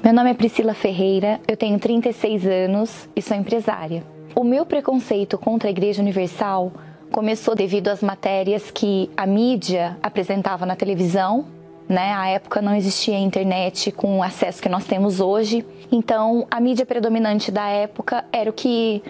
Meu 0.02 0.12
nome 0.12 0.30
é 0.30 0.34
Priscila 0.34 0.74
Ferreira, 0.74 1.40
eu 1.48 1.56
tenho 1.56 1.78
36 1.78 2.46
anos 2.46 3.08
e 3.16 3.22
sou 3.22 3.34
empresária. 3.34 4.04
O 4.34 4.44
meu 4.44 4.66
preconceito 4.66 5.38
contra 5.38 5.70
a 5.70 5.72
Igreja 5.72 6.02
Universal 6.02 6.70
começou 7.10 7.54
devido 7.54 7.88
às 7.88 8.02
matérias 8.02 8.70
que 8.70 9.08
a 9.16 9.24
mídia 9.24 9.96
apresentava 10.02 10.66
na 10.66 10.76
televisão 10.76 11.46
né? 11.94 12.12
A 12.12 12.26
época 12.28 12.60
não 12.60 12.74
existia 12.74 13.16
internet 13.16 13.92
com 13.92 14.18
o 14.18 14.22
acesso 14.22 14.60
que 14.60 14.68
nós 14.68 14.84
temos 14.84 15.20
hoje. 15.20 15.64
Então, 15.92 16.46
a 16.50 16.60
mídia 16.60 16.84
predominante 16.84 17.52
da 17.52 17.68
época 17.68 18.24
era 18.32 18.50
o 18.50 18.52
que 18.52 19.00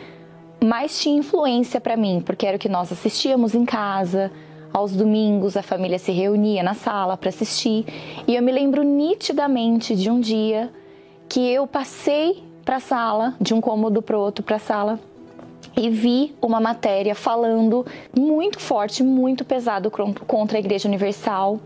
mais 0.62 1.00
tinha 1.00 1.18
influência 1.18 1.80
para 1.80 1.96
mim, 1.96 2.22
porque 2.24 2.46
era 2.46 2.56
o 2.56 2.60
que 2.60 2.68
nós 2.68 2.92
assistíamos 2.92 3.54
em 3.54 3.64
casa. 3.64 4.30
Aos 4.72 4.92
domingos 4.92 5.56
a 5.56 5.62
família 5.62 5.98
se 5.98 6.12
reunia 6.12 6.62
na 6.62 6.74
sala 6.74 7.16
para 7.16 7.28
assistir, 7.28 7.86
e 8.26 8.34
eu 8.34 8.42
me 8.42 8.50
lembro 8.50 8.82
nitidamente 8.82 9.94
de 9.94 10.10
um 10.10 10.20
dia 10.20 10.68
que 11.28 11.48
eu 11.48 11.64
passei 11.64 12.42
para 12.64 12.76
a 12.76 12.80
sala, 12.80 13.34
de 13.40 13.54
um 13.54 13.60
cômodo 13.60 14.02
para 14.02 14.18
outro 14.18 14.44
para 14.44 14.56
a 14.56 14.58
sala, 14.58 14.98
e 15.76 15.88
vi 15.88 16.34
uma 16.42 16.58
matéria 16.60 17.14
falando 17.14 17.86
muito 18.16 18.58
forte, 18.58 19.02
muito 19.02 19.44
pesado 19.44 19.92
contra 20.26 20.58
a 20.58 20.60
Igreja 20.60 20.88
Universal 20.88 21.60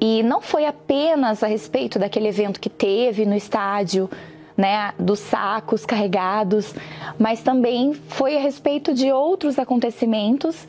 e 0.00 0.22
não 0.22 0.40
foi 0.40 0.66
apenas 0.66 1.42
a 1.42 1.46
respeito 1.46 1.98
daquele 1.98 2.28
evento 2.28 2.60
que 2.60 2.68
teve 2.68 3.24
no 3.24 3.34
estádio, 3.34 4.10
né, 4.56 4.92
dos 4.98 5.18
sacos 5.18 5.84
carregados, 5.84 6.74
mas 7.18 7.42
também 7.42 7.92
foi 7.92 8.36
a 8.36 8.40
respeito 8.40 8.94
de 8.94 9.10
outros 9.10 9.58
acontecimentos 9.58 10.66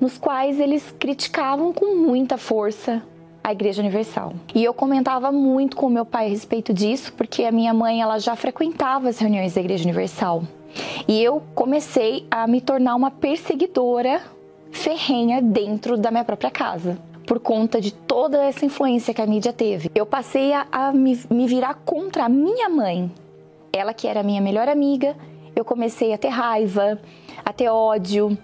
nos 0.00 0.16
quais 0.16 0.60
eles 0.60 0.94
criticavam 0.98 1.72
com 1.72 1.96
muita 1.96 2.38
força 2.38 3.02
a 3.42 3.52
Igreja 3.52 3.80
Universal. 3.82 4.34
E 4.54 4.62
eu 4.62 4.72
comentava 4.72 5.32
muito 5.32 5.76
com 5.76 5.88
meu 5.88 6.04
pai 6.04 6.26
a 6.26 6.28
respeito 6.28 6.72
disso, 6.72 7.12
porque 7.14 7.44
a 7.44 7.52
minha 7.52 7.72
mãe 7.74 8.00
ela 8.00 8.18
já 8.18 8.36
frequentava 8.36 9.08
as 9.08 9.18
reuniões 9.18 9.54
da 9.54 9.60
Igreja 9.60 9.84
Universal. 9.84 10.44
E 11.06 11.22
eu 11.22 11.42
comecei 11.54 12.26
a 12.30 12.46
me 12.46 12.60
tornar 12.60 12.94
uma 12.94 13.10
perseguidora 13.10 14.20
ferrenha 14.70 15.40
dentro 15.40 15.96
da 15.96 16.10
minha 16.10 16.24
própria 16.24 16.50
casa 16.50 16.98
por 17.28 17.38
conta 17.38 17.78
de 17.78 17.92
toda 17.92 18.42
essa 18.42 18.64
influência 18.64 19.12
que 19.12 19.20
a 19.20 19.26
mídia 19.26 19.52
teve. 19.52 19.90
Eu 19.94 20.06
passei 20.06 20.54
a, 20.54 20.66
a 20.72 20.92
me, 20.94 21.20
me 21.30 21.46
virar 21.46 21.74
contra 21.74 22.24
a 22.24 22.28
minha 22.28 22.70
mãe. 22.70 23.12
ela 23.70 23.92
que 23.92 24.08
era 24.08 24.22
minha 24.22 24.40
melhor 24.40 24.66
amiga, 24.66 25.14
eu 25.54 25.62
comecei 25.62 26.14
a 26.14 26.18
ter 26.18 26.28
raiva, 26.28 26.98
a 27.44 27.52
ter 27.52 27.68
ódio. 27.68 28.36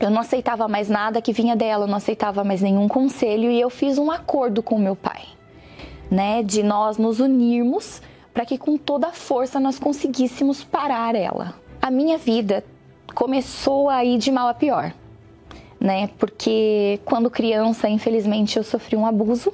Eu 0.00 0.08
não 0.08 0.20
aceitava 0.20 0.68
mais 0.68 0.88
nada 0.88 1.20
que 1.20 1.32
vinha 1.32 1.56
dela, 1.56 1.84
eu 1.84 1.88
não 1.88 1.96
aceitava 1.96 2.44
mais 2.44 2.62
nenhum 2.62 2.86
conselho 2.86 3.50
e 3.50 3.60
eu 3.60 3.68
fiz 3.68 3.98
um 3.98 4.08
acordo 4.08 4.62
com 4.62 4.78
meu 4.78 4.94
pai, 4.94 5.24
né, 6.08 6.44
de 6.44 6.62
nós 6.62 6.98
nos 6.98 7.18
unirmos 7.18 8.00
para 8.32 8.46
que 8.46 8.56
com 8.56 8.78
toda 8.78 9.08
a 9.08 9.12
força 9.12 9.58
nós 9.58 9.80
conseguíssemos 9.80 10.62
parar 10.62 11.16
ela. 11.16 11.54
A 11.80 11.90
minha 11.90 12.16
vida 12.18 12.64
começou 13.14 13.90
a 13.90 14.04
ir 14.04 14.16
de 14.16 14.30
mal 14.30 14.48
a 14.48 14.54
pior, 14.54 14.94
né? 15.82 16.08
Porque 16.16 17.00
quando 17.04 17.28
criança, 17.28 17.88
infelizmente, 17.88 18.56
eu 18.56 18.62
sofri 18.62 18.94
um 18.94 19.04
abuso 19.04 19.52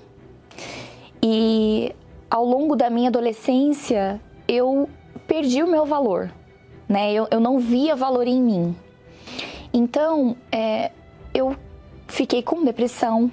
e 1.23 1.95
ao 2.31 2.45
longo 2.45 2.77
da 2.77 2.91
minha 2.91 3.09
adolescência 3.09 4.21
eu 4.47 4.91
perdi 5.27 5.63
o 5.63 5.67
meu 5.67 5.87
valor, 5.87 6.31
né? 6.87 7.13
Eu, 7.15 7.27
eu 7.31 7.41
não 7.41 7.59
via 7.59 7.97
valor 7.97 8.27
em 8.27 8.43
mim. 8.43 8.77
Então, 9.73 10.37
é, 10.53 10.93
eu 11.33 11.57
fiquei 12.07 12.43
com 12.43 12.63
depressão, 12.63 13.33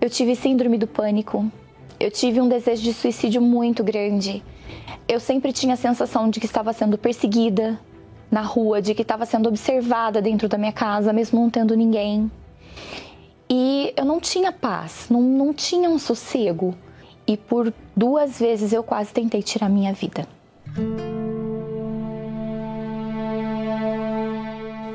eu 0.00 0.08
tive 0.08 0.36
síndrome 0.36 0.78
do 0.78 0.86
pânico, 0.86 1.50
eu 1.98 2.10
tive 2.10 2.40
um 2.40 2.48
desejo 2.48 2.82
de 2.82 2.94
suicídio 2.94 3.42
muito 3.42 3.82
grande. 3.82 4.44
Eu 5.08 5.18
sempre 5.18 5.52
tinha 5.52 5.74
a 5.74 5.76
sensação 5.76 6.30
de 6.30 6.38
que 6.38 6.46
estava 6.46 6.72
sendo 6.72 6.96
perseguida 6.96 7.80
na 8.30 8.42
rua, 8.42 8.80
de 8.80 8.94
que 8.94 9.02
estava 9.02 9.26
sendo 9.26 9.48
observada 9.48 10.22
dentro 10.22 10.48
da 10.48 10.56
minha 10.56 10.72
casa, 10.72 11.12
mesmo 11.12 11.40
não 11.40 11.50
tendo 11.50 11.76
ninguém. 11.76 12.30
E 13.48 13.92
eu 13.96 14.04
não 14.04 14.20
tinha 14.20 14.52
paz, 14.52 15.06
não, 15.10 15.20
não 15.20 15.52
tinha 15.52 15.90
um 15.90 15.98
sossego. 15.98 16.74
E 17.26 17.36
por 17.36 17.72
duas 17.96 18.38
vezes 18.38 18.72
eu 18.72 18.82
quase 18.82 19.12
tentei 19.12 19.42
tirar 19.42 19.68
minha 19.68 19.92
vida. 19.92 20.26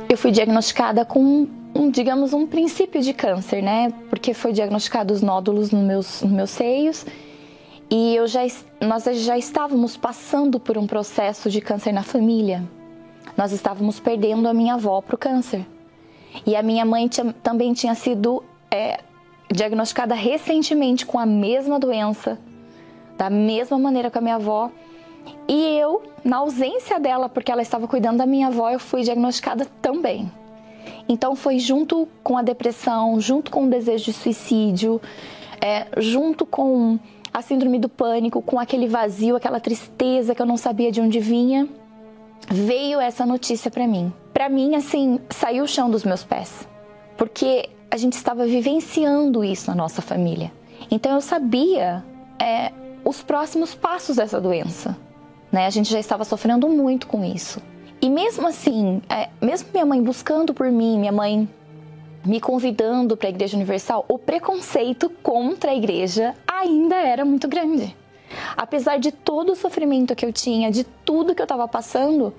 Eu 0.09 0.17
fui 0.17 0.31
diagnosticada 0.31 1.03
com 1.03 1.47
um, 1.75 1.91
digamos, 1.91 2.31
um 2.31 2.47
princípio 2.47 3.01
de 3.01 3.13
câncer, 3.13 3.61
né? 3.61 3.91
Porque 4.09 4.33
foi 4.33 4.53
diagnosticados 4.53 5.21
nódulos 5.21 5.71
nos 5.71 5.83
meus, 5.83 6.21
nos 6.21 6.31
meus 6.31 6.49
seios 6.51 7.05
e 7.89 8.15
eu 8.15 8.27
já, 8.27 8.41
nós 8.81 9.03
já 9.03 9.37
estávamos 9.37 9.95
passando 9.95 10.59
por 10.59 10.77
um 10.77 10.87
processo 10.87 11.49
de 11.49 11.61
câncer 11.61 11.91
na 11.91 12.03
família. 12.03 12.63
Nós 13.37 13.51
estávamos 13.51 13.99
perdendo 13.99 14.47
a 14.47 14.53
minha 14.53 14.75
avó 14.75 15.01
para 15.01 15.15
o 15.15 15.17
câncer. 15.17 15.65
E 16.45 16.55
a 16.55 16.63
minha 16.63 16.85
mãe 16.85 17.09
também 17.43 17.73
tinha 17.73 17.95
sido 17.95 18.43
é, 18.71 18.99
diagnosticada 19.51 20.15
recentemente 20.15 21.05
com 21.05 21.19
a 21.19 21.25
mesma 21.25 21.79
doença, 21.79 22.37
da 23.17 23.29
mesma 23.29 23.77
maneira 23.77 24.09
que 24.09 24.17
a 24.17 24.21
minha 24.21 24.35
avó. 24.35 24.71
E 25.47 25.77
eu, 25.77 26.03
na 26.23 26.37
ausência 26.37 26.99
dela, 26.99 27.29
porque 27.29 27.51
ela 27.51 27.61
estava 27.61 27.87
cuidando 27.87 28.17
da 28.17 28.25
minha 28.25 28.47
avó, 28.47 28.69
eu 28.69 28.79
fui 28.79 29.01
diagnosticada 29.01 29.65
também. 29.81 30.31
Então 31.07 31.35
foi 31.35 31.59
junto 31.59 32.07
com 32.23 32.37
a 32.37 32.41
depressão, 32.41 33.19
junto 33.19 33.51
com 33.51 33.65
o 33.65 33.69
desejo 33.69 34.05
de 34.05 34.13
suicídio, 34.13 35.01
é, 35.61 35.87
junto 35.97 36.45
com 36.45 36.99
a 37.33 37.41
síndrome 37.41 37.79
do 37.79 37.89
pânico, 37.89 38.41
com 38.41 38.59
aquele 38.59 38.87
vazio, 38.87 39.35
aquela 39.35 39.59
tristeza 39.59 40.33
que 40.33 40.41
eu 40.41 40.45
não 40.45 40.57
sabia 40.57 40.91
de 40.91 41.01
onde 41.01 41.19
vinha, 41.19 41.67
veio 42.49 42.99
essa 42.99 43.25
notícia 43.25 43.71
para 43.71 43.87
mim. 43.87 44.13
Para 44.33 44.49
mim, 44.49 44.75
assim, 44.75 45.19
saiu 45.29 45.63
o 45.63 45.67
chão 45.67 45.89
dos 45.89 46.03
meus 46.03 46.23
pés, 46.23 46.67
porque 47.17 47.69
a 47.89 47.97
gente 47.97 48.13
estava 48.13 48.45
vivenciando 48.45 49.43
isso 49.43 49.69
na 49.69 49.75
nossa 49.75 50.01
família. 50.01 50.51
Então 50.91 51.13
eu 51.13 51.21
sabia 51.21 52.03
é, 52.39 52.71
os 53.03 53.23
próximos 53.23 53.73
passos 53.73 54.17
dessa 54.17 54.39
doença. 54.39 54.97
Né? 55.51 55.65
A 55.65 55.69
gente 55.69 55.91
já 55.91 55.99
estava 55.99 56.25
sofrendo 56.25 56.67
muito 56.67 57.07
com 57.07 57.23
isso. 57.23 57.61
E 58.01 58.09
mesmo 58.09 58.47
assim, 58.47 59.01
é, 59.09 59.29
mesmo 59.41 59.69
minha 59.71 59.85
mãe 59.85 60.01
buscando 60.01 60.53
por 60.53 60.69
mim, 60.71 60.99
minha 60.99 61.11
mãe 61.11 61.47
me 62.25 62.41
convidando 62.41 63.15
para 63.15 63.27
a 63.27 63.29
Igreja 63.29 63.55
Universal, 63.55 64.03
o 64.09 64.17
preconceito 64.17 65.09
contra 65.21 65.71
a 65.71 65.75
igreja 65.75 66.33
ainda 66.47 66.95
era 66.95 67.23
muito 67.23 67.47
grande. 67.47 67.95
Apesar 68.55 68.97
de 68.97 69.11
todo 69.11 69.51
o 69.51 69.55
sofrimento 69.55 70.15
que 70.15 70.25
eu 70.25 70.33
tinha, 70.33 70.71
de 70.71 70.83
tudo 70.83 71.35
que 71.35 71.41
eu 71.41 71.45
estava 71.45 71.67
passando, 71.67 72.33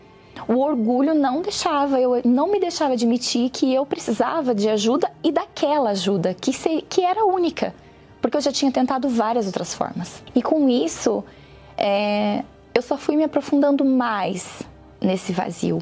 o 0.48 0.58
orgulho 0.58 1.14
não 1.14 1.40
deixava, 1.40 2.00
eu 2.00 2.20
não 2.24 2.50
me 2.50 2.60
deixava 2.60 2.92
admitir 2.92 3.50
que 3.50 3.72
eu 3.72 3.86
precisava 3.86 4.54
de 4.54 4.68
ajuda 4.68 5.10
e 5.22 5.32
daquela 5.32 5.90
ajuda, 5.90 6.34
que, 6.34 6.52
se, 6.52 6.82
que 6.82 7.02
era 7.02 7.24
única, 7.24 7.74
porque 8.20 8.36
eu 8.36 8.40
já 8.40 8.52
tinha 8.52 8.70
tentado 8.70 9.08
várias 9.08 9.46
outras 9.46 9.72
formas. 9.72 10.22
E 10.34 10.42
com 10.42 10.68
isso, 10.68 11.24
é, 11.76 12.44
eu 12.74 12.82
só 12.82 12.96
fui 12.96 13.16
me 13.16 13.24
aprofundando 13.24 13.84
mais 13.84 14.62
nesse 15.00 15.32
vazio, 15.32 15.78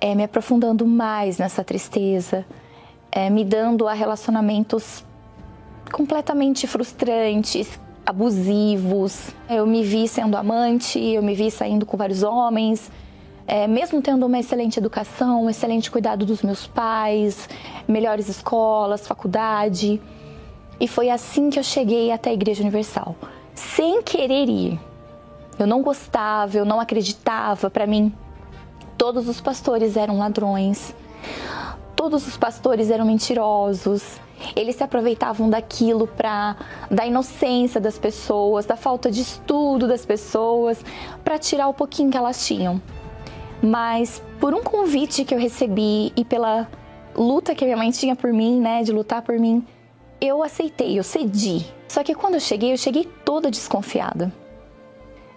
é, 0.00 0.14
me 0.14 0.24
aprofundando 0.24 0.86
mais 0.86 1.38
nessa 1.38 1.64
tristeza, 1.64 2.44
é, 3.10 3.30
me 3.30 3.44
dando 3.44 3.88
a 3.88 3.94
relacionamentos 3.94 5.04
completamente 5.90 6.66
frustrantes, 6.66 7.80
abusivos. 8.06 9.30
Eu 9.50 9.66
me 9.66 9.82
vi 9.82 10.06
sendo 10.06 10.36
amante, 10.36 10.98
eu 10.98 11.22
me 11.22 11.34
vi 11.34 11.50
saindo 11.50 11.84
com 11.84 11.96
vários 11.96 12.22
homens, 12.22 12.90
é, 13.48 13.66
mesmo 13.66 14.00
tendo 14.00 14.24
uma 14.24 14.38
excelente 14.38 14.78
educação, 14.78 15.44
um 15.44 15.50
excelente 15.50 15.90
cuidado 15.90 16.24
dos 16.24 16.42
meus 16.42 16.66
pais, 16.66 17.48
melhores 17.86 18.28
escolas, 18.28 19.06
faculdade. 19.06 20.00
E 20.78 20.86
foi 20.86 21.10
assim 21.10 21.50
que 21.50 21.58
eu 21.58 21.64
cheguei 21.64 22.12
até 22.12 22.30
a 22.30 22.32
Igreja 22.32 22.62
Universal, 22.62 23.16
sem 23.54 24.02
querer 24.02 24.48
ir. 24.48 24.80
Eu 25.58 25.66
não 25.66 25.82
gostava, 25.82 26.56
eu 26.56 26.64
não 26.64 26.78
acreditava. 26.78 27.70
Para 27.70 27.86
mim, 27.86 28.12
todos 28.96 29.28
os 29.28 29.40
pastores 29.40 29.96
eram 29.96 30.18
ladrões, 30.18 30.94
todos 31.96 32.26
os 32.26 32.36
pastores 32.36 32.90
eram 32.90 33.04
mentirosos. 33.06 34.20
Eles 34.54 34.76
se 34.76 34.84
aproveitavam 34.84 35.48
daquilo 35.48 36.06
para 36.06 36.56
da 36.90 37.06
inocência 37.06 37.80
das 37.80 37.98
pessoas, 37.98 38.66
da 38.66 38.76
falta 38.76 39.10
de 39.10 39.22
estudo 39.22 39.88
das 39.88 40.04
pessoas, 40.04 40.84
para 41.24 41.38
tirar 41.38 41.68
o 41.68 41.74
pouquinho 41.74 42.10
que 42.10 42.16
elas 42.16 42.46
tinham. 42.46 42.80
Mas 43.62 44.22
por 44.38 44.54
um 44.54 44.62
convite 44.62 45.24
que 45.24 45.34
eu 45.34 45.38
recebi 45.38 46.12
e 46.14 46.24
pela 46.24 46.68
luta 47.16 47.54
que 47.54 47.64
a 47.64 47.66
minha 47.66 47.76
mãe 47.76 47.90
tinha 47.90 48.14
por 48.14 48.32
mim, 48.32 48.60
né, 48.60 48.82
de 48.82 48.92
lutar 48.92 49.22
por 49.22 49.38
mim, 49.38 49.66
eu 50.20 50.42
aceitei, 50.42 50.98
eu 50.98 51.02
cedi. 51.02 51.66
Só 51.88 52.04
que 52.04 52.14
quando 52.14 52.34
eu 52.34 52.40
cheguei, 52.40 52.72
eu 52.72 52.76
cheguei 52.76 53.08
toda 53.24 53.50
desconfiada 53.50 54.30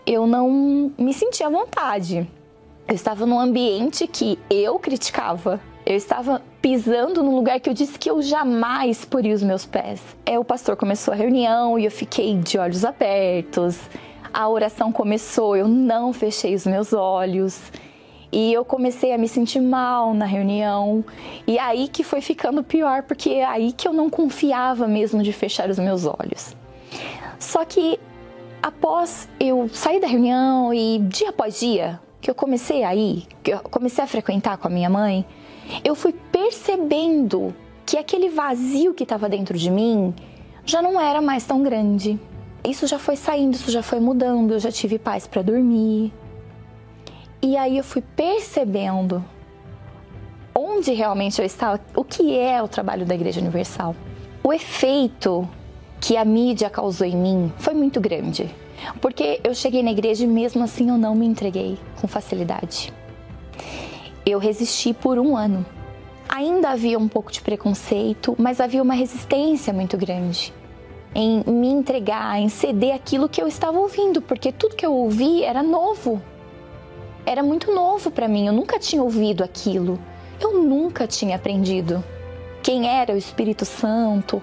eu 0.09 0.25
não 0.25 0.91
me 0.97 1.13
sentia 1.13 1.45
à 1.45 1.49
vontade. 1.51 2.27
Eu 2.87 2.95
estava 2.95 3.27
num 3.27 3.39
ambiente 3.39 4.07
que 4.07 4.39
eu 4.49 4.79
criticava. 4.79 5.61
Eu 5.89 5.95
estava 5.95 6.39
pisando 6.61 7.23
num 7.23 7.33
lugar 7.33 7.59
que 7.59 7.67
eu 7.67 7.73
disse 7.73 7.97
que 7.97 8.11
eu 8.11 8.21
jamais 8.21 9.03
poria 9.05 9.33
os 9.33 9.41
meus 9.41 9.65
pés. 9.65 9.99
É, 10.23 10.37
o 10.37 10.43
pastor 10.43 10.75
começou 10.75 11.11
a 11.11 11.17
reunião 11.17 11.79
e 11.79 11.85
eu 11.85 11.89
fiquei 11.89 12.37
de 12.37 12.59
olhos 12.59 12.85
abertos. 12.85 13.79
A 14.31 14.47
oração 14.47 14.91
começou, 14.91 15.57
eu 15.57 15.67
não 15.67 16.13
fechei 16.13 16.53
os 16.53 16.67
meus 16.67 16.93
olhos. 16.93 17.71
E 18.31 18.53
eu 18.53 18.63
comecei 18.63 19.11
a 19.11 19.17
me 19.17 19.27
sentir 19.27 19.59
mal 19.61 20.13
na 20.13 20.25
reunião. 20.25 21.03
E 21.47 21.57
aí 21.57 21.87
que 21.87 22.03
foi 22.03 22.21
ficando 22.21 22.63
pior, 22.63 23.01
porque 23.01 23.31
é 23.31 23.45
aí 23.45 23.71
que 23.71 23.87
eu 23.87 23.91
não 23.91 24.11
confiava 24.11 24.87
mesmo 24.87 25.23
de 25.23 25.33
fechar 25.33 25.71
os 25.71 25.79
meus 25.79 26.05
olhos. 26.05 26.55
Só 27.39 27.65
que 27.65 27.99
após 28.61 29.27
eu 29.39 29.67
sair 29.69 29.99
da 29.99 30.05
reunião 30.05 30.71
e 30.71 30.99
dia 30.99 31.29
após 31.29 31.59
dia 31.59 31.99
que 32.21 32.29
eu 32.29 32.35
comecei 32.35 32.83
a 32.83 32.93
ir, 32.93 33.25
que 33.41 33.51
eu 33.51 33.59
comecei 33.61 34.03
a 34.03 34.07
frequentar 34.07 34.55
com 34.57 34.67
a 34.67 34.71
minha 34.71 34.89
mãe, 34.89 35.25
eu 35.83 35.95
fui 35.95 36.13
percebendo 36.31 37.53
que 37.85 37.97
aquele 37.97 38.29
vazio 38.29 38.93
que 38.93 39.03
estava 39.03 39.27
dentro 39.27 39.57
de 39.57 39.69
mim 39.69 40.13
já 40.65 40.81
não 40.81 40.99
era 40.99 41.21
mais 41.21 41.45
tão 41.45 41.63
grande. 41.63 42.19
Isso 42.63 42.85
já 42.85 42.99
foi 42.99 43.15
saindo, 43.15 43.55
isso 43.55 43.71
já 43.71 43.81
foi 43.81 43.99
mudando, 43.99 44.53
eu 44.53 44.59
já 44.59 44.71
tive 44.71 44.99
paz 44.99 45.25
para 45.25 45.41
dormir. 45.41 46.13
E 47.41 47.55
aí 47.55 47.77
eu 47.77 47.83
fui 47.83 48.01
percebendo 48.01 49.23
onde 50.53 50.91
realmente 50.91 51.39
eu 51.39 51.45
estava, 51.45 51.79
o 51.95 52.03
que 52.03 52.37
é 52.37 52.61
o 52.61 52.67
trabalho 52.67 53.05
da 53.05 53.15
Igreja 53.15 53.39
Universal. 53.39 53.95
O 54.43 54.53
efeito 54.53 55.47
que 56.01 56.17
a 56.17 56.25
mídia 56.25 56.69
causou 56.69 57.07
em 57.07 57.15
mim 57.15 57.51
foi 57.57 57.73
muito 57.73 57.99
grande. 57.99 58.53
Porque 59.01 59.39
eu 59.43 59.53
cheguei 59.53 59.83
na 59.83 59.91
igreja 59.91 60.23
e 60.23 60.27
mesmo 60.27 60.63
assim 60.63 60.89
eu 60.89 60.97
não 60.97 61.13
me 61.13 61.25
entreguei 61.25 61.77
com 61.99 62.07
facilidade. 62.07 62.93
Eu 64.29 64.39
resisti 64.39 64.93
por 64.93 65.17
um 65.17 65.35
ano. 65.35 65.65
Ainda 66.27 66.69
havia 66.69 66.99
um 66.99 67.07
pouco 67.07 67.31
de 67.31 67.41
preconceito, 67.41 68.35
mas 68.37 68.61
havia 68.61 68.83
uma 68.83 68.93
resistência 68.93 69.73
muito 69.73 69.97
grande 69.97 70.53
em 71.13 71.43
me 71.47 71.67
entregar, 71.67 72.39
em 72.39 72.49
ceder 72.49 72.93
aquilo 72.93 73.27
que 73.27 73.41
eu 73.41 73.47
estava 73.47 73.79
ouvindo, 73.79 74.21
porque 74.21 74.51
tudo 74.51 74.75
que 74.75 74.85
eu 74.85 74.93
ouvi 74.93 75.43
era 75.43 75.63
novo. 75.63 76.21
Era 77.25 77.41
muito 77.41 77.73
novo 77.73 78.11
para 78.11 78.27
mim, 78.27 78.47
eu 78.47 78.53
nunca 78.53 78.79
tinha 78.79 79.01
ouvido 79.01 79.43
aquilo. 79.43 79.99
Eu 80.39 80.61
nunca 80.63 81.05
tinha 81.05 81.35
aprendido 81.35 82.03
quem 82.63 82.87
era 82.87 83.13
o 83.13 83.17
Espírito 83.17 83.65
Santo, 83.65 84.41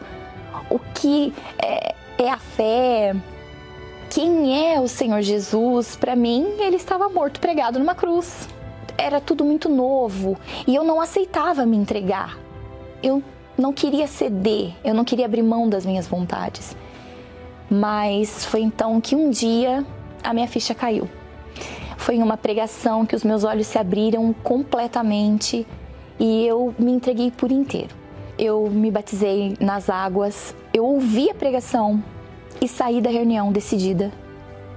o 0.69 0.79
que 0.79 1.33
é, 1.59 1.95
é 2.19 2.31
a 2.31 2.39
fé, 2.39 3.15
quem 4.11 4.73
é 4.73 4.81
o 4.81 4.89
Senhor 4.89 5.23
Jesus, 5.23 5.97
para 5.97 6.15
mim, 6.15 6.55
ele 6.59 6.77
estava 6.77 7.09
morto 7.09 7.41
pregado 7.41 7.79
numa 7.79 7.95
cruz. 7.95 8.49
Era 8.99 9.21
tudo 9.21 9.45
muito 9.45 9.69
novo 9.69 10.37
e 10.67 10.75
eu 10.75 10.85
não 10.85 11.01
aceitava 11.01 11.67
me 11.67 11.77
entregar. 11.77 12.39
Eu 13.03 13.23
não 13.59 13.73
queria 13.73 14.07
ceder, 14.07 14.73
eu 14.85 14.95
não 14.95 15.05
queria 15.05 15.27
abrir 15.27 15.43
mão 15.43 15.69
das 15.69 15.85
minhas 15.85 16.07
vontades. 16.07 16.77
Mas 17.71 18.45
foi 18.45 18.61
então 18.61 19.01
que 19.01 19.15
um 19.17 19.31
dia 19.31 19.85
a 20.23 20.33
minha 20.33 20.47
ficha 20.49 20.75
caiu. 20.75 21.09
Foi 21.97 22.17
em 22.17 22.23
uma 22.23 22.37
pregação 22.37 23.05
que 23.05 23.17
os 23.17 23.25
meus 23.25 23.45
olhos 23.45 23.67
se 23.67 23.79
abriram 23.79 24.33
completamente 24.33 25.67
e 26.19 26.47
eu 26.47 26.75
me 26.79 26.93
entreguei 26.93 27.31
por 27.31 27.51
inteiro. 27.51 27.95
Eu 28.39 28.69
me 28.71 28.91
batizei 28.91 29.57
nas 29.59 29.89
águas, 29.89 30.55
eu 30.73 30.85
ouvi 30.85 31.31
a 31.31 31.35
pregação 31.35 32.03
e 32.61 32.69
saí 32.69 33.01
da 33.01 33.11
reunião 33.11 33.51
decidida 33.51 34.13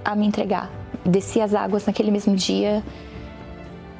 a 0.04 0.16
me 0.16 0.26
entregar. 0.26 0.70
Desci 1.04 1.40
as 1.40 1.54
águas 1.54 1.86
naquele 1.86 2.10
mesmo 2.10 2.34
dia, 2.34 2.82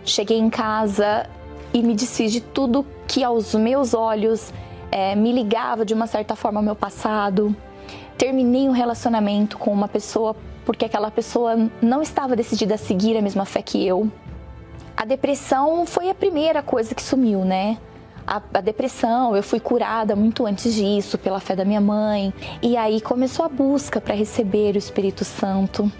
cheguei 0.04 0.38
em 0.38 0.50
casa 0.50 1.28
e 1.72 1.82
me 1.82 1.94
desfiz 1.94 2.32
de 2.32 2.40
tudo 2.40 2.84
que 3.06 3.22
aos 3.22 3.54
meus 3.54 3.94
olhos 3.94 4.52
é, 4.90 5.14
me 5.14 5.32
ligava 5.32 5.84
de 5.84 5.94
uma 5.94 6.06
certa 6.06 6.34
forma 6.34 6.58
ao 6.58 6.64
meu 6.64 6.74
passado. 6.74 7.54
Terminei 8.18 8.68
um 8.68 8.72
relacionamento 8.72 9.56
com 9.56 9.72
uma 9.72 9.88
pessoa 9.88 10.36
porque 10.64 10.84
aquela 10.84 11.10
pessoa 11.10 11.68
não 11.80 12.02
estava 12.02 12.36
decidida 12.36 12.74
a 12.74 12.78
seguir 12.78 13.16
a 13.16 13.22
mesma 13.22 13.44
fé 13.44 13.62
que 13.62 13.84
eu. 13.86 14.10
A 14.96 15.04
depressão 15.04 15.86
foi 15.86 16.10
a 16.10 16.14
primeira 16.14 16.62
coisa 16.62 16.94
que 16.94 17.02
sumiu, 17.02 17.44
né? 17.44 17.78
A, 18.26 18.40
a, 18.54 18.60
depressão, 18.60 19.34
eu 19.34 19.42
fui 19.42 19.58
curada 19.58 20.14
muito 20.14 20.46
antes 20.46 20.74
disso 20.74 21.16
pela 21.18 21.40
fé 21.40 21.56
da 21.56 21.64
minha 21.64 21.80
mãe. 21.80 22.32
E 22.62 22.76
aí 22.76 23.00
começou 23.00 23.44
a 23.44 23.48
busca 23.48 24.00
para 24.00 24.14
receber 24.14 24.74
o 24.74 24.78
Espírito 24.78 25.24
Santo, 25.24 25.90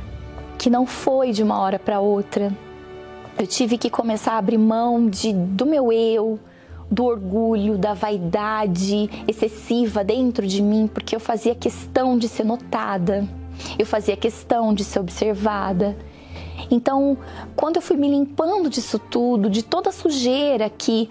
que 0.59 0.69
não 0.69 0.87
foi 0.87 1.33
de 1.33 1.43
uma 1.43 1.59
hora 1.59 1.79
para 1.79 1.99
outra. 1.99 2.53
Eu 3.41 3.47
tive 3.47 3.79
que 3.79 3.89
começar 3.89 4.33
a 4.35 4.37
abrir 4.37 4.59
mão 4.59 5.09
de, 5.09 5.33
do 5.33 5.65
meu 5.65 5.91
eu, 5.91 6.39
do 6.91 7.07
orgulho, 7.07 7.79
da 7.79 7.95
vaidade 7.95 9.09
excessiva 9.27 10.05
dentro 10.05 10.47
de 10.47 10.61
mim, 10.61 10.87
porque 10.87 11.17
eu 11.17 11.21
fazia 11.21 11.55
questão 11.55 12.19
de 12.19 12.29
ser 12.29 12.45
notada, 12.45 13.27
eu 13.79 13.87
fazia 13.87 14.15
questão 14.15 14.75
de 14.75 14.85
ser 14.85 15.01
observada. 15.01 15.97
Então, 16.71 17.17
quando 17.57 17.77
eu 17.77 17.83
fui 17.83 17.97
me 17.97 18.11
limpando 18.11 18.69
disso 18.69 18.99
tudo, 18.99 19.49
de 19.49 19.63
toda 19.63 19.89
a 19.89 19.93
sujeira 19.93 20.69
que 20.69 21.09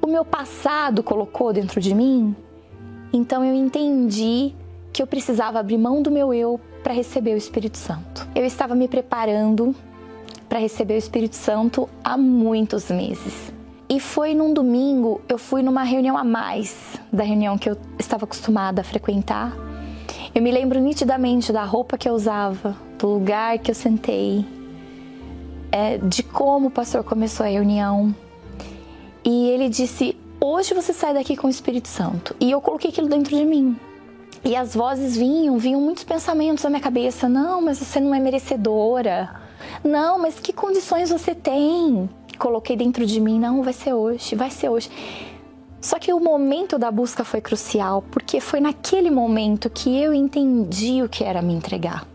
o 0.00 0.06
meu 0.06 0.24
passado 0.24 1.02
colocou 1.02 1.52
dentro 1.52 1.80
de 1.80 1.92
mim, 1.92 2.36
então 3.12 3.44
eu 3.44 3.52
entendi 3.52 4.54
que 4.92 5.02
eu 5.02 5.08
precisava 5.08 5.58
abrir 5.58 5.78
mão 5.78 6.00
do 6.00 6.08
meu 6.12 6.32
eu 6.32 6.60
para 6.84 6.92
receber 6.92 7.34
o 7.34 7.36
Espírito 7.36 7.78
Santo. 7.78 8.28
Eu 8.32 8.44
estava 8.44 8.76
me 8.76 8.86
preparando 8.86 9.74
para 10.48 10.58
receber 10.58 10.94
o 10.94 10.98
Espírito 10.98 11.36
Santo 11.36 11.88
há 12.02 12.16
muitos 12.16 12.90
meses. 12.90 13.52
E 13.88 14.00
foi 14.00 14.34
num 14.34 14.52
domingo, 14.52 15.20
eu 15.28 15.38
fui 15.38 15.62
numa 15.62 15.82
reunião 15.82 16.16
a 16.16 16.24
mais 16.24 16.98
da 17.12 17.22
reunião 17.22 17.58
que 17.58 17.68
eu 17.68 17.76
estava 17.98 18.24
acostumada 18.24 18.80
a 18.80 18.84
frequentar. 18.84 19.52
Eu 20.34 20.42
me 20.42 20.50
lembro 20.50 20.80
nitidamente 20.80 21.52
da 21.52 21.64
roupa 21.64 21.98
que 21.98 22.08
eu 22.08 22.14
usava, 22.14 22.76
do 22.98 23.06
lugar 23.06 23.58
que 23.58 23.70
eu 23.70 23.74
sentei, 23.74 24.44
é, 25.70 25.98
de 25.98 26.22
como 26.22 26.68
o 26.68 26.70
pastor 26.70 27.04
começou 27.04 27.44
a 27.44 27.48
reunião. 27.48 28.14
E 29.24 29.50
ele 29.50 29.68
disse: 29.68 30.16
Hoje 30.40 30.74
você 30.74 30.92
sai 30.92 31.14
daqui 31.14 31.36
com 31.36 31.46
o 31.46 31.50
Espírito 31.50 31.88
Santo. 31.88 32.34
E 32.40 32.50
eu 32.50 32.60
coloquei 32.60 32.90
aquilo 32.90 33.08
dentro 33.08 33.36
de 33.36 33.44
mim. 33.44 33.76
E 34.44 34.54
as 34.54 34.74
vozes 34.74 35.16
vinham, 35.16 35.56
vinham 35.56 35.80
muitos 35.80 36.04
pensamentos 36.04 36.64
na 36.64 36.70
minha 36.70 36.82
cabeça: 36.82 37.28
Não, 37.28 37.62
mas 37.62 37.78
você 37.78 38.00
não 38.00 38.14
é 38.14 38.20
merecedora. 38.20 39.30
Não, 39.82 40.18
mas 40.18 40.38
que 40.38 40.52
condições 40.52 41.10
você 41.10 41.34
tem? 41.34 42.08
coloquei 42.36 42.76
dentro 42.76 43.06
de 43.06 43.20
mim, 43.20 43.38
não, 43.38 43.62
vai 43.62 43.72
ser 43.72 43.94
hoje, 43.94 44.34
vai 44.34 44.50
ser 44.50 44.68
hoje. 44.68 44.90
Só 45.80 45.98
que 45.98 46.12
o 46.12 46.20
momento 46.20 46.78
da 46.78 46.90
busca 46.90 47.24
foi 47.24 47.40
crucial, 47.40 48.02
porque 48.10 48.40
foi 48.40 48.60
naquele 48.60 49.10
momento 49.10 49.68
que 49.68 50.00
eu 50.00 50.14
entendi 50.14 51.02
o 51.02 51.08
que 51.08 51.22
era 51.22 51.42
me 51.42 51.52
entregar. 51.52 52.06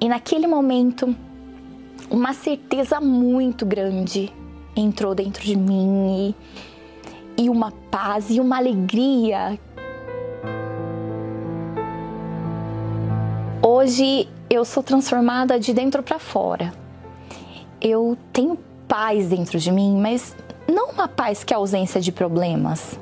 E 0.00 0.08
naquele 0.08 0.46
momento, 0.46 1.14
uma 2.10 2.32
certeza 2.32 3.00
muito 3.00 3.66
grande 3.66 4.32
entrou 4.76 5.14
dentro 5.14 5.42
de 5.42 5.56
mim 5.56 6.34
e, 7.36 7.44
e 7.44 7.50
uma 7.50 7.72
paz 7.90 8.30
e 8.30 8.38
uma 8.38 8.56
alegria. 8.56 9.58
Hoje 13.60 14.28
eu 14.48 14.64
sou 14.64 14.82
transformada 14.82 15.58
de 15.58 15.74
dentro 15.74 16.04
para 16.04 16.20
fora. 16.20 16.72
Eu 17.80 18.16
tenho 18.32 18.58
paz 18.88 19.28
dentro 19.28 19.58
de 19.58 19.70
mim, 19.70 19.96
mas 20.00 20.34
não 20.66 20.90
uma 20.90 21.06
paz 21.06 21.44
que 21.44 21.54
é 21.54 21.56
ausência 21.56 22.00
de 22.00 22.10
problemas. 22.10 22.98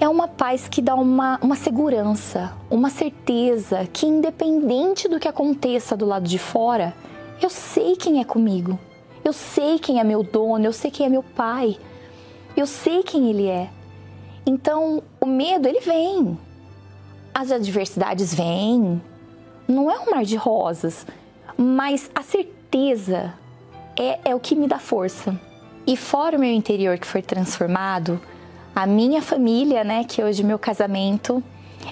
É 0.00 0.08
uma 0.08 0.26
paz 0.26 0.66
que 0.68 0.80
dá 0.80 0.94
uma, 0.94 1.38
uma 1.42 1.56
segurança, 1.56 2.52
uma 2.70 2.90
certeza 2.90 3.86
que, 3.92 4.06
independente 4.06 5.08
do 5.08 5.20
que 5.20 5.28
aconteça 5.28 5.96
do 5.96 6.06
lado 6.06 6.26
de 6.26 6.38
fora, 6.38 6.94
eu 7.40 7.50
sei 7.50 7.96
quem 7.96 8.20
é 8.20 8.24
comigo. 8.24 8.78
Eu 9.24 9.32
sei 9.32 9.78
quem 9.78 10.00
é 10.00 10.04
meu 10.04 10.22
dono, 10.22 10.64
eu 10.64 10.72
sei 10.72 10.90
quem 10.90 11.06
é 11.06 11.08
meu 11.08 11.22
pai. 11.22 11.78
Eu 12.56 12.66
sei 12.66 13.02
quem 13.02 13.30
ele 13.30 13.46
é. 13.46 13.70
Então, 14.46 15.02
o 15.20 15.26
medo, 15.26 15.66
ele 15.66 15.80
vem. 15.80 16.38
As 17.32 17.50
adversidades 17.50 18.34
vêm. 18.34 19.00
Não 19.66 19.90
é 19.90 19.98
um 19.98 20.10
mar 20.10 20.24
de 20.24 20.36
rosas, 20.36 21.06
mas 21.56 22.10
a 22.14 22.22
certeza 22.22 23.32
é, 23.96 24.18
é 24.24 24.34
o 24.34 24.40
que 24.40 24.54
me 24.54 24.66
dá 24.66 24.78
força. 24.78 25.38
E 25.86 25.96
fora 25.96 26.36
o 26.36 26.40
meu 26.40 26.52
interior 26.52 26.98
que 26.98 27.06
foi 27.06 27.22
transformado, 27.22 28.20
a 28.74 28.86
minha 28.86 29.20
família, 29.20 29.84
né, 29.84 30.04
que 30.04 30.22
hoje 30.22 30.42
meu 30.42 30.58
casamento 30.58 31.42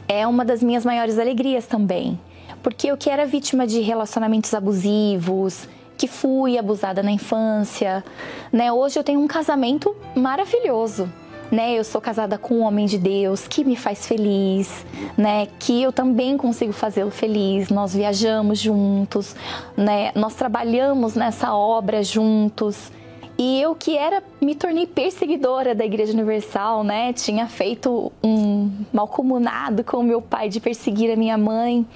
é 0.09 0.27
uma 0.27 0.45
das 0.45 0.63
minhas 0.63 0.85
maiores 0.85 1.19
alegrias 1.19 1.67
também. 1.67 2.19
Porque 2.63 2.89
eu 2.89 2.97
que 2.97 3.11
era 3.11 3.27
vítima 3.27 3.67
de 3.67 3.81
relacionamentos 3.81 4.55
abusivos, 4.55 5.69
que 5.99 6.09
fui 6.09 6.59
abusada 6.59 7.03
na 7.03 7.11
infância, 7.11 8.05
né? 8.53 8.73
Hoje 8.73 8.99
eu 8.99 9.05
tenho 9.05 9.21
um 9.21 9.29
casamento 9.29 9.95
maravilhoso 10.17 11.09
né? 11.53 11.79
Eu 11.79 11.85
sou 11.85 12.01
casada 12.01 12.39
com 12.39 12.55
um 12.55 12.63
homem 12.63 12.87
de 12.87 12.97
Deus 12.97 13.47
que 13.47 13.63
me 13.63 13.77
faz 13.77 14.07
feliz, 14.07 14.87
né? 15.19 15.47
Que 15.59 15.83
eu 15.83 15.93
também 15.93 16.39
consigo 16.39 16.73
fazê-lo 16.73 17.11
feliz. 17.11 17.69
Nós 17.69 17.95
viajamos 17.95 18.59
juntos, 18.59 19.37
né? 19.77 20.13
Nós 20.15 20.35
trabalhamos 20.35 21.15
nessa 21.15 21.55
obra 21.55 22.03
juntos. 22.03 22.91
E 23.37 23.61
eu 23.61 23.75
que 23.75 23.99
era, 23.99 24.23
me 24.41 24.55
tornei 24.55 24.87
perseguidora 24.87 25.75
da 25.75 25.85
Igreja 25.85 26.15
Universal, 26.15 26.83
né? 26.83 27.13
Tinha 27.13 27.47
feito 27.47 28.11
um 28.25 28.71
malcomunado 28.91 29.85
com 29.85 30.03
meu 30.03 30.23
pai 30.23 30.49
de 30.49 30.59
perseguir 30.59 31.13
a 31.13 31.17
minha 31.17 31.37
mãe. 31.37 31.87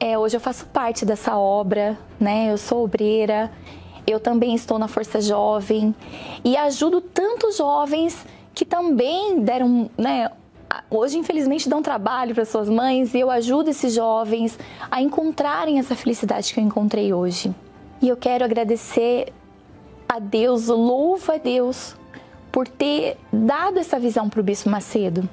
É, 0.00 0.18
hoje 0.18 0.36
eu 0.36 0.40
faço 0.40 0.66
parte 0.66 1.04
dessa 1.04 1.36
obra, 1.36 1.96
né? 2.18 2.50
Eu 2.50 2.58
sou 2.58 2.84
obreira, 2.84 3.52
eu 4.04 4.18
também 4.18 4.52
estou 4.54 4.80
na 4.80 4.88
Força 4.88 5.20
Jovem 5.20 5.94
e 6.42 6.56
ajudo 6.56 7.00
tantos 7.00 7.58
jovens 7.58 8.26
que 8.54 8.64
também 8.64 9.40
deram, 9.40 9.90
né, 9.96 10.30
hoje 10.90 11.18
infelizmente 11.18 11.68
dão 11.68 11.82
trabalho 11.82 12.34
para 12.34 12.44
suas 12.44 12.68
mães 12.68 13.14
e 13.14 13.20
eu 13.20 13.30
ajudo 13.30 13.70
esses 13.70 13.94
jovens 13.94 14.58
a 14.90 15.00
encontrarem 15.00 15.78
essa 15.78 15.94
felicidade 15.94 16.52
que 16.52 16.60
eu 16.60 16.64
encontrei 16.64 17.12
hoje. 17.12 17.54
E 18.02 18.08
eu 18.08 18.16
quero 18.16 18.44
agradecer 18.44 19.32
a 20.08 20.18
Deus, 20.18 20.68
louvo 20.68 21.32
a 21.32 21.38
Deus 21.38 21.94
por 22.50 22.66
ter 22.66 23.16
dado 23.32 23.78
essa 23.78 23.98
visão 23.98 24.28
para 24.28 24.40
o 24.40 24.42
Bispo 24.42 24.68
Macedo, 24.68 25.28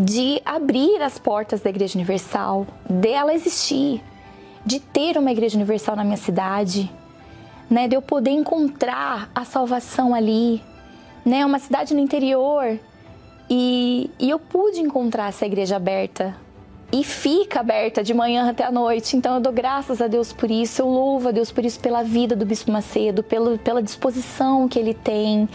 de 0.00 0.40
abrir 0.44 1.02
as 1.02 1.18
portas 1.18 1.60
da 1.60 1.70
Igreja 1.70 1.98
Universal, 1.98 2.66
dela 2.88 3.34
existir, 3.34 4.02
de 4.64 4.78
ter 4.78 5.18
uma 5.18 5.32
Igreja 5.32 5.56
Universal 5.56 5.96
na 5.96 6.04
minha 6.04 6.16
cidade, 6.16 6.90
né, 7.68 7.88
de 7.88 7.96
eu 7.96 8.02
poder 8.02 8.30
encontrar 8.30 9.30
a 9.34 9.44
salvação 9.44 10.14
ali, 10.14 10.62
né? 11.24 11.44
Uma 11.44 11.58
cidade 11.58 11.94
no 11.94 12.00
interior. 12.00 12.78
E, 13.48 14.10
e 14.18 14.30
eu 14.30 14.38
pude 14.38 14.80
encontrar 14.80 15.28
essa 15.28 15.44
igreja 15.46 15.76
aberta. 15.76 16.36
E 16.92 17.04
fica 17.04 17.60
aberta 17.60 18.02
de 18.02 18.12
manhã 18.12 18.50
até 18.50 18.64
a 18.64 18.70
noite. 18.70 19.16
Então 19.16 19.36
eu 19.36 19.40
dou 19.40 19.52
graças 19.52 20.00
a 20.00 20.06
Deus 20.06 20.32
por 20.32 20.50
isso. 20.50 20.82
Eu 20.82 20.88
louvo 20.88 21.28
a 21.28 21.30
Deus 21.32 21.52
por 21.52 21.64
isso, 21.64 21.78
pela 21.78 22.02
vida 22.02 22.34
do 22.34 22.44
Bispo 22.44 22.70
Macedo, 22.72 23.22
pelo, 23.22 23.58
pela 23.58 23.82
disposição 23.82 24.68
que 24.68 24.78
ele 24.78 24.94
tem. 24.94 25.48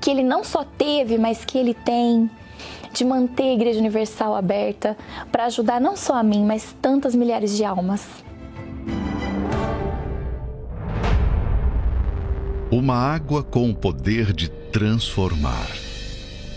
Que 0.00 0.10
ele 0.10 0.22
não 0.22 0.44
só 0.44 0.64
teve, 0.64 1.18
mas 1.18 1.44
que 1.44 1.58
ele 1.58 1.74
tem 1.74 2.30
de 2.92 3.04
manter 3.04 3.50
a 3.50 3.54
Igreja 3.54 3.80
Universal 3.80 4.34
aberta 4.36 4.96
para 5.32 5.46
ajudar 5.46 5.80
não 5.80 5.96
só 5.96 6.14
a 6.14 6.22
mim, 6.22 6.44
mas 6.44 6.74
tantas 6.80 7.14
milhares 7.14 7.56
de 7.56 7.64
almas. 7.64 8.06
Uma 12.74 12.96
água 12.96 13.40
com 13.40 13.70
o 13.70 13.72
poder 13.72 14.32
de 14.32 14.48
transformar. 14.48 15.68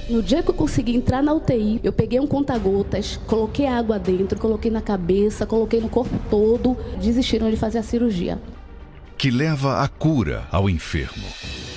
No 0.10 0.24
dia 0.24 0.42
que 0.42 0.50
eu 0.50 0.54
consegui 0.56 0.96
entrar 0.96 1.22
na 1.22 1.32
UTI, 1.32 1.80
eu 1.84 1.94
peguei 1.94 2.20
um 2.20 2.26
conta-gotas, 2.26 3.18
coloquei 3.28 3.68
água 3.68 4.00
dentro, 4.00 4.40
coloquei 4.40 4.72
na 4.72 4.82
cabeça, 4.82 5.46
coloquei 5.46 5.80
no 5.80 5.90
corpo 5.90 6.16
todo, 6.28 6.76
desistiram 7.00 7.52
de 7.52 7.56
fazer 7.56 7.78
a 7.78 7.84
cirurgia. 7.84 8.42
Que 9.16 9.30
leva 9.30 9.84
a 9.84 9.88
cura 9.88 10.48
ao 10.52 10.68
enfermo. 10.68 11.28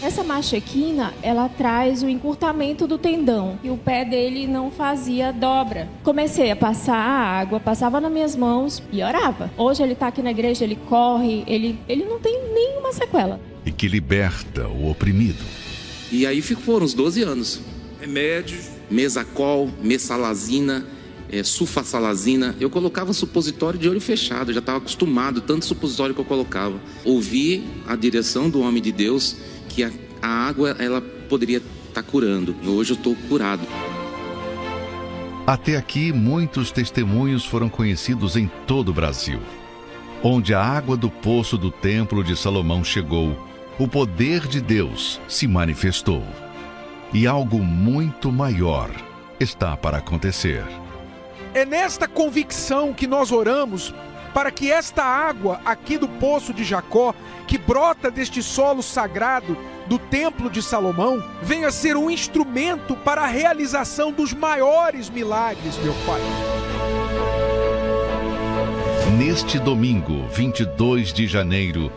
Essa 0.03 0.24
machequina, 0.24 1.12
ela 1.22 1.47
traz 1.51 2.03
o 2.03 2.09
encurtamento 2.09 2.86
do 2.86 2.97
tendão 2.97 3.59
e 3.62 3.68
o 3.68 3.76
pé 3.76 4.07
dele 4.07 4.47
não 4.47 4.70
fazia 4.70 5.34
dobra. 5.34 5.86
Comecei 6.03 6.51
a 6.51 6.57
passar 6.57 6.97
a 6.97 7.41
água, 7.41 7.61
passava 7.61 8.01
nas 8.01 8.11
minhas 8.11 8.34
mãos 8.34 8.82
e 8.91 9.03
orava. 9.03 9.51
Hoje 9.59 9.82
ele 9.82 9.93
está 9.93 10.07
aqui 10.07 10.22
na 10.22 10.30
igreja, 10.30 10.64
ele 10.64 10.78
corre, 10.88 11.45
ele, 11.47 11.78
ele 11.86 12.07
não 12.07 12.18
tem 12.18 12.41
nenhuma 12.55 12.91
sequela. 12.91 13.38
E 13.64 13.70
que 13.70 13.88
liberta 13.88 14.68
o 14.68 14.90
oprimido. 14.90 15.44
E 16.11 16.26
aí 16.26 16.40
foram 16.42 16.86
uns 16.86 16.94
12 16.94 17.22
anos. 17.22 17.61
Remédios. 18.00 18.68
Mesacol, 18.90 19.70
mesalazina, 19.82 20.84
é, 21.30 21.42
sulfasalazina. 21.42 22.56
Eu 22.58 22.68
colocava 22.68 23.12
supositório 23.12 23.78
de 23.78 23.88
olho 23.88 24.00
fechado, 24.00 24.50
eu 24.50 24.54
já 24.54 24.61
estava 24.61 24.78
acostumado, 24.78 25.40
tanto 25.40 25.64
supositório 25.64 26.14
que 26.14 26.20
eu 26.20 26.24
colocava. 26.24 26.80
Ouvi 27.04 27.64
a 27.86 27.94
direção 27.94 28.50
do 28.50 28.61
homem 28.61 28.82
de 28.82 28.90
Deus 28.90 29.36
que 29.68 29.84
a, 29.84 29.92
a 30.20 30.28
água 30.28 30.76
ela 30.78 31.00
poderia 31.00 31.58
estar 31.58 32.02
tá 32.02 32.02
curando. 32.02 32.56
Hoje 32.66 32.92
eu 32.92 32.96
estou 32.96 33.14
curado. 33.28 33.62
Até 35.46 35.76
aqui, 35.76 36.12
muitos 36.12 36.70
testemunhos 36.70 37.44
foram 37.44 37.68
conhecidos 37.68 38.36
em 38.36 38.50
todo 38.66 38.90
o 38.90 38.94
Brasil. 38.94 39.40
Onde 40.22 40.52
a 40.52 40.62
água 40.62 40.96
do 40.96 41.11
poço 41.11 41.56
do 41.56 41.70
Templo 41.70 42.22
de 42.22 42.36
Salomão 42.36 42.84
chegou, 42.84 43.49
o 43.80 43.88
poder 43.88 44.46
de 44.46 44.60
Deus 44.60 45.18
se 45.26 45.48
manifestou. 45.48 46.22
E 47.14 47.26
algo 47.26 47.60
muito 47.60 48.30
maior 48.30 48.90
está 49.40 49.74
para 49.74 49.96
acontecer. 49.96 50.62
É 51.54 51.64
nesta 51.64 52.06
convicção 52.06 52.92
que 52.92 53.06
nós 53.06 53.32
oramos 53.32 53.94
para 54.34 54.50
que 54.50 54.70
esta 54.70 55.02
água 55.02 55.62
aqui 55.64 55.96
do 55.96 56.06
poço 56.06 56.52
de 56.52 56.62
Jacó, 56.62 57.14
que 57.46 57.56
brota 57.56 58.10
deste 58.10 58.42
solo 58.42 58.82
sagrado 58.82 59.56
do 59.86 59.98
Templo 59.98 60.50
de 60.50 60.60
Salomão, 60.60 61.24
venha 61.40 61.70
ser 61.70 61.96
um 61.96 62.10
instrumento 62.10 62.94
para 62.96 63.22
a 63.22 63.26
realização 63.26 64.12
dos 64.12 64.34
maiores 64.34 65.08
milagres, 65.08 65.78
meu 65.78 65.94
Pai. 66.06 66.20
Neste 69.16 69.58
domingo, 69.58 70.28
22 70.28 71.14
de 71.14 71.26
janeiro, 71.26 71.90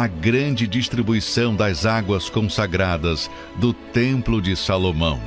a 0.00 0.06
grande 0.06 0.66
distribuição 0.66 1.54
das 1.54 1.84
águas 1.84 2.30
consagradas 2.30 3.30
do 3.56 3.74
Templo 3.74 4.40
de 4.40 4.56
Salomão. 4.56 5.20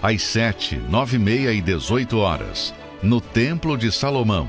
Às 0.00 0.22
7, 0.22 0.76
9 0.76 1.16
e 1.16 1.18
meia 1.18 1.52
e 1.52 1.60
18 1.60 2.16
horas, 2.16 2.72
no 3.02 3.20
Templo 3.20 3.76
de 3.76 3.90
Salomão 3.90 4.48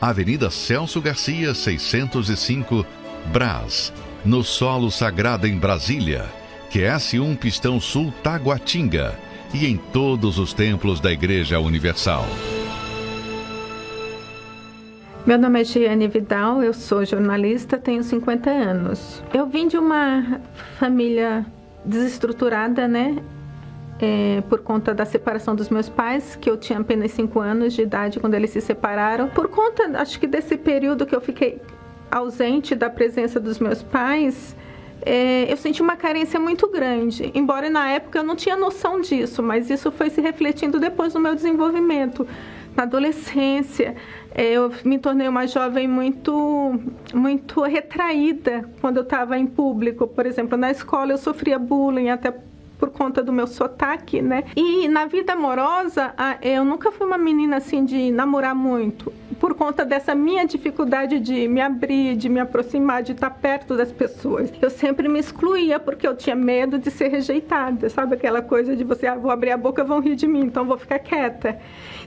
Avenida 0.00 0.50
Celso 0.50 1.00
Garcia, 1.00 1.54
605, 1.54 2.84
Brás, 3.32 3.92
no 4.24 4.42
solo 4.42 4.90
sagrado 4.90 5.46
em 5.46 5.56
Brasília, 5.56 6.26
QS1 6.72 7.38
Pistão 7.38 7.80
Sul 7.80 8.12
Taguatinga 8.24 9.16
e 9.54 9.66
em 9.66 9.76
todos 9.76 10.36
os 10.36 10.52
templos 10.52 10.98
da 10.98 11.12
Igreja 11.12 11.60
Universal. 11.60 12.26
Meu 15.26 15.38
nome 15.38 15.60
é 15.60 15.64
Giane 15.64 16.06
Vidal, 16.06 16.62
eu 16.62 16.72
sou 16.72 17.04
jornalista, 17.04 17.76
tenho 17.76 18.02
50 18.02 18.48
anos. 18.48 19.22
Eu 19.34 19.46
vim 19.46 19.66
de 19.66 19.76
uma 19.76 20.40
família 20.78 21.44
desestruturada, 21.84 22.86
né? 22.86 23.16
é, 24.00 24.42
por 24.48 24.60
conta 24.60 24.94
da 24.94 25.04
separação 25.04 25.54
dos 25.54 25.68
meus 25.68 25.88
pais, 25.88 26.36
que 26.36 26.50
eu 26.50 26.56
tinha 26.56 26.78
apenas 26.78 27.12
5 27.12 27.40
anos 27.40 27.72
de 27.72 27.82
idade 27.82 28.20
quando 28.20 28.34
eles 28.34 28.50
se 28.50 28.60
separaram. 28.60 29.28
Por 29.28 29.48
conta, 29.48 30.00
acho 30.00 30.20
que 30.20 30.26
desse 30.26 30.56
período 30.56 31.06
que 31.06 31.14
eu 31.14 31.20
fiquei 31.20 31.60
ausente 32.10 32.74
da 32.74 32.90
presença 32.90 33.40
dos 33.40 33.58
meus 33.58 33.82
pais, 33.82 34.54
é, 35.04 35.50
eu 35.50 35.56
senti 35.56 35.80
uma 35.80 35.96
carência 35.96 36.38
muito 36.38 36.68
grande. 36.68 37.30
Embora 37.34 37.70
na 37.70 37.88
época 37.90 38.18
eu 38.18 38.24
não 38.24 38.36
tinha 38.36 38.56
noção 38.56 39.00
disso, 39.00 39.42
mas 39.42 39.70
isso 39.70 39.90
foi 39.90 40.10
se 40.10 40.20
refletindo 40.20 40.78
depois 40.78 41.14
no 41.14 41.20
meu 41.20 41.34
desenvolvimento. 41.34 42.26
Na 42.76 42.82
adolescência, 42.82 43.96
eu 44.34 44.70
me 44.84 44.98
tornei 44.98 45.26
uma 45.26 45.46
jovem 45.46 45.88
muito, 45.88 46.78
muito 47.14 47.62
retraída 47.62 48.68
quando 48.82 48.98
eu 48.98 49.02
estava 49.02 49.38
em 49.38 49.46
público. 49.46 50.06
Por 50.06 50.26
exemplo, 50.26 50.58
na 50.58 50.70
escola 50.70 51.12
eu 51.12 51.18
sofria 51.18 51.58
bullying 51.58 52.10
até 52.10 52.34
por 52.78 52.90
conta 52.90 53.22
do 53.22 53.32
meu 53.32 53.46
sotaque, 53.46 54.20
né? 54.20 54.44
E 54.54 54.86
na 54.88 55.06
vida 55.06 55.32
amorosa, 55.32 56.14
eu 56.42 56.62
nunca 56.62 56.92
fui 56.92 57.06
uma 57.06 57.16
menina 57.16 57.56
assim 57.56 57.82
de 57.82 58.10
namorar 58.10 58.54
muito, 58.54 59.10
por 59.40 59.54
conta 59.54 59.82
dessa 59.82 60.14
minha 60.14 60.44
dificuldade 60.44 61.18
de 61.18 61.48
me 61.48 61.62
abrir, 61.62 62.14
de 62.16 62.28
me 62.28 62.38
aproximar, 62.38 63.02
de 63.02 63.12
estar 63.12 63.30
perto 63.30 63.74
das 63.74 63.90
pessoas. 63.90 64.52
Eu 64.60 64.68
sempre 64.68 65.08
me 65.08 65.18
excluía 65.18 65.80
porque 65.80 66.06
eu 66.06 66.14
tinha 66.14 66.36
medo 66.36 66.78
de 66.78 66.90
ser 66.90 67.08
rejeitada, 67.08 67.88
sabe 67.88 68.14
aquela 68.14 68.42
coisa 68.42 68.76
de 68.76 68.84
você, 68.84 69.06
ah, 69.06 69.14
vou 69.14 69.30
abrir 69.30 69.52
a 69.52 69.56
boca, 69.56 69.82
vão 69.82 69.98
rir 69.98 70.14
de 70.14 70.26
mim, 70.26 70.40
então 70.40 70.66
vou 70.66 70.76
ficar 70.76 70.98
quieta. 70.98 71.58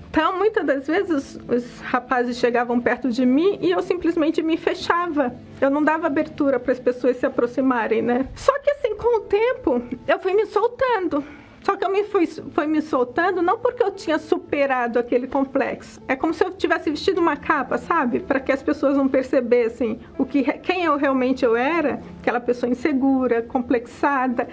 Então, 0.09 0.37
muitas 0.37 0.65
das 0.65 0.87
vezes, 0.87 1.39
os 1.47 1.79
rapazes 1.81 2.37
chegavam 2.37 2.79
perto 2.79 3.09
de 3.09 3.25
mim 3.25 3.59
e 3.61 3.69
eu 3.69 3.81
simplesmente 3.81 4.41
me 4.41 4.57
fechava. 4.57 5.35
Eu 5.61 5.69
não 5.69 5.83
dava 5.83 6.07
abertura 6.07 6.59
para 6.59 6.71
as 6.71 6.79
pessoas 6.79 7.17
se 7.17 7.25
aproximarem, 7.27 8.01
né? 8.01 8.27
Só 8.35 8.57
que 8.59 8.71
assim, 8.71 8.95
com 8.95 9.17
o 9.17 9.21
tempo, 9.21 9.81
eu 10.07 10.19
fui 10.19 10.33
me 10.33 10.47
soltando. 10.47 11.23
Só 11.61 11.75
que 11.75 11.85
eu 11.85 11.91
me 11.91 12.03
fui, 12.05 12.25
fui 12.25 12.65
me 12.65 12.81
soltando 12.81 13.41
não 13.41 13.59
porque 13.59 13.83
eu 13.83 13.91
tinha 13.91 14.17
superado 14.17 14.97
aquele 14.97 15.27
complexo. 15.27 16.01
É 16.07 16.15
como 16.15 16.33
se 16.33 16.43
eu 16.43 16.51
tivesse 16.51 16.89
vestido 16.89 17.21
uma 17.21 17.35
capa, 17.35 17.77
sabe? 17.77 18.21
Para 18.21 18.39
que 18.39 18.51
as 18.51 18.63
pessoas 18.63 18.97
não 18.97 19.07
percebessem 19.07 19.99
o 20.17 20.25
que, 20.25 20.43
quem 20.59 20.85
eu 20.85 20.95
realmente 20.95 21.45
eu 21.45 21.55
era, 21.55 22.01
aquela 22.19 22.39
pessoa 22.39 22.71
insegura, 22.71 23.43
complexada. 23.43 24.47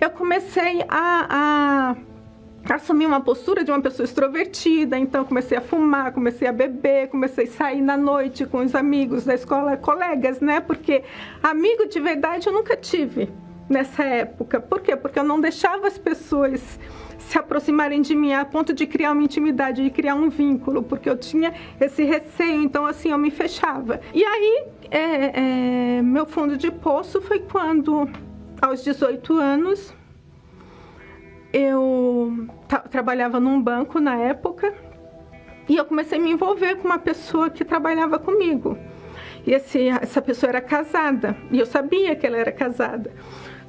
Eu 0.00 0.10
comecei 0.10 0.82
a, 0.88 1.26
a 1.28 1.96
assumi 2.72 3.04
uma 3.04 3.20
postura 3.20 3.62
de 3.62 3.70
uma 3.70 3.80
pessoa 3.80 4.04
extrovertida, 4.04 4.98
então 4.98 5.24
comecei 5.24 5.58
a 5.58 5.60
fumar, 5.60 6.12
comecei 6.12 6.48
a 6.48 6.52
beber, 6.52 7.08
comecei 7.08 7.44
a 7.44 7.50
sair 7.50 7.82
na 7.82 7.96
noite 7.96 8.46
com 8.46 8.58
os 8.58 8.74
amigos 8.74 9.24
da 9.24 9.34
escola, 9.34 9.76
colegas, 9.76 10.40
né? 10.40 10.60
Porque 10.60 11.02
amigo 11.42 11.86
de 11.86 12.00
verdade 12.00 12.46
eu 12.46 12.52
nunca 12.52 12.76
tive 12.76 13.30
nessa 13.68 14.04
época. 14.04 14.60
Por 14.60 14.80
quê? 14.80 14.96
Porque 14.96 15.18
eu 15.18 15.24
não 15.24 15.40
deixava 15.40 15.86
as 15.86 15.98
pessoas 15.98 16.78
se 17.18 17.38
aproximarem 17.38 18.02
de 18.02 18.14
mim 18.14 18.32
a 18.32 18.44
ponto 18.44 18.72
de 18.72 18.86
criar 18.86 19.12
uma 19.12 19.22
intimidade, 19.22 19.82
de 19.82 19.90
criar 19.90 20.14
um 20.14 20.28
vínculo, 20.28 20.82
porque 20.82 21.08
eu 21.08 21.16
tinha 21.16 21.54
esse 21.80 22.04
receio, 22.04 22.62
então 22.62 22.86
assim 22.86 23.10
eu 23.10 23.18
me 23.18 23.30
fechava. 23.30 24.00
E 24.12 24.22
aí, 24.24 24.66
é, 24.90 25.98
é, 25.98 26.02
meu 26.02 26.26
fundo 26.26 26.56
de 26.56 26.70
poço 26.70 27.20
foi 27.20 27.40
quando, 27.40 28.08
aos 28.60 28.84
18 28.84 29.38
anos, 29.38 29.94
eu 31.54 32.48
trabalhava 32.90 33.38
num 33.38 33.62
banco 33.62 34.00
na 34.00 34.16
época 34.16 34.74
e 35.68 35.76
eu 35.76 35.84
comecei 35.84 36.18
a 36.18 36.20
me 36.20 36.32
envolver 36.32 36.74
com 36.76 36.88
uma 36.88 36.98
pessoa 36.98 37.48
que 37.48 37.64
trabalhava 37.64 38.18
comigo. 38.18 38.76
E 39.46 39.52
esse, 39.52 39.88
essa 39.88 40.20
pessoa 40.20 40.50
era 40.50 40.60
casada 40.60 41.36
e 41.52 41.60
eu 41.60 41.64
sabia 41.64 42.16
que 42.16 42.26
ela 42.26 42.38
era 42.38 42.50
casada. 42.50 43.12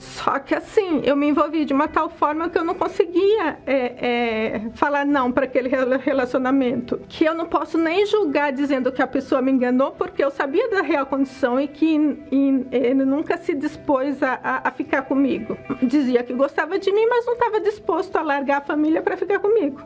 Só 0.06 0.38
que 0.38 0.54
assim, 0.54 1.02
eu 1.04 1.16
me 1.16 1.28
envolvi 1.28 1.66
de 1.66 1.74
uma 1.74 1.88
tal 1.88 2.10
forma 2.10 2.48
que 2.48 2.58
eu 2.58 2.64
não 2.64 2.76
conseguia 2.76 3.58
é, 3.66 3.76
é, 3.76 4.62
falar 4.76 5.04
não 5.04 5.32
para 5.32 5.46
aquele 5.46 5.68
relacionamento. 5.98 7.02
Que 7.10 7.26
eu 7.26 7.34
não 7.34 7.48
posso 7.48 7.78
nem 7.78 8.06
julgar 8.06 8.52
dizendo 8.52 8.92
que 8.92 9.02
a 9.02 9.08
pessoa 9.08 9.42
me 9.42 9.52
enganou, 9.52 9.92
porque 9.92 10.24
eu 10.24 10.30
sabia 10.30 10.70
da 10.70 10.82
real 10.82 11.08
condição 11.08 11.60
e 11.60 11.68
que 11.68 11.96
e, 12.32 12.68
ele 12.72 13.04
nunca 13.04 13.36
se 13.38 13.56
dispôs 13.56 14.22
a, 14.22 14.40
a, 14.44 14.70
a, 14.70 14.72
ficar 14.72 15.02
comigo. 15.02 15.58
Dizia 15.82 16.24
que 16.24 16.34
gostava 16.34 16.78
de 16.78 16.92
mim, 16.92 17.08
mas 17.08 17.26
não 17.26 17.34
estava 17.34 17.60
disposto 17.60 18.16
a 18.16 18.22
largar 18.22 18.60
a 18.60 18.62
família 18.62 19.02
para 19.02 19.18
ficar 19.18 19.40
comigo. 19.40 19.82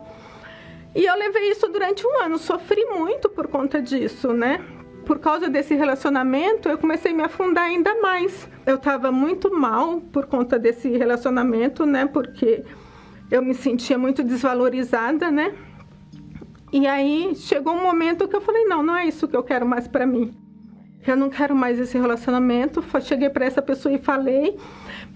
E 0.93 1.05
eu 1.05 1.15
levei 1.15 1.51
isso 1.51 1.67
durante 1.69 2.05
um 2.05 2.21
ano, 2.23 2.37
sofri 2.37 2.83
muito 2.85 3.29
por 3.29 3.47
conta 3.47 3.81
disso, 3.81 4.33
né? 4.33 4.59
Por 5.09 5.17
causa 5.17 5.49
desse 5.49 5.73
relacionamento, 5.73 6.69
eu 6.69 6.77
comecei 6.77 7.11
a 7.11 7.15
me 7.15 7.23
afundar 7.23 7.63
ainda 7.63 7.99
mais. 7.99 8.47
Eu 8.63 8.75
estava 8.75 9.11
muito 9.11 9.51
mal 9.51 9.99
por 9.99 10.27
conta 10.27 10.59
desse 10.59 10.87
relacionamento, 10.87 11.83
né? 11.83 12.05
Porque 12.05 12.63
eu 13.31 13.41
me 13.41 13.55
sentia 13.55 13.97
muito 13.97 14.21
desvalorizada, 14.23 15.31
né? 15.31 15.55
E 16.71 16.85
aí 16.85 17.33
chegou 17.35 17.73
um 17.73 17.81
momento 17.81 18.27
que 18.27 18.35
eu 18.35 18.41
falei: 18.41 18.65
não, 18.65 18.83
não 18.83 18.95
é 18.95 19.07
isso 19.07 19.27
que 19.27 19.35
eu 19.35 19.41
quero 19.41 19.65
mais 19.65 19.87
para 19.87 20.05
mim. 20.05 20.31
Eu 21.07 21.17
não 21.17 21.27
quero 21.27 21.55
mais 21.55 21.79
esse 21.79 21.97
relacionamento. 21.97 22.83
Cheguei 23.01 23.31
para 23.31 23.45
essa 23.45 23.63
pessoa 23.63 23.91
e 23.91 23.97
falei. 23.97 24.59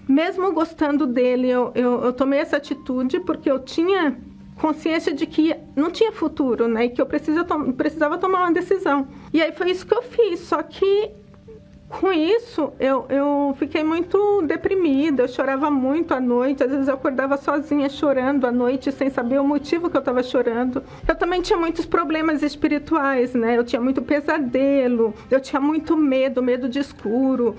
Mesmo 0.08 0.52
gostando 0.52 1.06
dele, 1.06 1.48
eu, 1.48 1.70
eu, 1.72 2.02
eu 2.06 2.12
tomei 2.12 2.40
essa 2.40 2.56
atitude 2.56 3.20
porque 3.20 3.48
eu 3.48 3.60
tinha 3.60 4.18
consciência 4.60 5.12
de 5.12 5.26
que 5.26 5.54
não 5.74 5.90
tinha 5.90 6.12
futuro, 6.12 6.68
né? 6.68 6.86
E 6.86 6.90
que 6.90 7.00
eu 7.00 7.06
precisa, 7.06 7.44
precisava 7.76 8.18
tomar 8.18 8.40
uma 8.40 8.52
decisão. 8.52 9.08
E 9.32 9.42
aí 9.42 9.52
foi 9.52 9.70
isso 9.70 9.86
que 9.86 9.94
eu 9.94 10.02
fiz. 10.02 10.40
Só 10.40 10.62
que 10.62 11.10
com 11.88 12.12
isso, 12.12 12.72
eu, 12.80 13.06
eu 13.08 13.54
fiquei 13.58 13.84
muito 13.84 14.42
deprimida, 14.42 15.22
eu 15.22 15.28
chorava 15.28 15.70
muito 15.70 16.12
à 16.12 16.20
noite, 16.20 16.64
às 16.64 16.70
vezes 16.70 16.88
eu 16.88 16.94
acordava 16.94 17.36
sozinha 17.36 17.88
chorando 17.88 18.46
à 18.46 18.52
noite, 18.52 18.90
sem 18.90 19.10
saber 19.10 19.38
o 19.40 19.44
motivo 19.44 19.88
que 19.88 19.96
eu 19.96 20.00
estava 20.00 20.22
chorando. 20.22 20.82
Eu 21.06 21.14
também 21.14 21.40
tinha 21.40 21.58
muitos 21.58 21.86
problemas 21.86 22.42
espirituais, 22.42 23.34
né? 23.34 23.56
Eu 23.56 23.64
tinha 23.64 23.80
muito 23.80 24.02
pesadelo, 24.02 25.14
eu 25.30 25.40
tinha 25.40 25.60
muito 25.60 25.96
medo, 25.96 26.42
medo 26.42 26.68
de 26.68 26.80
escuro. 26.80 27.54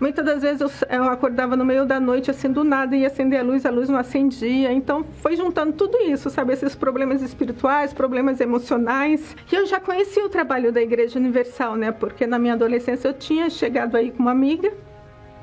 Muitas 0.00 0.24
das 0.24 0.40
vezes 0.40 0.62
eu, 0.62 0.70
eu, 0.88 1.04
acordava 1.04 1.54
no 1.54 1.64
meio 1.64 1.84
da 1.84 2.00
noite, 2.00 2.30
assim, 2.30 2.50
do 2.50 2.64
nada, 2.64 2.96
ia 2.96 3.06
acender 3.06 3.38
a 3.38 3.42
luz, 3.42 3.66
a 3.66 3.70
luz 3.70 3.90
não 3.90 3.98
acendia. 3.98 4.72
Então, 4.72 5.04
foi 5.20 5.36
juntando 5.36 5.74
tudo 5.74 5.98
isso, 5.98 6.30
sabe? 6.30 6.54
Esses 6.54 6.74
problemas 6.74 7.20
espirituais, 7.20 7.92
problemas 7.92 8.40
emocionais. 8.40 9.36
E 9.52 9.54
eu 9.54 9.66
já 9.66 9.78
conhecia 9.78 10.24
o 10.24 10.30
trabalho 10.30 10.72
da 10.72 10.80
Igreja 10.80 11.18
Universal, 11.18 11.76
né? 11.76 11.92
Porque 11.92 12.26
na 12.26 12.38
minha 12.38 12.54
adolescência 12.54 13.08
eu 13.08 13.12
tinha 13.12 13.50
chegado 13.50 13.94
aí 13.94 14.10
com 14.10 14.22
uma 14.22 14.30
amiga, 14.30 14.72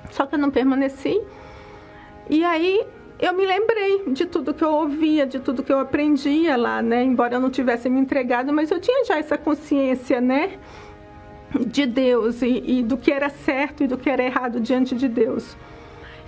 só 0.10 0.26
que 0.26 0.34
eu 0.34 0.40
não 0.40 0.50
permaneci. 0.50 1.22
E 2.28 2.44
aí 2.44 2.84
eu 3.20 3.34
me 3.34 3.46
lembrei 3.46 4.06
de 4.08 4.26
tudo 4.26 4.56
que 4.56 4.64
eu 4.64 4.72
ouvia, 4.72 5.28
de 5.28 5.40
tudo 5.40 5.62
que 5.62 5.72
eu 5.72 5.80
aprendia 5.80 6.58
lá, 6.58 6.82
né? 6.82 7.04
Embora 7.04 7.36
eu 7.36 7.40
não 7.40 7.52
tivesse 7.52 7.88
me 7.90 8.00
entregado, 8.00 8.52
mas 8.52 8.72
eu 8.72 8.80
tinha 8.80 9.06
já 9.06 9.20
essa 9.20 9.38
consciência, 9.38 10.20
né? 10.20 10.58
De 11.66 11.86
Deus 11.86 12.42
e, 12.42 12.64
e, 12.66 12.84
do 12.84 12.98
que 12.98 13.12
era 13.12 13.30
certo 13.30 13.84
e 13.84 13.88
do 13.88 13.98
que 13.98 14.10
era 14.10 14.24
errado 14.24 14.60
diante 14.60 14.96
de 14.96 15.08
Deus. 15.08 15.56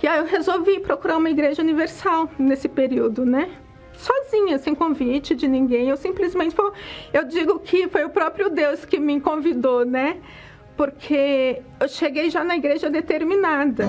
E 0.02 0.06
aí 0.06 0.18
eu 0.18 0.24
resolvi 0.24 0.80
procurar 0.80 1.18
uma 1.18 1.28
igreja 1.28 1.62
universal 1.62 2.28
nesse 2.38 2.68
período, 2.68 3.26
né? 3.26 3.50
Sozinha, 3.92 4.58
sem 4.58 4.74
convite 4.74 5.34
de 5.34 5.46
ninguém. 5.46 5.90
Eu 5.90 5.96
simplesmente, 5.96 6.56
eu 7.12 7.24
digo 7.24 7.58
que 7.58 7.86
foi 7.88 8.04
o 8.04 8.08
próprio 8.08 8.48
Deus 8.48 8.84
que 8.86 8.98
me 8.98 9.20
convidou, 9.20 9.84
né? 9.84 10.16
Porque 10.74 11.60
eu 11.78 11.86
cheguei 11.86 12.30
já 12.30 12.42
na 12.42 12.56
igreja 12.56 12.88
determinada. 12.88 13.86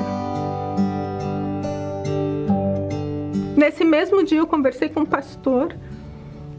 Nesse 3.55 3.86
mesmo 3.86 4.21
dia 4.23 4.39
eu 4.39 4.47
conversei 4.47 4.89
com 4.89 5.01
o 5.01 5.07
pastor, 5.07 5.73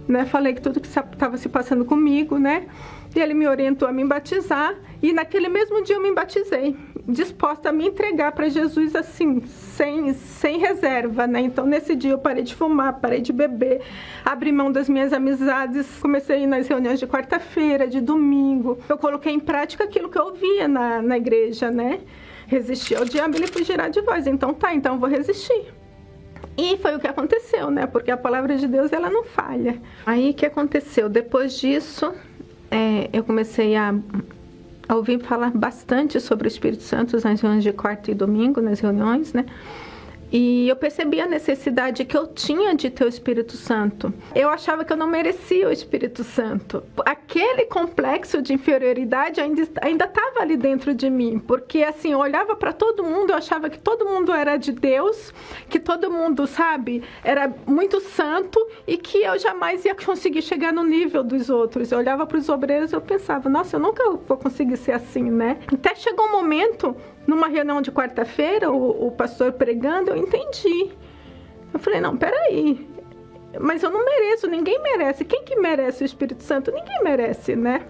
né? 0.09 0.25
Falei 0.25 0.55
que 0.55 0.63
tudo 0.63 0.81
que 0.81 0.89
estava 0.89 1.37
se 1.37 1.49
passando 1.49 1.85
comigo, 1.85 2.39
né? 2.39 2.67
E 3.15 3.21
ele 3.21 3.35
me 3.35 3.47
orientou 3.47 3.87
a 3.87 3.93
me 3.93 4.05
batizar. 4.05 4.75
E 5.03 5.13
naquele 5.13 5.49
mesmo 5.49 5.83
dia 5.83 5.97
eu 5.97 6.03
me 6.03 6.13
batizei, 6.15 6.77
disposta 7.09 7.71
a 7.71 7.73
me 7.73 7.89
entregar 7.89 8.33
para 8.33 8.49
Jesus 8.49 8.95
assim, 8.95 9.41
sem, 9.41 10.15
sem 10.15 10.59
reserva, 10.59 11.27
né? 11.27 11.41
Então 11.41 11.67
nesse 11.67 11.97
dia 11.97 12.13
eu 12.13 12.19
parei 12.19 12.45
de 12.45 12.55
fumar, 12.55 13.01
parei 13.01 13.21
de 13.21 13.33
beber, 13.33 13.83
abri 14.25 14.53
mão 14.53 14.71
das 14.71 14.89
minhas 14.89 15.13
amizades, 15.13 15.87
comecei 16.01 16.47
nas 16.47 16.69
reuniões 16.69 17.01
de 17.01 17.07
quarta-feira, 17.07 17.89
de 17.89 18.01
domingo. 18.01 18.79
Eu 18.89 18.97
coloquei 18.97 19.33
em 19.33 19.41
prática 19.41 19.85
aquilo 19.85 20.09
que 20.09 20.19
eu 20.19 20.27
ouvia 20.27 20.69
na, 20.69 21.03
na 21.03 21.17
igreja, 21.17 21.71
né? 21.71 22.01
Resistir 22.47 22.97
ao 22.97 23.05
diabo, 23.05 23.37
ele 23.37 23.49
fugirá 23.49 23.89
de 23.89 24.01
vós. 24.03 24.27
Então 24.27 24.55
tá, 24.55 24.73
então 24.73 24.99
vou 24.99 25.09
resistir. 25.09 25.73
E 26.57 26.77
foi 26.77 26.95
o 26.95 27.01
que 27.01 27.07
aconteceu, 27.07 27.71
né? 27.71 27.87
Porque 27.87 28.11
a 28.11 28.17
palavra 28.17 28.57
de 28.57 28.69
Deus 28.69 28.93
ela 28.93 29.09
não 29.09 29.25
falha. 29.25 29.81
Aí 30.05 30.31
o 30.31 30.35
que 30.35 30.45
aconteceu? 30.45 31.09
Depois 31.09 31.59
disso, 31.59 32.13
é, 32.73 33.11
eu 33.13 33.23
comecei 33.23 33.77
a, 33.77 33.95
a 34.89 34.95
ouvir 34.97 35.21
falar 35.21 35.51
bastante 35.51 36.19
sobre 36.19 36.47
o 36.47 36.49
Espírito 36.49 36.83
Santo 36.83 37.13
nas 37.23 37.41
reuniões 37.41 37.63
de 37.63 37.73
quarta 37.73 38.11
e 38.11 38.15
domingo, 38.15 38.63
nas 38.63 38.81
reuniões, 38.81 39.35
né? 39.35 39.45
E 40.33 40.67
eu 40.67 40.75
percebi 40.75 41.21
a 41.21 41.27
necessidade 41.27 42.07
que 42.07 42.17
eu 42.17 42.27
tinha 42.27 42.75
de 42.75 42.89
ter 42.89 43.05
o 43.05 43.09
Espírito 43.09 43.55
Santo. 43.55 44.13
Eu 44.35 44.49
achava 44.49 44.83
que 44.83 44.91
eu 44.91 44.97
não 44.97 45.07
merecia 45.07 45.69
o 45.69 45.73
Espírito 45.73 46.25
Santo. 46.25 46.83
Aquele 47.05 47.67
complexo 47.67 48.41
de 48.41 48.55
inferioridade 48.55 49.43
ainda 49.43 50.05
estava 50.07 50.41
ali 50.41 50.57
dentro 50.57 50.95
de 50.95 51.11
mim, 51.11 51.39
porque 51.39 51.83
assim, 51.83 52.13
eu 52.13 52.19
olhava 52.19 52.57
para 52.57 52.73
todo 52.73 53.05
mundo, 53.05 53.31
eu 53.31 53.37
achava 53.37 53.69
que 53.69 53.79
todo 53.79 54.07
mundo 54.07 54.33
era 54.33 54.57
de 54.57 54.73
Deus, 54.73 55.35
que 55.69 55.79
todo 55.79 56.11
mundo, 56.11 56.47
sabe, 56.47 57.03
era 57.23 57.53
muito 57.67 58.01
santo 58.01 58.59
e 58.87 58.97
que 58.97 59.19
eu 59.19 59.39
jamais 59.39 59.85
ia 59.85 59.95
conseguir 59.95 60.41
chegar 60.41 60.73
no 60.73 60.83
nível 60.83 61.23
dos 61.23 61.51
outros. 61.51 61.93
Eu 61.93 61.99
olhava 61.99 62.27
para 62.27 62.39
os 62.39 62.49
obreiros 62.49 62.93
e 62.93 62.97
eu 62.97 63.03
pensava, 63.03 63.51
nossa, 63.51 63.77
eu 63.77 63.81
nunca 63.81 64.03
vou 64.11 64.39
conseguir 64.39 64.79
ser 64.79 64.93
assim, 64.93 65.31
né? 65.31 65.59
Até 65.71 65.95
chegou 65.95 66.27
um 66.27 66.33
momento 66.33 66.97
numa 67.27 67.49
reunião 67.49 67.81
de 67.81 67.91
quarta-feira, 67.91 68.71
o, 68.71 69.07
o, 69.07 69.11
pastor 69.13 69.53
pregando, 69.53 70.11
eu 70.11 70.17
entendi. 70.23 70.93
Eu 71.73 71.81
falei, 71.81 72.01
não, 72.01 72.17
peraí. 72.17 72.89
Mas 73.61 73.83
eu 73.83 73.91
não 73.91 74.05
mereço, 74.05 74.47
ninguém 74.47 74.81
merece. 74.83 75.25
Quem 75.25 75.45
que 75.45 75.57
merece 75.57 76.03
o 76.03 76.07
Espírito 76.07 76.43
Santo? 76.43 76.71
Ninguém 76.71 77.03
merece, 77.03 77.55
né? 77.55 77.87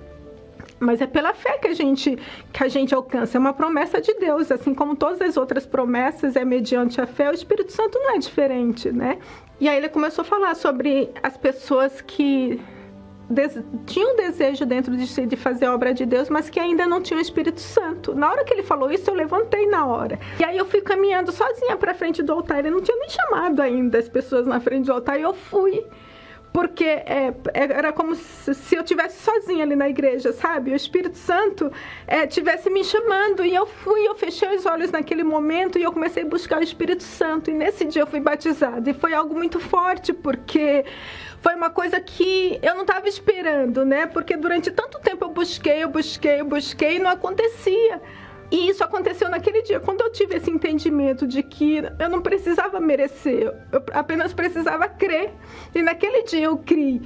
Mas 0.79 1.01
é 1.01 1.07
pela 1.07 1.33
fé 1.33 1.59
que 1.59 1.69
a 1.69 1.75
gente 1.75 2.19
que 2.53 2.65
a 2.65 2.67
gente 2.67 2.93
alcança, 2.93 3.39
é 3.39 3.41
uma 3.41 3.53
promessa 3.53 4.01
de 4.01 4.15
Deus, 4.15 4.51
assim 4.51 4.75
como 4.75 4.97
todas 4.97 5.21
as 5.21 5.37
outras 5.37 5.65
promessas 5.65 6.35
é 6.35 6.45
mediante 6.45 7.01
a 7.01 7.07
fé, 7.07 7.31
o 7.31 7.35
Espírito 7.35 7.71
Santo 7.71 7.97
não 8.01 8.17
é 8.17 8.19
diferente, 8.19 8.91
né? 8.91 9.19
E 9.61 9.69
aí 9.69 9.77
ele 9.77 9.89
começou 9.89 10.23
a 10.23 10.25
falar 10.25 10.57
sobre 10.57 11.11
as 11.23 11.37
pessoas 11.37 12.01
que 12.01 12.61
tinha 13.87 14.09
um 14.09 14.17
desejo 14.17 14.65
dentro 14.67 14.97
de 14.97 15.07
si 15.07 15.27
de 15.27 15.37
fazer 15.37 15.67
a 15.67 15.75
obra 15.75 15.93
de 15.93 16.05
Deus, 16.07 16.29
mas 16.29 16.51
que 16.51 16.61
ainda 16.61 16.87
não 16.87 17.01
tinha 17.01 17.19
o 17.19 17.23
Espírito 17.23 17.61
Santo. 17.61 18.15
Na 18.15 18.31
hora 18.31 18.45
que 18.45 18.53
ele 18.53 18.63
falou 18.63 18.91
isso, 18.91 19.11
eu 19.11 19.15
levantei 19.15 19.67
na 19.67 19.87
hora. 19.87 20.19
E 20.39 20.45
aí 20.45 20.57
eu 20.57 20.65
fui 20.65 20.81
caminhando 20.81 21.33
sozinha 21.33 21.77
para 21.77 21.95
frente 21.95 22.23
do 22.23 22.33
altar. 22.33 22.61
Ele 22.61 22.71
não 22.71 22.81
tinha 22.81 22.97
nem 22.99 23.09
chamado 23.09 23.61
ainda 23.61 23.99
as 23.99 24.09
pessoas 24.09 24.47
na 24.47 24.61
frente 24.61 24.87
do 24.87 24.93
altar 24.93 25.19
e 25.19 25.23
eu 25.23 25.35
fui 25.35 25.85
porque 26.53 26.85
é, 26.85 27.35
é, 27.55 27.63
era 27.63 27.93
como 27.93 28.15
se 28.15 28.77
eu 28.77 28.85
tivesse 28.85 29.23
sozinha 29.23 29.65
ali 29.65 29.75
na 29.75 29.89
igreja, 29.89 30.33
sabe? 30.33 30.73
O 30.73 30.77
Espírito 30.77 31.17
Santo 31.17 31.73
é, 32.07 32.27
tivesse 32.27 32.69
me 32.69 32.85
chamando 32.85 33.45
e 33.45 33.55
eu 33.55 33.65
fui, 33.65 34.07
eu 34.07 34.15
fechei 34.15 34.55
os 34.55 34.67
olhos 34.67 34.91
naquele 34.91 35.25
momento 35.25 35.79
e 35.79 35.83
eu 35.83 35.93
comecei 35.93 36.25
a 36.25 36.27
buscar 36.27 36.61
o 36.61 36.63
Espírito 36.63 37.03
Santo 37.03 37.51
e 37.51 37.55
nesse 37.55 37.87
dia 37.87 38.03
eu 38.03 38.07
fui 38.07 38.21
batizada 38.21 38.91
e 38.91 38.93
foi 38.93 39.15
algo 39.15 39.35
muito 39.35 39.59
forte 39.59 40.13
porque 40.13 40.85
foi 41.43 41.57
uma 41.57 41.71
coisa 41.71 42.01
que 42.01 42.59
eu 42.63 42.75
não 42.75 42.83
estava 42.83 43.09
esperando, 43.09 43.85
né? 43.85 44.07
Porque 44.07 44.37
durante 44.37 44.71
tanto 44.71 45.01
tempo 45.01 45.25
eu 45.25 45.31
busquei, 45.31 45.83
eu 45.83 45.89
busquei, 45.89 46.41
eu 46.41 46.45
busquei 46.45 46.97
e 46.97 46.99
não 47.01 47.11
acontecia. 47.11 48.01
E 48.49 48.69
isso 48.69 48.85
aconteceu 48.85 49.29
naquele 49.29 49.63
dia, 49.63 49.81
quando 49.81 50.03
eu 50.03 50.13
tive 50.13 50.37
esse 50.37 50.51
entendimento 50.51 51.27
de 51.27 51.43
que 51.43 51.79
eu 51.99 52.09
não 52.09 52.23
precisava 52.23 52.79
merecer, 52.79 53.53
eu 53.73 53.83
apenas 53.93 54.33
precisava 54.33 54.89
crer. 54.89 55.33
E 55.75 55.83
naquele 55.83 56.23
dia 56.23 56.45
eu 56.45 56.57
criei. 56.59 57.03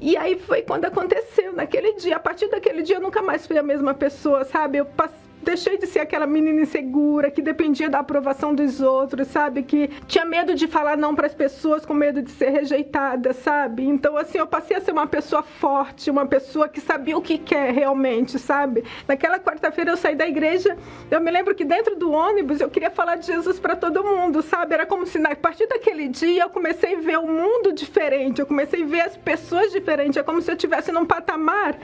E 0.00 0.16
aí 0.16 0.36
foi 0.38 0.62
quando 0.62 0.86
aconteceu, 0.86 1.52
naquele 1.52 1.92
dia. 1.94 2.16
A 2.16 2.20
partir 2.20 2.48
daquele 2.48 2.82
dia 2.82 2.96
eu 2.96 3.00
nunca 3.00 3.22
mais 3.22 3.46
fui 3.46 3.56
a 3.56 3.62
mesma 3.62 3.94
pessoa, 3.94 4.44
sabe? 4.44 4.78
Eu 4.78 4.86
passei 4.86 5.25
deixei 5.46 5.78
de 5.78 5.86
ser 5.86 6.00
aquela 6.00 6.26
menina 6.26 6.60
insegura 6.60 7.30
que 7.30 7.40
dependia 7.40 7.88
da 7.88 8.00
aprovação 8.00 8.52
dos 8.52 8.80
outros, 8.80 9.28
sabe? 9.28 9.62
Que 9.62 9.88
tinha 10.08 10.24
medo 10.24 10.56
de 10.56 10.66
falar 10.66 10.96
não 10.96 11.14
para 11.14 11.28
as 11.28 11.34
pessoas 11.34 11.86
com 11.86 11.94
medo 11.94 12.20
de 12.20 12.32
ser 12.32 12.50
rejeitada, 12.50 13.32
sabe? 13.32 13.84
Então, 13.84 14.16
assim, 14.16 14.38
eu 14.38 14.46
passei 14.46 14.76
a 14.76 14.80
ser 14.80 14.90
uma 14.90 15.06
pessoa 15.06 15.44
forte, 15.44 16.10
uma 16.10 16.26
pessoa 16.26 16.68
que 16.68 16.80
sabia 16.80 17.16
o 17.16 17.22
que 17.22 17.38
quer 17.38 17.72
realmente, 17.72 18.40
sabe? 18.40 18.82
Naquela 19.06 19.38
quarta-feira 19.38 19.92
eu 19.92 19.96
saí 19.96 20.16
da 20.16 20.26
igreja, 20.26 20.76
eu 21.08 21.20
me 21.20 21.30
lembro 21.30 21.54
que 21.54 21.64
dentro 21.64 21.94
do 21.94 22.10
ônibus 22.10 22.60
eu 22.60 22.68
queria 22.68 22.90
falar 22.90 23.14
de 23.14 23.26
Jesus 23.26 23.60
para 23.60 23.76
todo 23.76 24.02
mundo, 24.02 24.42
sabe? 24.42 24.74
Era 24.74 24.84
como 24.84 25.06
se 25.06 25.16
a 25.24 25.36
partir 25.36 25.68
daquele 25.68 26.08
dia 26.08 26.42
eu 26.42 26.50
comecei 26.50 26.96
a 26.96 27.00
ver 27.00 27.18
o 27.20 27.26
mundo 27.28 27.72
diferente, 27.72 28.40
eu 28.40 28.46
comecei 28.46 28.82
a 28.82 28.86
ver 28.86 29.00
as 29.02 29.16
pessoas 29.16 29.70
diferentes, 29.70 30.16
é 30.16 30.24
como 30.24 30.42
se 30.42 30.50
eu 30.50 30.56
estivesse 30.56 30.90
num 30.90 31.06
patamar 31.06 31.78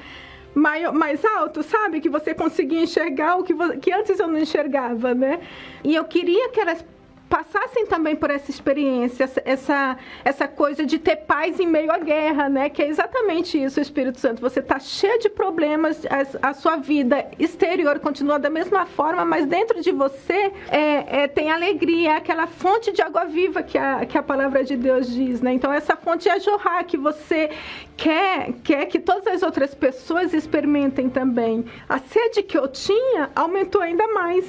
mais, 0.55 0.93
mais 0.93 1.25
alto, 1.25 1.63
sabe? 1.63 2.01
Que 2.01 2.09
você 2.09 2.35
conseguia 2.35 2.83
enxergar 2.83 3.37
o 3.37 3.43
que, 3.43 3.55
que 3.79 3.93
antes 3.93 4.19
eu 4.19 4.27
não 4.27 4.39
enxergava, 4.39 5.15
né? 5.15 5.41
E 5.83 5.95
eu 5.95 6.05
queria 6.05 6.51
que 6.51 6.61
elas 6.61 6.85
passassem 7.33 7.87
também 7.87 8.15
por 8.15 8.31
essa 8.31 8.51
experiência, 8.51 9.27
essa, 9.47 9.97
essa 10.23 10.47
coisa 10.47 10.85
de 10.85 10.99
ter 10.99 11.17
paz 11.17 11.59
em 11.59 11.67
meio 11.67 11.91
à 11.91 11.97
guerra, 11.97 12.47
né? 12.51 12.69
Que 12.69 12.83
é 12.83 12.89
exatamente 12.89 13.57
isso, 13.57 13.81
Espírito 13.81 14.21
Santo. 14.21 14.43
Você 14.43 14.61
está 14.61 14.79
cheio 14.79 15.19
de 15.19 15.31
problemas, 15.31 16.05
a, 16.05 16.51
a, 16.51 16.53
sua 16.53 16.77
vida 16.77 17.27
exterior 17.39 17.99
continua 18.01 18.39
da 18.39 18.51
mesma 18.51 18.85
forma, 18.85 19.25
mas 19.25 19.47
dentro 19.47 19.81
de 19.81 19.91
você 19.91 20.53
é, 20.69 21.23
é, 21.23 21.27
tem 21.27 21.51
alegria, 21.51 22.11
é 22.11 22.17
aquela 22.17 22.47
fonte 22.47 22.93
de 22.93 23.01
água 23.01 23.25
viva 23.25 23.63
que 23.63 23.79
a, 23.79 24.05
que 24.05 24.19
a 24.19 24.23
palavra 24.23 24.63
de 24.63 24.77
Deus 24.77 25.07
diz, 25.11 25.41
né? 25.41 25.55
Então 25.55 25.73
essa 25.73 25.97
fonte 25.97 26.29
é 26.29 26.39
jorrar 26.39 26.85
que 26.85 26.99
você 26.99 27.49
quer, 27.97 28.53
quer 28.63 28.85
que 28.85 28.99
todas 28.99 29.27
as 29.27 29.43
outras 29.43 29.75
pessoas 29.75 30.35
experimentem 30.35 31.09
também. 31.09 31.65
A 31.89 31.99
sede 31.99 32.43
que 32.43 32.59
eu 32.59 32.69
tinha 32.69 33.31
aumentou 33.35 33.81
ainda 33.81 34.07
mais 34.09 34.45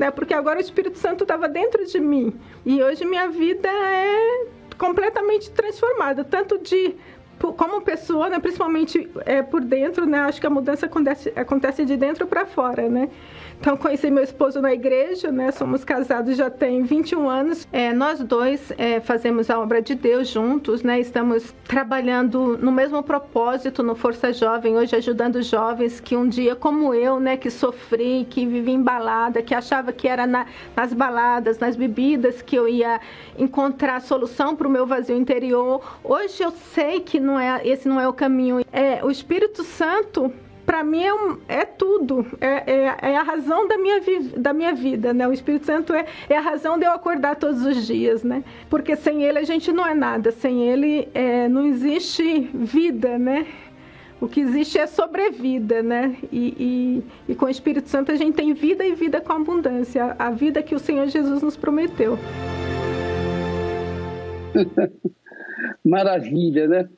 né? 0.00 0.10
Porque 0.10 0.32
agora 0.32 0.56
o 0.56 0.62
Espírito 0.62 0.96
Santo 0.96 1.24
estava 1.24 1.46
dentro 1.46 1.84
de 1.84 2.00
mim 2.00 2.32
e 2.64 2.82
hoje 2.82 3.04
minha 3.04 3.28
vida 3.28 3.68
é 3.68 4.46
completamente 4.78 5.50
transformada, 5.50 6.24
tanto 6.24 6.56
de 6.58 6.96
como 7.38 7.80
pessoa, 7.82 8.28
né, 8.28 8.38
principalmente 8.38 9.08
é, 9.24 9.42
por 9.42 9.62
dentro, 9.62 10.04
né, 10.04 10.20
acho 10.20 10.40
que 10.40 10.46
a 10.46 10.50
mudança 10.50 10.84
acontece, 10.86 11.32
acontece 11.34 11.84
de 11.86 11.96
dentro 11.96 12.26
para 12.26 12.44
fora, 12.44 12.86
né? 12.88 13.08
Então, 13.60 13.76
conheci 13.76 14.10
meu 14.10 14.24
esposo 14.24 14.58
na 14.62 14.72
igreja, 14.72 15.30
né? 15.30 15.50
Somos 15.50 15.84
casados 15.84 16.34
já 16.34 16.48
tem 16.48 16.82
21 16.82 17.28
anos. 17.28 17.68
É, 17.70 17.92
nós 17.92 18.18
dois 18.20 18.72
é, 18.78 19.00
fazemos 19.00 19.50
a 19.50 19.60
obra 19.60 19.82
de 19.82 19.94
Deus 19.94 20.28
juntos, 20.28 20.82
né? 20.82 20.98
Estamos 20.98 21.54
trabalhando 21.68 22.56
no 22.56 22.72
mesmo 22.72 23.02
propósito 23.02 23.82
no 23.82 23.94
Força 23.94 24.32
Jovem, 24.32 24.78
hoje 24.78 24.96
ajudando 24.96 25.42
jovens 25.42 26.00
que 26.00 26.16
um 26.16 26.26
dia, 26.26 26.56
como 26.56 26.94
eu, 26.94 27.20
né, 27.20 27.36
que 27.36 27.50
sofri, 27.50 28.26
que 28.30 28.46
vivi 28.46 28.72
embalada, 28.72 29.42
que 29.42 29.54
achava 29.54 29.92
que 29.92 30.08
era 30.08 30.26
na, 30.26 30.46
nas 30.74 30.94
baladas, 30.94 31.58
nas 31.58 31.76
bebidas 31.76 32.40
que 32.40 32.56
eu 32.56 32.66
ia 32.66 32.98
encontrar 33.38 34.00
solução 34.00 34.56
para 34.56 34.66
o 34.66 34.70
meu 34.70 34.86
vazio 34.86 35.18
interior. 35.18 35.98
Hoje 36.02 36.42
eu 36.42 36.50
sei 36.50 37.00
que 37.00 37.20
não 37.20 37.38
é, 37.38 37.60
esse 37.62 37.86
não 37.86 38.00
é 38.00 38.08
o 38.08 38.12
caminho. 38.14 38.64
É, 38.72 39.04
o 39.04 39.10
Espírito 39.10 39.62
Santo 39.62 40.32
para 40.70 40.84
mim 40.84 41.02
é, 41.02 41.12
um, 41.12 41.36
é 41.48 41.64
tudo, 41.64 42.24
é, 42.40 42.62
é, 42.72 42.96
é, 43.10 43.16
a 43.16 43.24
razão 43.24 43.66
da 43.66 43.76
minha, 43.76 44.00
da 44.36 44.52
minha 44.52 44.72
vida, 44.72 45.12
né? 45.12 45.26
O 45.26 45.32
Espírito 45.32 45.66
Santo 45.66 45.92
é, 45.92 46.06
é 46.28 46.36
a 46.36 46.40
razão 46.40 46.78
de 46.78 46.86
eu 46.86 46.92
acordar 46.92 47.34
todos 47.34 47.66
os 47.66 47.88
dias, 47.88 48.22
né? 48.22 48.44
Porque 48.68 48.94
sem 48.94 49.24
ele 49.24 49.40
a 49.40 49.42
gente 49.42 49.72
não 49.72 49.84
é 49.84 49.94
nada, 49.94 50.30
sem 50.30 50.62
ele 50.62 51.08
é, 51.12 51.48
não 51.48 51.66
existe 51.66 52.48
vida, 52.54 53.18
né? 53.18 53.48
O 54.20 54.28
que 54.28 54.38
existe 54.38 54.78
é 54.78 54.86
sobrevida, 54.86 55.82
né? 55.82 56.16
E, 56.30 57.02
e, 57.26 57.32
e, 57.32 57.34
com 57.34 57.46
o 57.46 57.50
Espírito 57.50 57.88
Santo 57.88 58.12
a 58.12 58.14
gente 58.14 58.36
tem 58.36 58.54
vida 58.54 58.86
e 58.86 58.94
vida 58.94 59.20
com 59.20 59.32
abundância, 59.32 60.14
a 60.20 60.30
vida 60.30 60.62
que 60.62 60.76
o 60.76 60.78
Senhor 60.78 61.08
Jesus 61.08 61.42
nos 61.42 61.56
prometeu. 61.56 62.16
Maravilha, 65.84 66.68
né? 66.68 66.88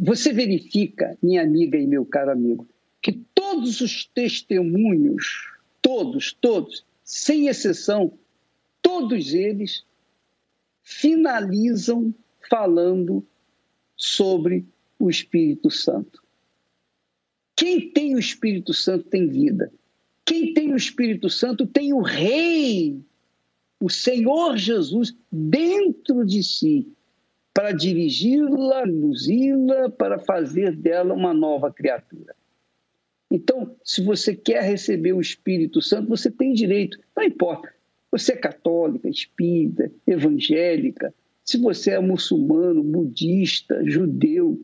Você 0.00 0.30
verifica, 0.34 1.16
minha 1.22 1.42
amiga 1.42 1.78
e 1.78 1.86
meu 1.86 2.04
caro 2.04 2.30
amigo, 2.30 2.66
que 3.02 3.12
todos 3.34 3.80
os 3.80 4.06
testemunhos, 4.06 5.50
todos, 5.82 6.32
todos, 6.32 6.86
sem 7.04 7.48
exceção, 7.48 8.16
todos 8.80 9.34
eles 9.34 9.84
finalizam 10.82 12.14
falando 12.48 13.26
sobre 13.96 14.64
o 14.98 15.10
Espírito 15.10 15.68
Santo. 15.70 16.22
Quem 17.56 17.90
tem 17.90 18.14
o 18.14 18.18
Espírito 18.18 18.72
Santo 18.72 19.04
tem 19.04 19.28
vida. 19.28 19.72
Quem 20.24 20.54
tem 20.54 20.72
o 20.72 20.76
Espírito 20.76 21.28
Santo 21.28 21.66
tem 21.66 21.92
o 21.92 22.00
Rei, 22.00 23.00
o 23.80 23.90
Senhor 23.90 24.56
Jesus, 24.56 25.14
dentro 25.30 26.24
de 26.24 26.42
si, 26.42 26.92
para 27.52 27.72
dirigi-la, 27.72 28.82
conduzi-la, 28.82 29.90
para 29.90 30.20
fazer 30.20 30.76
dela 30.76 31.12
uma 31.12 31.34
nova 31.34 31.72
criatura. 31.72 32.34
Então, 33.34 33.74
se 33.82 34.02
você 34.02 34.36
quer 34.36 34.62
receber 34.62 35.14
o 35.14 35.20
Espírito 35.20 35.80
Santo, 35.80 36.06
você 36.06 36.30
tem 36.30 36.52
direito, 36.52 36.98
não 37.16 37.24
importa. 37.24 37.72
Você 38.10 38.34
é 38.34 38.36
católica, 38.36 39.08
espírita, 39.08 39.90
evangélica, 40.06 41.14
se 41.42 41.56
você 41.56 41.92
é 41.92 41.98
muçulmano, 41.98 42.82
budista, 42.82 43.82
judeu, 43.86 44.60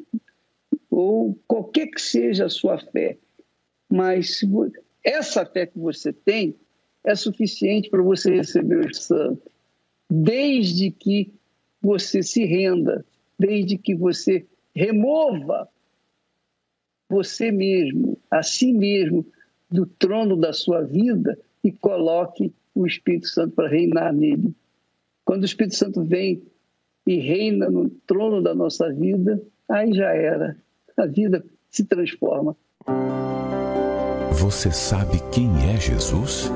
ou 0.90 1.34
qualquer 1.48 1.86
que 1.86 1.98
seja 1.98 2.44
a 2.44 2.50
sua 2.50 2.78
fé, 2.78 3.16
mas 3.88 4.42
essa 5.02 5.46
fé 5.46 5.64
que 5.64 5.78
você 5.78 6.12
tem 6.12 6.54
é 7.02 7.14
suficiente 7.14 7.88
para 7.88 8.02
você 8.02 8.34
receber 8.34 8.84
o 8.84 8.94
Santo, 8.94 9.50
desde 10.10 10.90
que 10.90 11.32
você 11.80 12.22
se 12.22 12.44
renda, 12.44 13.02
desde 13.38 13.78
que 13.78 13.94
você 13.94 14.44
remova 14.74 15.66
você 17.08 17.50
mesmo, 17.50 18.18
a 18.30 18.42
si 18.42 18.72
mesmo, 18.72 19.24
do 19.70 19.86
trono 19.86 20.36
da 20.36 20.52
sua 20.52 20.82
vida 20.82 21.38
e 21.64 21.72
coloque 21.72 22.52
o 22.74 22.86
Espírito 22.86 23.26
Santo 23.28 23.54
para 23.54 23.68
reinar 23.68 24.12
nele. 24.12 24.54
Quando 25.24 25.42
o 25.42 25.46
Espírito 25.46 25.76
Santo 25.76 26.02
vem 26.04 26.42
e 27.06 27.16
reina 27.16 27.70
no 27.70 27.88
trono 28.06 28.42
da 28.42 28.54
nossa 28.54 28.92
vida, 28.92 29.42
aí 29.68 29.92
já 29.92 30.10
era. 30.14 30.56
A 30.96 31.06
vida 31.06 31.44
se 31.70 31.84
transforma. 31.84 32.56
Você 34.32 34.70
sabe 34.70 35.18
quem 35.32 35.48
é 35.70 35.80
Jesus? 35.80 36.50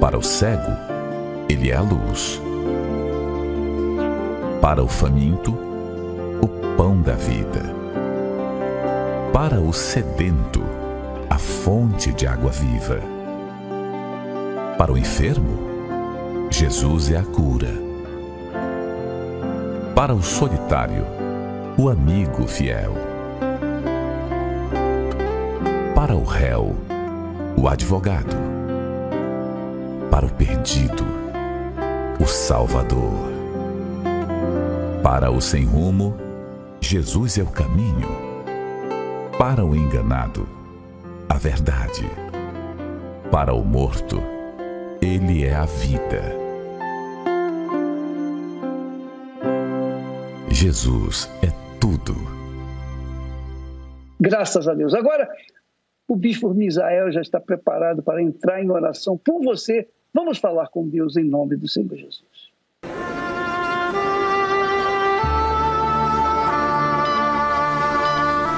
Para 0.00 0.18
o 0.18 0.22
cego, 0.22 0.72
ele 1.48 1.70
é 1.70 1.74
a 1.74 1.82
luz. 1.82 2.40
Para 4.60 4.82
o 4.82 4.88
faminto, 4.88 5.52
o 6.42 6.76
pão 6.76 7.00
da 7.00 7.14
vida 7.14 7.81
para 9.32 9.58
o 9.58 9.72
sedento, 9.72 10.62
a 11.30 11.38
fonte 11.38 12.12
de 12.12 12.26
água 12.26 12.50
viva. 12.50 13.00
Para 14.76 14.92
o 14.92 14.98
enfermo, 14.98 16.50
Jesus 16.50 17.10
é 17.10 17.16
a 17.16 17.22
cura. 17.22 17.72
Para 19.94 20.14
o 20.14 20.22
solitário, 20.22 21.06
o 21.78 21.88
amigo 21.88 22.46
fiel. 22.46 22.92
Para 25.94 26.14
o 26.14 26.24
réu, 26.24 26.76
o 27.56 27.68
advogado. 27.68 28.36
Para 30.10 30.26
o 30.26 30.30
perdido, 30.30 31.06
o 32.20 32.26
Salvador. 32.26 33.32
Para 35.02 35.30
o 35.30 35.40
sem 35.40 35.64
rumo, 35.64 36.18
Jesus 36.82 37.38
é 37.38 37.42
o 37.42 37.46
caminho 37.46 38.31
para 39.42 39.64
o 39.64 39.74
enganado, 39.74 40.46
a 41.28 41.36
verdade. 41.36 42.04
Para 43.28 43.52
o 43.52 43.64
morto, 43.64 44.18
ele 45.02 45.42
é 45.42 45.52
a 45.52 45.64
vida. 45.64 46.22
Jesus 50.48 51.28
é 51.42 51.50
tudo. 51.80 52.14
Graças 54.20 54.68
a 54.68 54.74
Deus. 54.74 54.94
Agora, 54.94 55.28
o 56.06 56.14
bispo 56.14 56.54
Misael 56.54 57.10
já 57.10 57.20
está 57.20 57.40
preparado 57.40 58.00
para 58.00 58.22
entrar 58.22 58.62
em 58.62 58.70
oração 58.70 59.18
por 59.18 59.42
você. 59.42 59.88
Vamos 60.14 60.38
falar 60.38 60.68
com 60.68 60.88
Deus 60.88 61.16
em 61.16 61.24
nome 61.24 61.56
do 61.56 61.68
Senhor 61.68 61.96
Jesus. 61.96 62.31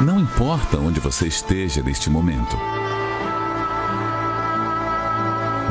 Não 0.04 0.20
importa 0.20 0.76
onde 0.76 1.00
você 1.00 1.26
esteja 1.26 1.82
neste 1.82 2.10
momento. 2.10 2.58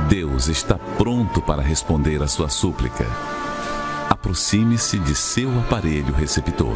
Deus 0.10 0.48
está 0.48 0.76
pronto 0.98 1.40
para 1.40 1.62
responder 1.62 2.20
a 2.24 2.28
sua 2.28 2.50
súplica. 2.50 3.06
Aproxime-se 4.10 4.98
de 4.98 5.14
seu 5.14 5.52
aparelho 5.60 6.12
receptor. 6.16 6.76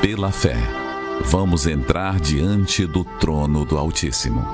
Pela 0.00 0.30
fé, 0.30 0.56
vamos 1.24 1.66
entrar 1.66 2.20
diante 2.20 2.86
do 2.86 3.02
trono 3.02 3.64
do 3.64 3.76
Altíssimo. 3.76 4.46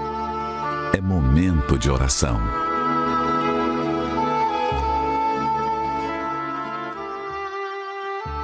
É 0.95 1.03
momento 1.03 1.79
de 1.79 1.91
oração. 1.91 2.41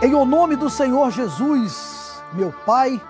Em 0.02 0.14
o 0.14 0.26
nome 0.26 0.56
do 0.56 0.68
Senhor 0.68 1.10
Jesus, 1.10 2.22
meu 2.34 2.52
Pai, 2.52 3.00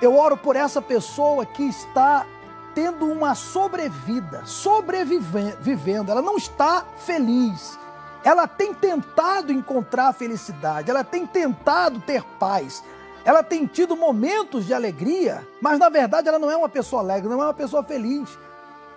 eu 0.00 0.16
oro 0.16 0.36
por 0.36 0.56
essa 0.56 0.80
pessoa 0.80 1.44
que 1.44 1.62
está 1.62 2.26
tendo 2.74 3.06
uma 3.06 3.34
sobrevida, 3.34 4.42
sobrevivendo, 4.44 6.10
ela 6.10 6.22
não 6.22 6.36
está 6.36 6.84
feliz. 6.98 7.78
Ela 8.22 8.46
tem 8.46 8.74
tentado 8.74 9.52
encontrar 9.52 10.12
felicidade, 10.12 10.90
ela 10.90 11.02
tem 11.02 11.26
tentado 11.26 12.00
ter 12.00 12.22
paz, 12.38 12.84
ela 13.24 13.42
tem 13.42 13.66
tido 13.66 13.96
momentos 13.96 14.66
de 14.66 14.74
alegria, 14.74 15.46
mas 15.60 15.78
na 15.78 15.88
verdade 15.88 16.28
ela 16.28 16.38
não 16.38 16.50
é 16.50 16.56
uma 16.56 16.68
pessoa 16.68 17.02
alegre, 17.02 17.28
não 17.28 17.40
é 17.42 17.46
uma 17.46 17.54
pessoa 17.54 17.82
feliz. 17.82 18.38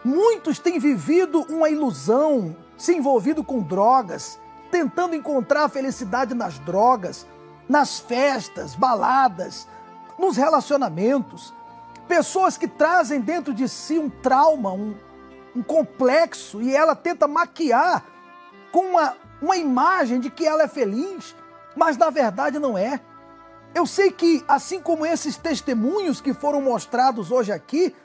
Muitos 0.03 0.59
têm 0.59 0.77
vivido 0.77 1.41
uma 1.49 1.69
ilusão, 1.69 2.55
se 2.77 2.93
envolvido 2.93 3.43
com 3.43 3.61
drogas, 3.61 4.37
tentando 4.69 5.15
encontrar 5.15 5.69
felicidade 5.69 6.33
nas 6.33 6.59
drogas, 6.59 7.25
nas 7.69 7.99
festas, 7.99 8.75
baladas, 8.75 9.67
nos 10.17 10.37
relacionamentos. 10.37 11.53
Pessoas 12.07 12.57
que 12.57 12.67
trazem 12.67 13.21
dentro 13.21 13.53
de 13.53 13.67
si 13.67 13.97
um 13.97 14.09
trauma, 14.09 14.71
um, 14.71 14.95
um 15.55 15.63
complexo, 15.63 16.61
e 16.61 16.75
ela 16.75 16.95
tenta 16.95 17.27
maquiar 17.27 18.05
com 18.71 18.81
uma, 18.81 19.17
uma 19.41 19.57
imagem 19.57 20.19
de 20.19 20.29
que 20.29 20.45
ela 20.45 20.63
é 20.63 20.67
feliz, 20.67 21.35
mas 21.75 21.97
na 21.97 22.09
verdade 22.09 22.59
não 22.59 22.77
é. 22.77 22.99
Eu 23.73 23.87
sei 23.87 24.11
que, 24.11 24.43
assim 24.47 24.79
como 24.79 25.05
esses 25.05 25.35
testemunhos 25.37 26.21
que 26.21 26.33
foram 26.33 26.61
mostrados 26.61 27.31
hoje 27.31 27.51
aqui, 27.51 27.95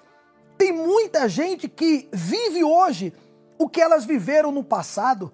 tem 0.57 0.73
muita 0.73 1.29
gente 1.29 1.69
que 1.69 2.09
vive 2.13 2.65
hoje 2.65 3.13
o 3.59 3.69
que 3.69 3.81
elas 3.81 4.05
viveram 4.05 4.51
no 4.51 4.65
passado. 4.65 5.33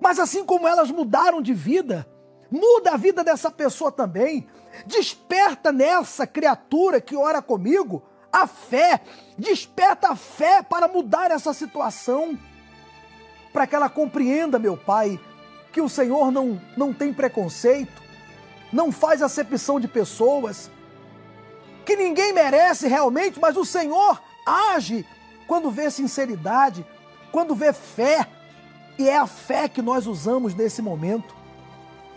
Mas 0.00 0.18
assim 0.18 0.44
como 0.44 0.66
elas 0.66 0.90
mudaram 0.90 1.40
de 1.40 1.54
vida, 1.54 2.06
Muda 2.50 2.92
a 2.92 2.96
vida 2.96 3.22
dessa 3.22 3.50
pessoa 3.50 3.92
também. 3.92 4.46
Desperta 4.86 5.70
nessa 5.70 6.26
criatura 6.26 7.00
que 7.00 7.16
ora 7.16 7.40
comigo 7.40 8.02
a 8.32 8.46
fé. 8.46 9.00
Desperta 9.38 10.08
a 10.08 10.16
fé 10.16 10.62
para 10.62 10.88
mudar 10.88 11.30
essa 11.30 11.52
situação. 11.52 12.38
Para 13.52 13.66
que 13.66 13.74
ela 13.74 13.88
compreenda, 13.88 14.58
meu 14.58 14.76
Pai, 14.76 15.20
que 15.72 15.80
o 15.80 15.88
Senhor 15.88 16.30
não, 16.30 16.60
não 16.76 16.92
tem 16.92 17.12
preconceito, 17.12 18.02
não 18.72 18.92
faz 18.92 19.22
acepção 19.22 19.80
de 19.80 19.88
pessoas, 19.88 20.70
que 21.84 21.96
ninguém 21.96 22.32
merece 22.32 22.86
realmente, 22.86 23.40
mas 23.40 23.56
o 23.56 23.64
Senhor 23.64 24.20
age 24.46 25.06
quando 25.46 25.70
vê 25.70 25.90
sinceridade, 25.90 26.86
quando 27.32 27.54
vê 27.54 27.72
fé. 27.72 28.26
E 28.98 29.08
é 29.08 29.16
a 29.16 29.26
fé 29.26 29.68
que 29.68 29.80
nós 29.82 30.06
usamos 30.06 30.54
nesse 30.54 30.82
momento. 30.82 31.34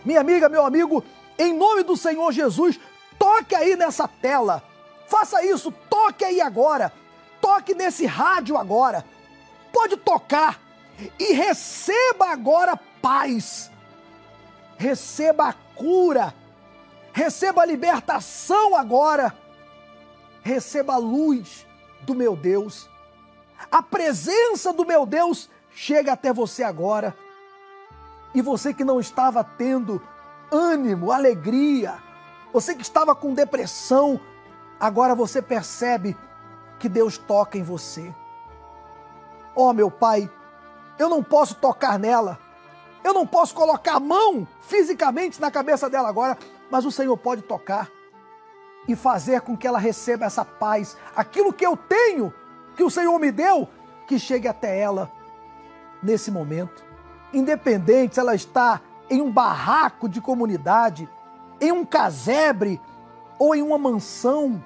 Minha 0.04 0.20
amiga, 0.20 0.48
meu 0.48 0.64
amigo, 0.64 1.04
em 1.38 1.52
nome 1.52 1.82
do 1.82 1.96
Senhor 1.96 2.32
Jesus, 2.32 2.78
toque 3.18 3.54
aí 3.54 3.76
nessa 3.76 4.06
tela. 4.06 4.62
Faça 5.06 5.44
isso, 5.44 5.72
toque 5.88 6.24
aí 6.24 6.40
agora. 6.40 6.92
Toque 7.40 7.74
nesse 7.74 8.06
rádio 8.06 8.56
agora. 8.56 9.04
Pode 9.72 9.96
tocar 9.96 10.60
e 11.18 11.32
receba 11.32 12.26
agora 12.30 12.76
paz. 13.02 13.70
Receba 14.76 15.48
a 15.48 15.52
cura. 15.52 16.34
Receba 17.12 17.62
a 17.62 17.66
libertação 17.66 18.74
agora. 18.74 19.34
Receba 20.42 20.94
a 20.94 20.98
luz 20.98 21.66
do 22.02 22.14
meu 22.14 22.36
Deus. 22.36 22.88
A 23.70 23.82
presença 23.82 24.72
do 24.72 24.84
meu 24.84 25.06
Deus 25.06 25.48
chega 25.74 26.12
até 26.12 26.32
você 26.32 26.62
agora. 26.62 27.16
E 28.34 28.42
você 28.42 28.74
que 28.74 28.84
não 28.84 28.98
estava 28.98 29.44
tendo 29.44 30.02
ânimo, 30.50 31.12
alegria, 31.12 32.02
você 32.52 32.74
que 32.74 32.82
estava 32.82 33.14
com 33.14 33.32
depressão, 33.32 34.20
agora 34.78 35.14
você 35.14 35.40
percebe 35.40 36.16
que 36.78 36.88
Deus 36.88 37.16
toca 37.16 37.56
em 37.56 37.62
você. 37.62 38.12
Oh, 39.54 39.72
meu 39.72 39.88
Pai, 39.88 40.28
eu 40.98 41.08
não 41.08 41.22
posso 41.22 41.54
tocar 41.54 41.96
nela, 41.96 42.40
eu 43.04 43.14
não 43.14 43.24
posso 43.24 43.54
colocar 43.54 43.94
a 43.94 44.00
mão 44.00 44.46
fisicamente 44.62 45.40
na 45.40 45.50
cabeça 45.50 45.88
dela 45.88 46.08
agora, 46.08 46.36
mas 46.68 46.84
o 46.84 46.90
Senhor 46.90 47.16
pode 47.16 47.42
tocar 47.42 47.88
e 48.88 48.96
fazer 48.96 49.42
com 49.42 49.56
que 49.56 49.66
ela 49.66 49.78
receba 49.78 50.26
essa 50.26 50.44
paz, 50.44 50.96
aquilo 51.14 51.52
que 51.52 51.64
eu 51.64 51.76
tenho, 51.76 52.34
que 52.76 52.82
o 52.82 52.90
Senhor 52.90 53.16
me 53.20 53.30
deu, 53.30 53.68
que 54.08 54.18
chegue 54.18 54.48
até 54.48 54.76
ela 54.76 55.10
nesse 56.02 56.32
momento 56.32 56.93
independente 57.34 58.14
se 58.14 58.20
ela 58.20 58.34
está 58.34 58.80
em 59.10 59.20
um 59.20 59.30
barraco 59.30 60.08
de 60.08 60.20
comunidade, 60.20 61.08
em 61.60 61.72
um 61.72 61.84
casebre 61.84 62.80
ou 63.38 63.54
em 63.54 63.62
uma 63.62 63.76
mansão, 63.76 64.62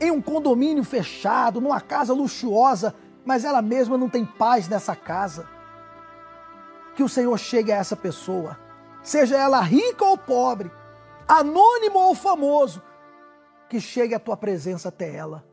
em 0.00 0.10
um 0.10 0.20
condomínio 0.20 0.84
fechado, 0.84 1.60
numa 1.60 1.80
casa 1.80 2.12
luxuosa, 2.12 2.94
mas 3.24 3.44
ela 3.44 3.62
mesma 3.62 3.96
não 3.96 4.08
tem 4.08 4.24
paz 4.24 4.68
nessa 4.68 4.94
casa. 4.94 5.48
Que 6.94 7.02
o 7.02 7.08
Senhor 7.08 7.36
chegue 7.38 7.72
a 7.72 7.76
essa 7.76 7.96
pessoa, 7.96 8.58
seja 9.02 9.36
ela 9.36 9.60
rica 9.60 10.04
ou 10.04 10.16
pobre, 10.16 10.70
anônimo 11.28 11.98
ou 11.98 12.14
famoso, 12.14 12.82
que 13.68 13.80
chegue 13.80 14.14
a 14.14 14.20
tua 14.20 14.36
presença 14.36 14.88
até 14.88 15.14
ela. 15.14 15.44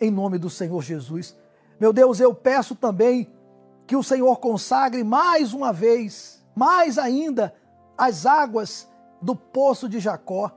Em 0.00 0.10
nome 0.10 0.38
do 0.38 0.50
Senhor 0.50 0.82
Jesus. 0.82 1.36
Meu 1.80 1.92
Deus, 1.92 2.20
eu 2.20 2.34
peço 2.34 2.74
também 2.74 3.32
que 3.88 3.96
o 3.96 4.02
Senhor 4.02 4.36
consagre 4.36 5.02
mais 5.02 5.54
uma 5.54 5.72
vez, 5.72 6.44
mais 6.54 6.98
ainda, 6.98 7.54
as 7.96 8.26
águas 8.26 8.86
do 9.20 9.34
poço 9.34 9.88
de 9.88 9.98
Jacó, 9.98 10.52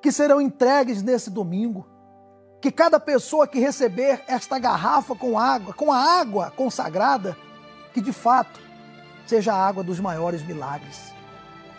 que 0.00 0.10
serão 0.10 0.40
entregues 0.40 1.02
nesse 1.02 1.28
domingo. 1.28 1.86
Que 2.62 2.72
cada 2.72 2.98
pessoa 2.98 3.46
que 3.46 3.60
receber 3.60 4.24
esta 4.26 4.58
garrafa 4.58 5.14
com 5.14 5.38
água, 5.38 5.74
com 5.74 5.92
a 5.92 5.98
água 5.98 6.50
consagrada, 6.50 7.36
que 7.92 8.00
de 8.00 8.10
fato 8.10 8.58
seja 9.26 9.52
a 9.52 9.66
água 9.68 9.84
dos 9.84 10.00
maiores 10.00 10.42
milagres. 10.42 11.12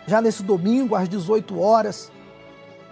Já 0.06 0.20
nesse 0.20 0.44
domingo, 0.44 0.94
às 0.94 1.08
18 1.08 1.58
horas, 1.58 2.12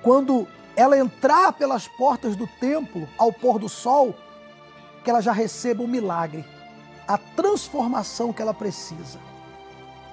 quando 0.03 0.49
ela 0.75 0.99
entrar 0.99 1.53
pelas 1.53 1.87
portas 1.87 2.35
do 2.35 2.49
templo 2.49 3.09
ao 3.17 3.33
pôr 3.33 3.61
do 3.61 3.69
sol, 3.69 4.13
que 5.05 5.09
ela 5.09 5.21
já 5.21 5.31
receba 5.31 5.85
o 5.85 5.89
milagre 5.89 6.45
a 7.07 7.19
transformação 7.19 8.33
que 8.33 8.43
ela 8.43 8.55
precisa. 8.55 9.19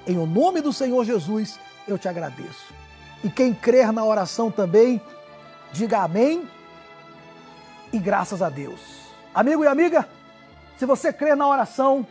Em 0.06 0.18
o 0.18 0.26
nome 0.26 0.62
do 0.62 0.74
Senhor 0.74 1.04
Jesus, 1.06 1.60
eu 1.88 1.98
te 1.98 2.08
agradeço. 2.08 2.74
E 3.24 3.30
quem 3.30 3.54
crer 3.54 3.92
na 3.92 4.04
oração 4.04 4.52
também, 4.52 5.02
diga 5.72 6.04
amém 6.04 6.48
e 7.92 7.98
graças 7.98 8.42
a 8.42 8.50
Deus. 8.50 8.82
Amigo 9.34 9.64
e 9.64 9.68
amiga, 9.68 10.08
se 10.78 10.86
você 10.86 11.14
crer 11.14 11.36
na 11.36 11.48
oração, 11.48 12.06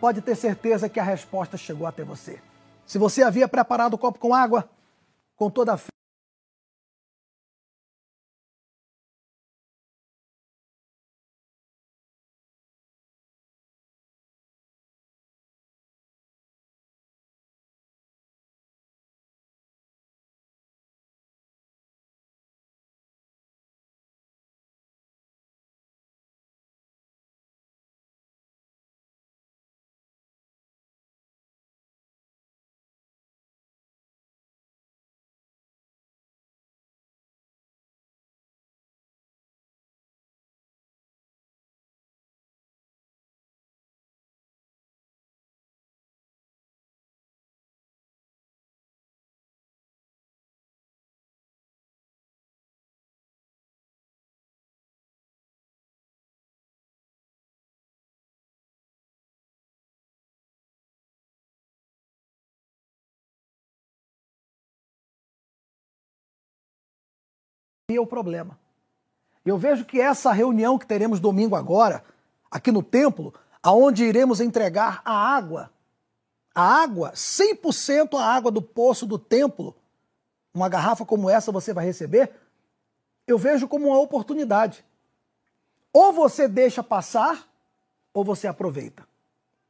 pode 0.00 0.20
ter 0.20 0.34
certeza 0.34 0.88
que 0.88 0.98
a 0.98 1.04
resposta 1.04 1.56
chegou 1.56 1.86
até 1.86 2.02
você. 2.02 2.40
Se 2.86 2.98
você 2.98 3.22
havia 3.22 3.46
preparado 3.46 3.94
o 3.94 3.98
copo 3.98 4.18
com 4.18 4.34
água, 4.34 4.68
com 5.36 5.50
toda 5.50 5.74
a 5.74 5.76
fé, 5.76 5.91
o 67.98 68.06
problema. 68.06 68.58
Eu 69.44 69.58
vejo 69.58 69.84
que 69.84 70.00
essa 70.00 70.32
reunião 70.32 70.78
que 70.78 70.86
teremos 70.86 71.18
domingo 71.18 71.56
agora, 71.56 72.04
aqui 72.50 72.70
no 72.70 72.82
templo, 72.82 73.34
aonde 73.62 74.04
iremos 74.04 74.40
entregar 74.40 75.02
a 75.04 75.12
água, 75.12 75.70
a 76.54 76.62
água, 76.62 77.12
100% 77.12 78.18
a 78.18 78.24
água 78.24 78.50
do 78.50 78.62
poço 78.62 79.06
do 79.06 79.18
templo, 79.18 79.74
uma 80.54 80.68
garrafa 80.68 81.04
como 81.04 81.30
essa 81.30 81.50
você 81.50 81.72
vai 81.72 81.84
receber, 81.84 82.30
eu 83.26 83.38
vejo 83.38 83.66
como 83.66 83.88
uma 83.88 83.98
oportunidade. 83.98 84.84
Ou 85.92 86.12
você 86.12 86.46
deixa 86.46 86.82
passar, 86.82 87.48
ou 88.12 88.24
você 88.24 88.46
aproveita. 88.46 89.06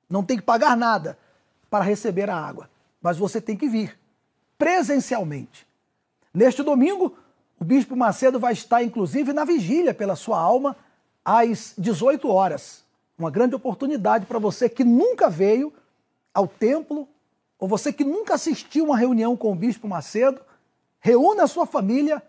Não 0.09 0.25
tem 0.25 0.37
que 0.37 0.43
pagar 0.43 0.77
nada 0.77 1.19
para 1.71 1.85
receber 1.85 2.29
a 2.29 2.37
água, 2.37 2.69
mas 3.01 3.17
você 3.17 3.41
tem 3.41 3.57
que 3.57 3.69
vir 3.69 3.99
presencialmente. 4.59 5.67
Neste 6.35 6.63
domingo, 6.63 7.17
o 7.63 7.65
Bispo 7.65 7.95
Macedo 7.95 8.41
vai 8.41 8.55
estar, 8.55 8.83
inclusive, 8.83 9.33
na 9.33 9.45
vigília 9.45 9.95
pela 9.95 10.17
sua 10.17 10.37
alma 10.37 10.77
às 11.25 11.75
18 11.79 12.29
horas. 12.29 12.83
Uma 13.17 13.31
grande 13.31 13.55
oportunidade 13.55 14.27
para 14.27 14.41
você 14.41 14.69
que 14.69 14.83
nunca 14.83 15.31
veio 15.31 15.73
ao 16.35 16.49
templo, 16.49 17.07
ou 17.61 17.69
você 17.69 17.93
que 17.93 18.03
nunca 18.03 18.35
assistiu 18.35 18.87
uma 18.87 18.97
reunião 18.97 19.37
com 19.37 19.53
o 19.53 19.55
Bispo 19.55 19.87
Macedo, 19.87 20.41
reúna 20.99 21.45
a 21.45 21.47
sua 21.47 21.65
família, 21.65 22.21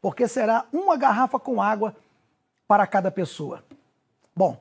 porque 0.00 0.26
será 0.26 0.64
uma 0.72 0.96
garrafa 0.96 1.38
com 1.38 1.60
água 1.60 1.94
para 2.66 2.86
cada 2.86 3.10
pessoa. 3.10 3.62
Bom, 4.34 4.58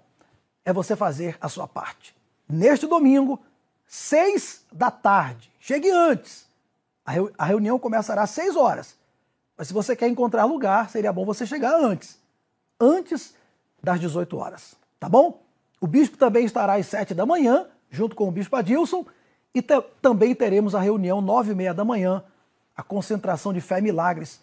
é 0.65 0.74
você 0.74 0.97
fazer 0.97 1.38
a 1.39 1.47
sua 1.47 1.65
parte. 1.65 2.13
Neste 2.45 2.86
domingo, 2.86 3.39
seis 3.88 4.65
da 4.70 4.91
tarde, 4.91 5.49
chegue 5.61 5.89
antes. 5.89 6.45
A 7.38 7.45
reunião 7.45 7.80
começará 7.80 8.24
às 8.24 8.32
seis 8.32 8.57
horas. 8.57 8.99
Mas 9.60 9.68
se 9.68 9.74
você 9.74 9.93
quer 9.93 10.07
encontrar 10.07 10.45
lugar, 10.45 10.89
seria 10.89 11.12
bom 11.12 11.26
você 11.26 11.45
chegar 11.45 11.76
antes. 11.76 12.18
Antes 12.80 13.36
das 13.84 13.99
18 13.99 14.38
horas. 14.38 14.74
Tá 14.97 15.10
bom? 15.10 15.41
O 15.82 15.86
bispo 15.86 16.16
também 16.16 16.45
estará 16.45 16.76
às 16.76 16.86
7 16.86 17.14
da 17.14 17.26
manhã, 17.26 17.68
junto 17.91 18.16
com 18.16 18.30
o 18.30 18.32
bispo 18.32 18.55
Adilson. 18.55 19.05
E 19.53 19.62
também 20.01 20.34
teremos 20.34 20.74
a 20.74 20.80
reunião 20.80 21.20
nove 21.20 21.51
e 21.51 21.55
meia 21.55 21.74
da 21.74 21.84
manhã, 21.84 22.24
a 22.74 22.82
concentração 22.82 23.51
de 23.51 23.60
fé 23.60 23.80
e 23.80 23.82
milagres 23.82 24.39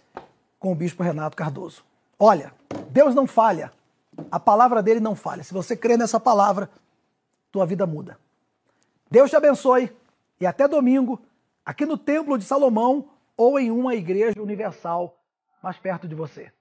com 0.58 0.70
o 0.70 0.74
bispo 0.74 1.02
Renato 1.02 1.34
Cardoso. 1.34 1.82
Olha, 2.18 2.52
Deus 2.90 3.14
não 3.14 3.26
falha. 3.26 3.72
A 4.30 4.38
palavra 4.38 4.82
dele 4.82 5.00
não 5.00 5.14
falha. 5.14 5.42
Se 5.42 5.54
você 5.54 5.74
crê 5.74 5.96
nessa 5.96 6.20
palavra, 6.20 6.68
tua 7.50 7.64
vida 7.64 7.86
muda. 7.86 8.18
Deus 9.10 9.30
te 9.30 9.36
abençoe 9.36 9.90
e 10.38 10.44
até 10.44 10.68
domingo, 10.68 11.22
aqui 11.64 11.86
no 11.86 11.96
Templo 11.96 12.36
de 12.36 12.44
Salomão 12.44 13.15
ou 13.36 13.58
em 13.58 13.70
uma 13.70 13.94
igreja 13.94 14.40
universal 14.40 15.22
mais 15.62 15.76
perto 15.78 16.08
de 16.08 16.14
você. 16.14 16.52